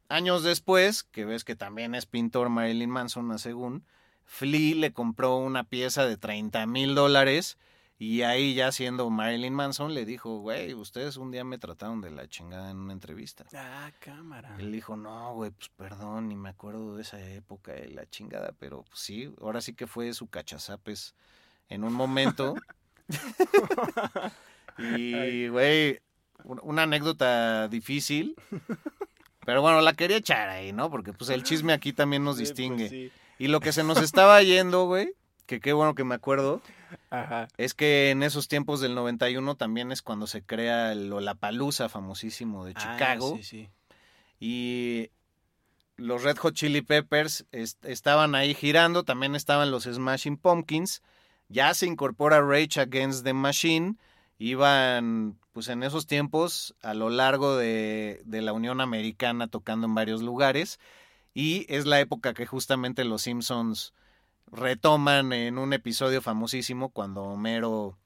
años 0.09 0.43
después, 0.43 1.03
que 1.03 1.25
ves 1.25 1.43
que 1.43 1.55
también 1.55 1.95
es 1.95 2.05
pintor 2.05 2.49
Marilyn 2.49 2.89
Manson, 2.89 3.37
según, 3.39 3.85
Flea 4.25 4.75
le 4.75 4.93
compró 4.93 5.37
una 5.37 5.63
pieza 5.63 6.05
de 6.05 6.17
30 6.17 6.65
mil 6.67 6.95
dólares 6.95 7.57
y 7.99 8.21
ahí 8.21 8.53
ya 8.53 8.71
siendo 8.71 9.09
Marilyn 9.09 9.53
Manson 9.53 9.93
le 9.95 10.05
dijo, 10.05 10.37
güey, 10.37 10.73
ustedes 10.75 11.17
un 11.17 11.31
día 11.31 11.43
me 11.43 11.57
trataron 11.57 11.99
de 11.99 12.11
la 12.11 12.27
chingada 12.27 12.69
en 12.69 12.77
una 12.77 12.93
entrevista. 12.93 13.45
Ah, 13.55 13.91
cámara. 13.99 14.55
Él 14.59 14.71
dijo, 14.71 14.95
no, 14.95 15.33
güey, 15.33 15.49
pues 15.49 15.69
perdón, 15.69 16.27
ni 16.27 16.35
me 16.35 16.49
acuerdo 16.49 16.95
de 16.95 17.01
esa 17.01 17.19
época 17.19 17.71
de 17.71 17.89
la 17.89 18.07
chingada, 18.07 18.53
pero 18.59 18.83
pues, 18.83 18.99
sí, 18.99 19.33
ahora 19.41 19.61
sí 19.61 19.73
que 19.73 19.87
fue 19.87 20.13
su 20.13 20.27
cachazapes 20.27 21.15
en 21.69 21.83
un 21.83 21.93
momento. 21.93 22.53
y, 24.77 25.47
güey, 25.47 25.99
una 26.43 26.83
anécdota 26.83 27.67
difícil. 27.67 28.35
Pero 29.47 29.61
bueno, 29.61 29.79
la 29.79 29.93
quería 29.93 30.17
echar 30.17 30.49
ahí, 30.49 30.73
¿no? 30.73 30.91
Porque 30.91 31.13
pues 31.13 31.29
el 31.29 31.41
chisme 31.41 31.71
aquí 31.71 31.93
también 31.93 32.21
nos 32.25 32.35
pues, 32.35 32.49
distingue. 32.49 33.13
Y 33.39 33.47
lo 33.47 33.61
que 33.61 33.71
se 33.71 33.81
nos 33.81 34.01
estaba 34.01 34.43
yendo, 34.43 34.87
güey, 34.87 35.13
que 35.45 35.61
qué 35.61 35.71
bueno 35.71 35.95
que 35.95 36.03
me 36.03 36.15
acuerdo, 36.15 36.61
Ajá. 37.11 37.47
es 37.55 37.73
que 37.73 38.09
en 38.09 38.23
esos 38.23 38.49
tiempos 38.49 38.81
del 38.81 38.93
91 38.93 39.55
también 39.55 39.93
es 39.93 40.01
cuando 40.01 40.27
se 40.27 40.41
crea 40.41 40.91
el 40.91 41.07
Lollapalooza 41.07 41.87
famosísimo 41.87 42.65
de 42.65 42.73
Ah, 42.75 42.79
Chicago. 42.97 43.37
sí, 43.37 43.43
sí. 43.43 43.69
Y 44.37 45.11
los 45.95 46.23
Red 46.23 46.39
Hot 46.39 46.53
Chili 46.53 46.81
Peppers 46.81 47.45
est- 47.53 47.85
estaban 47.85 48.35
ahí 48.35 48.53
girando, 48.53 49.03
también 49.05 49.33
estaban 49.33 49.71
los 49.71 49.83
Smashing 49.85 50.35
Pumpkins. 50.35 51.01
Ya 51.47 51.73
se 51.73 51.85
incorpora 51.85 52.41
Rage 52.41 52.81
Against 52.81 53.23
the 53.23 53.31
Machine. 53.31 53.95
Iban, 54.39 55.39
pues 55.57 55.69
en 55.69 55.81
esos 55.81 56.05
tiempos, 56.05 56.75
a 56.83 56.93
lo 56.93 57.09
largo 57.09 57.57
de, 57.57 58.21
de 58.25 58.43
la 58.43 58.53
Unión 58.53 58.79
Americana 58.79 59.47
tocando 59.47 59.87
en 59.87 59.95
varios 59.95 60.21
lugares. 60.21 60.79
Y 61.33 61.65
es 61.67 61.87
la 61.87 61.99
época 61.99 62.35
que 62.35 62.45
justamente 62.45 63.03
los 63.05 63.23
Simpsons 63.23 63.95
retoman 64.51 65.33
en 65.33 65.57
un 65.57 65.73
episodio 65.73 66.21
famosísimo 66.21 66.89
cuando 66.89 67.23
Homero 67.23 67.97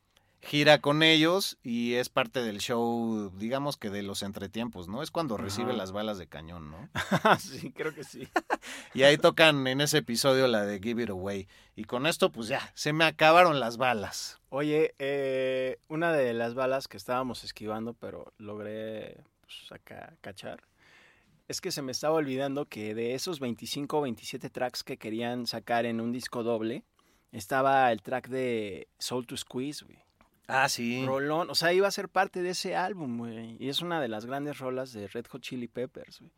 gira 0.41 0.79
con 0.79 1.03
ellos 1.03 1.57
y 1.61 1.95
es 1.95 2.07
parte 2.07 2.41
del 2.41 2.59
show, 2.59 3.33
digamos 3.35 3.75
que 3.75 3.89
de 3.89 4.01
los 4.01 4.23
entretiempos, 4.23 4.87
¿no? 4.87 5.03
Es 5.03 5.11
cuando 5.11 5.35
recibe 5.35 5.71
Ajá. 5.71 5.77
las 5.77 5.91
balas 5.91 6.17
de 6.17 6.27
cañón, 6.27 6.71
¿no? 6.71 6.89
sí, 7.37 7.73
creo 7.73 7.93
que 7.93 8.05
sí. 8.05 8.29
Y 8.93 9.03
ahí 9.03 9.17
tocan 9.17 9.67
en 9.67 9.81
ese 9.81 9.97
episodio 9.97 10.47
la 10.47 10.63
de 10.63 10.79
Give 10.79 11.03
It 11.03 11.09
Away. 11.09 11.49
Y 11.75 11.83
con 11.83 12.07
esto, 12.07 12.31
pues 12.31 12.47
ya, 12.47 12.71
se 12.75 12.93
me 12.93 13.03
acabaron 13.03 13.59
las 13.59 13.75
balas. 13.75 14.40
Oye, 14.53 14.95
eh, 14.99 15.77
una 15.87 16.11
de 16.11 16.33
las 16.33 16.55
balas 16.55 16.89
que 16.89 16.97
estábamos 16.97 17.45
esquivando, 17.45 17.93
pero 17.93 18.33
logré 18.37 19.23
pues, 19.39 19.71
acá 19.71 20.17
cachar, 20.19 20.61
es 21.47 21.61
que 21.61 21.71
se 21.71 21.81
me 21.81 21.93
estaba 21.93 22.15
olvidando 22.15 22.65
que 22.65 22.93
de 22.93 23.13
esos 23.13 23.39
25 23.39 23.97
o 23.97 24.01
27 24.01 24.49
tracks 24.49 24.83
que 24.83 24.97
querían 24.97 25.47
sacar 25.47 25.85
en 25.85 26.01
un 26.01 26.11
disco 26.11 26.43
doble, 26.43 26.83
estaba 27.31 27.89
el 27.93 28.01
track 28.01 28.27
de 28.27 28.89
Soul 28.99 29.25
to 29.25 29.37
Squeeze, 29.37 29.85
güey. 29.85 29.99
Ah, 30.47 30.67
sí. 30.67 31.05
Rolón, 31.05 31.49
o 31.49 31.55
sea, 31.55 31.71
iba 31.71 31.87
a 31.87 31.91
ser 31.91 32.09
parte 32.09 32.41
de 32.41 32.49
ese 32.49 32.75
álbum, 32.75 33.19
güey. 33.19 33.55
Y 33.57 33.69
es 33.69 33.81
una 33.81 34.01
de 34.01 34.09
las 34.09 34.25
grandes 34.25 34.59
rolas 34.59 34.91
de 34.91 35.07
Red 35.07 35.27
Hot 35.27 35.43
Chili 35.43 35.69
Peppers, 35.69 36.19
güey. 36.19 36.33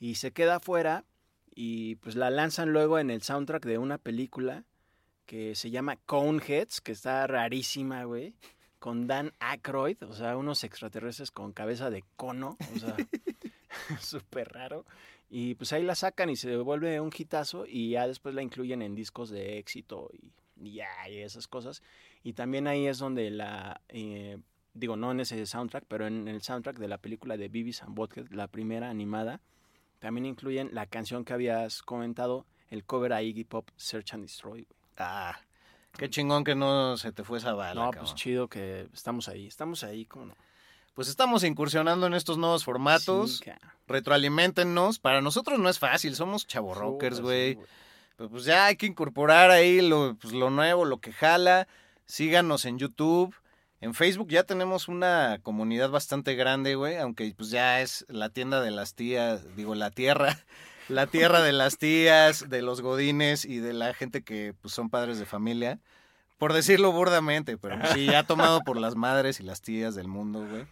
Y 0.00 0.16
se 0.16 0.32
queda 0.32 0.56
afuera 0.56 1.04
y 1.54 1.94
pues 1.96 2.16
la 2.16 2.30
lanzan 2.30 2.72
luego 2.72 2.98
en 2.98 3.10
el 3.10 3.22
soundtrack 3.22 3.64
de 3.64 3.78
una 3.78 3.98
película 3.98 4.64
que 5.26 5.54
se 5.54 5.70
llama 5.70 5.96
Coneheads, 6.06 6.80
que 6.80 6.92
está 6.92 7.26
rarísima, 7.26 8.04
güey. 8.04 8.34
Con 8.78 9.06
Dan 9.06 9.32
Aykroyd, 9.38 10.02
o 10.02 10.12
sea, 10.12 10.36
unos 10.36 10.62
extraterrestres 10.62 11.30
con 11.30 11.52
cabeza 11.52 11.88
de 11.88 12.04
cono, 12.16 12.58
o 12.74 12.78
sea, 12.78 12.94
súper 14.00 14.52
raro. 14.52 14.84
Y 15.30 15.54
pues 15.54 15.72
ahí 15.72 15.82
la 15.82 15.94
sacan 15.94 16.30
y 16.30 16.36
se 16.36 16.56
vuelve 16.56 17.00
un 17.00 17.10
hitazo 17.16 17.64
y 17.66 17.90
ya 17.90 18.06
después 18.06 18.34
la 18.34 18.42
incluyen 18.42 18.82
en 18.82 18.94
discos 18.94 19.30
de 19.30 19.58
éxito 19.58 20.10
y, 20.12 20.32
y 20.60 20.74
ya, 20.74 20.88
y 21.08 21.18
esas 21.18 21.48
cosas. 21.48 21.82
Y 22.22 22.34
también 22.34 22.66
ahí 22.66 22.86
es 22.86 22.98
donde 22.98 23.30
la, 23.30 23.80
eh, 23.88 24.38
digo, 24.74 24.96
no 24.96 25.12
en 25.12 25.20
ese 25.20 25.44
soundtrack, 25.46 25.84
pero 25.88 26.06
en 26.06 26.28
el 26.28 26.42
soundtrack 26.42 26.78
de 26.78 26.88
la 26.88 26.98
película 26.98 27.36
de 27.36 27.48
Beavis 27.48 27.82
and 27.82 27.94
Butthead, 27.94 28.28
la 28.30 28.48
primera 28.48 28.90
animada, 28.90 29.40
también 29.98 30.26
incluyen 30.26 30.70
la 30.72 30.86
canción 30.86 31.24
que 31.24 31.32
habías 31.32 31.82
comentado, 31.82 32.46
el 32.68 32.84
cover 32.84 33.12
a 33.12 33.22
Iggy 33.22 33.44
Pop, 33.44 33.70
Search 33.76 34.14
and 34.14 34.24
Destroy. 34.24 34.66
Ah, 34.98 35.38
qué 35.96 36.08
chingón 36.10 36.44
que 36.44 36.54
no 36.54 36.96
se 36.96 37.12
te 37.12 37.24
fue 37.24 37.38
esa 37.38 37.52
bala. 37.52 37.74
no, 37.74 37.90
cabrón. 37.90 38.04
pues 38.04 38.14
chido 38.14 38.48
que 38.48 38.88
estamos 38.92 39.28
ahí, 39.28 39.46
estamos 39.46 39.84
ahí, 39.84 40.04
¿cómo 40.06 40.26
no? 40.26 40.34
Pues 40.94 41.08
estamos 41.08 41.42
incursionando 41.42 42.06
en 42.06 42.14
estos 42.14 42.38
nuevos 42.38 42.64
formatos. 42.64 43.38
Sí, 43.38 43.50
Retroalimentennos. 43.88 44.98
Para 45.00 45.20
nosotros 45.20 45.58
no 45.58 45.68
es 45.68 45.78
fácil, 45.78 46.14
somos 46.14 46.46
chavo 46.46 46.72
rockers, 46.74 47.16
Chuta, 47.16 47.24
güey. 47.24 47.54
sí, 47.54 47.60
Pero 48.16 48.30
pues 48.30 48.44
ya 48.44 48.66
hay 48.66 48.76
que 48.76 48.86
incorporar 48.86 49.50
ahí 49.50 49.80
lo, 49.80 50.14
pues, 50.14 50.32
lo 50.32 50.50
nuevo, 50.50 50.84
lo 50.84 50.98
que 50.98 51.12
jala. 51.12 51.66
Síganos 52.06 52.64
en 52.64 52.78
YouTube. 52.78 53.34
En 53.80 53.92
Facebook 53.92 54.28
ya 54.28 54.44
tenemos 54.44 54.88
una 54.88 55.40
comunidad 55.42 55.90
bastante 55.90 56.36
grande, 56.36 56.76
güey. 56.76 56.96
Aunque 56.96 57.34
pues 57.36 57.50
ya 57.50 57.80
es 57.80 58.06
la 58.08 58.30
tienda 58.30 58.60
de 58.62 58.70
las 58.70 58.94
tías, 58.94 59.56
digo, 59.56 59.74
la 59.74 59.90
tierra. 59.90 60.38
La 60.88 61.06
tierra 61.06 61.40
de 61.42 61.52
las 61.52 61.78
tías, 61.78 62.48
de 62.48 62.62
los 62.62 62.80
godines 62.80 63.44
y 63.44 63.58
de 63.58 63.72
la 63.72 63.94
gente 63.94 64.22
que 64.22 64.54
pues 64.60 64.74
son 64.74 64.90
padres 64.90 65.18
de 65.18 65.26
familia. 65.26 65.78
Por 66.38 66.52
decirlo 66.52 66.92
burdamente, 66.92 67.56
pero 67.56 67.76
sí, 67.94 68.06
ya 68.06 68.24
tomado 68.24 68.60
por 68.60 68.76
las 68.78 68.96
madres 68.96 69.40
y 69.40 69.44
las 69.44 69.60
tías 69.62 69.94
del 69.94 70.08
mundo, 70.08 70.46
güey. 70.46 70.66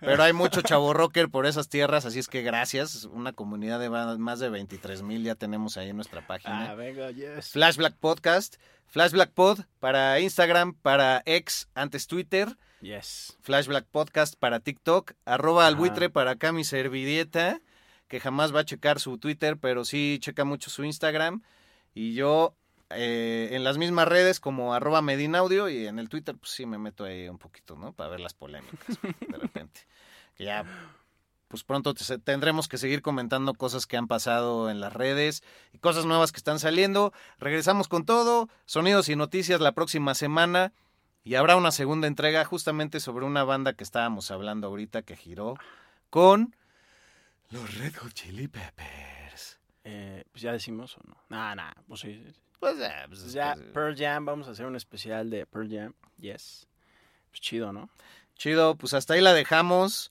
Pero 0.00 0.22
hay 0.22 0.32
mucho 0.32 0.60
chavo 0.60 0.92
rocker 0.92 1.28
por 1.28 1.46
esas 1.46 1.68
tierras, 1.68 2.04
así 2.04 2.18
es 2.18 2.28
que 2.28 2.42
gracias. 2.42 3.04
Una 3.04 3.32
comunidad 3.32 3.78
de 3.80 3.88
más 3.90 4.38
de 4.40 4.48
23 4.48 5.02
mil 5.02 5.22
ya 5.24 5.34
tenemos 5.34 5.76
ahí 5.76 5.90
en 5.90 5.96
nuestra 5.96 6.26
página. 6.26 6.70
Ah, 6.70 6.74
venga, 6.74 7.10
yes. 7.12 7.50
Flash 7.50 7.76
Black 7.76 7.94
Podcast, 7.98 8.56
Flash 8.86 9.12
Black 9.12 9.30
Pod 9.30 9.60
para 9.80 10.18
Instagram, 10.20 10.74
para 10.74 11.22
X, 11.26 11.68
antes 11.74 12.06
Twitter, 12.06 12.56
Yes. 12.80 13.36
Flash 13.40 13.66
Black 13.66 13.86
Podcast 13.90 14.34
para 14.38 14.60
TikTok, 14.60 15.12
arroba 15.24 15.66
al 15.66 15.74
Ajá. 15.74 15.80
buitre 15.80 16.10
para 16.10 16.32
acá 16.32 16.52
mi 16.52 16.62
servilleta, 16.64 17.60
que 18.08 18.20
jamás 18.20 18.54
va 18.54 18.60
a 18.60 18.64
checar 18.64 19.00
su 19.00 19.18
Twitter, 19.18 19.56
pero 19.58 19.84
sí 19.84 20.18
checa 20.20 20.44
mucho 20.44 20.70
su 20.70 20.84
Instagram. 20.84 21.42
Y 21.94 22.14
yo 22.14 22.54
eh, 22.90 23.50
en 23.52 23.64
las 23.64 23.76
mismas 23.78 24.08
redes 24.08 24.40
como 24.40 24.74
arroba 24.74 25.02
Medinaudio 25.02 25.68
y 25.68 25.86
en 25.86 25.98
el 25.98 26.08
Twitter 26.08 26.34
pues 26.36 26.52
sí 26.52 26.64
me 26.66 26.78
meto 26.78 27.04
ahí 27.04 27.28
un 27.28 27.38
poquito, 27.38 27.76
¿no? 27.76 27.92
Para 27.92 28.10
ver 28.10 28.20
las 28.20 28.34
polémicas 28.34 28.98
de 29.02 29.38
repente. 29.38 29.80
Que 30.36 30.44
ya 30.44 30.64
pues 31.48 31.64
pronto 31.64 31.94
te- 31.94 32.18
tendremos 32.18 32.68
que 32.68 32.78
seguir 32.78 33.02
comentando 33.02 33.54
cosas 33.54 33.86
que 33.86 33.96
han 33.96 34.06
pasado 34.06 34.70
en 34.70 34.80
las 34.80 34.92
redes 34.92 35.42
y 35.72 35.78
cosas 35.78 36.04
nuevas 36.04 36.30
que 36.30 36.36
están 36.36 36.60
saliendo. 36.60 37.12
Regresamos 37.40 37.88
con 37.88 38.04
todo, 38.04 38.48
sonidos 38.64 39.08
y 39.08 39.16
noticias 39.16 39.60
la 39.60 39.72
próxima 39.72 40.14
semana 40.14 40.72
y 41.24 41.34
habrá 41.34 41.56
una 41.56 41.72
segunda 41.72 42.06
entrega 42.06 42.44
justamente 42.44 43.00
sobre 43.00 43.24
una 43.26 43.42
banda 43.42 43.72
que 43.72 43.82
estábamos 43.82 44.30
hablando 44.30 44.68
ahorita 44.68 45.02
que 45.02 45.16
giró 45.16 45.54
con 46.08 46.54
los 47.50 47.78
Red 47.78 47.94
Hot 47.96 48.12
Chili 48.12 48.48
Peppers. 48.48 49.58
Eh, 49.84 50.24
pues 50.30 50.42
ya 50.42 50.52
decimos 50.52 50.96
o 50.98 51.00
no. 51.04 51.16
Nah, 51.28 51.54
nah, 51.54 51.72
pues 51.86 52.00
sí. 52.00 52.22
sí. 52.24 52.40
Pues 52.58 52.78
ya, 52.78 53.04
pues 53.08 53.22
es 53.22 53.32
ya, 53.32 53.56
Pearl 53.72 53.96
Jam, 53.96 54.24
vamos 54.24 54.48
a 54.48 54.50
hacer 54.50 54.66
un 54.66 54.74
especial 54.74 55.30
de 55.30 55.46
Pearl 55.46 55.70
Jam. 55.70 55.94
Yes. 56.18 56.66
Pues 57.30 57.40
chido, 57.40 57.72
¿no? 57.72 57.88
Chido, 58.36 58.76
pues 58.76 58.94
hasta 58.94 59.14
ahí 59.14 59.20
la 59.20 59.32
dejamos. 59.32 60.10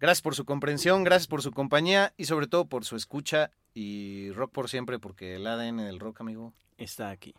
Gracias 0.00 0.22
por 0.22 0.34
su 0.34 0.44
comprensión, 0.44 1.04
gracias 1.04 1.28
por 1.28 1.42
su 1.42 1.52
compañía 1.52 2.12
y 2.16 2.24
sobre 2.24 2.46
todo 2.48 2.64
por 2.64 2.84
su 2.84 2.96
escucha 2.96 3.50
y 3.74 4.32
rock 4.32 4.50
por 4.50 4.68
siempre 4.68 4.98
porque 4.98 5.36
el 5.36 5.46
ADN 5.46 5.76
del 5.76 6.00
rock, 6.00 6.22
amigo, 6.22 6.52
Está 6.76 7.10
aquí. 7.10 7.34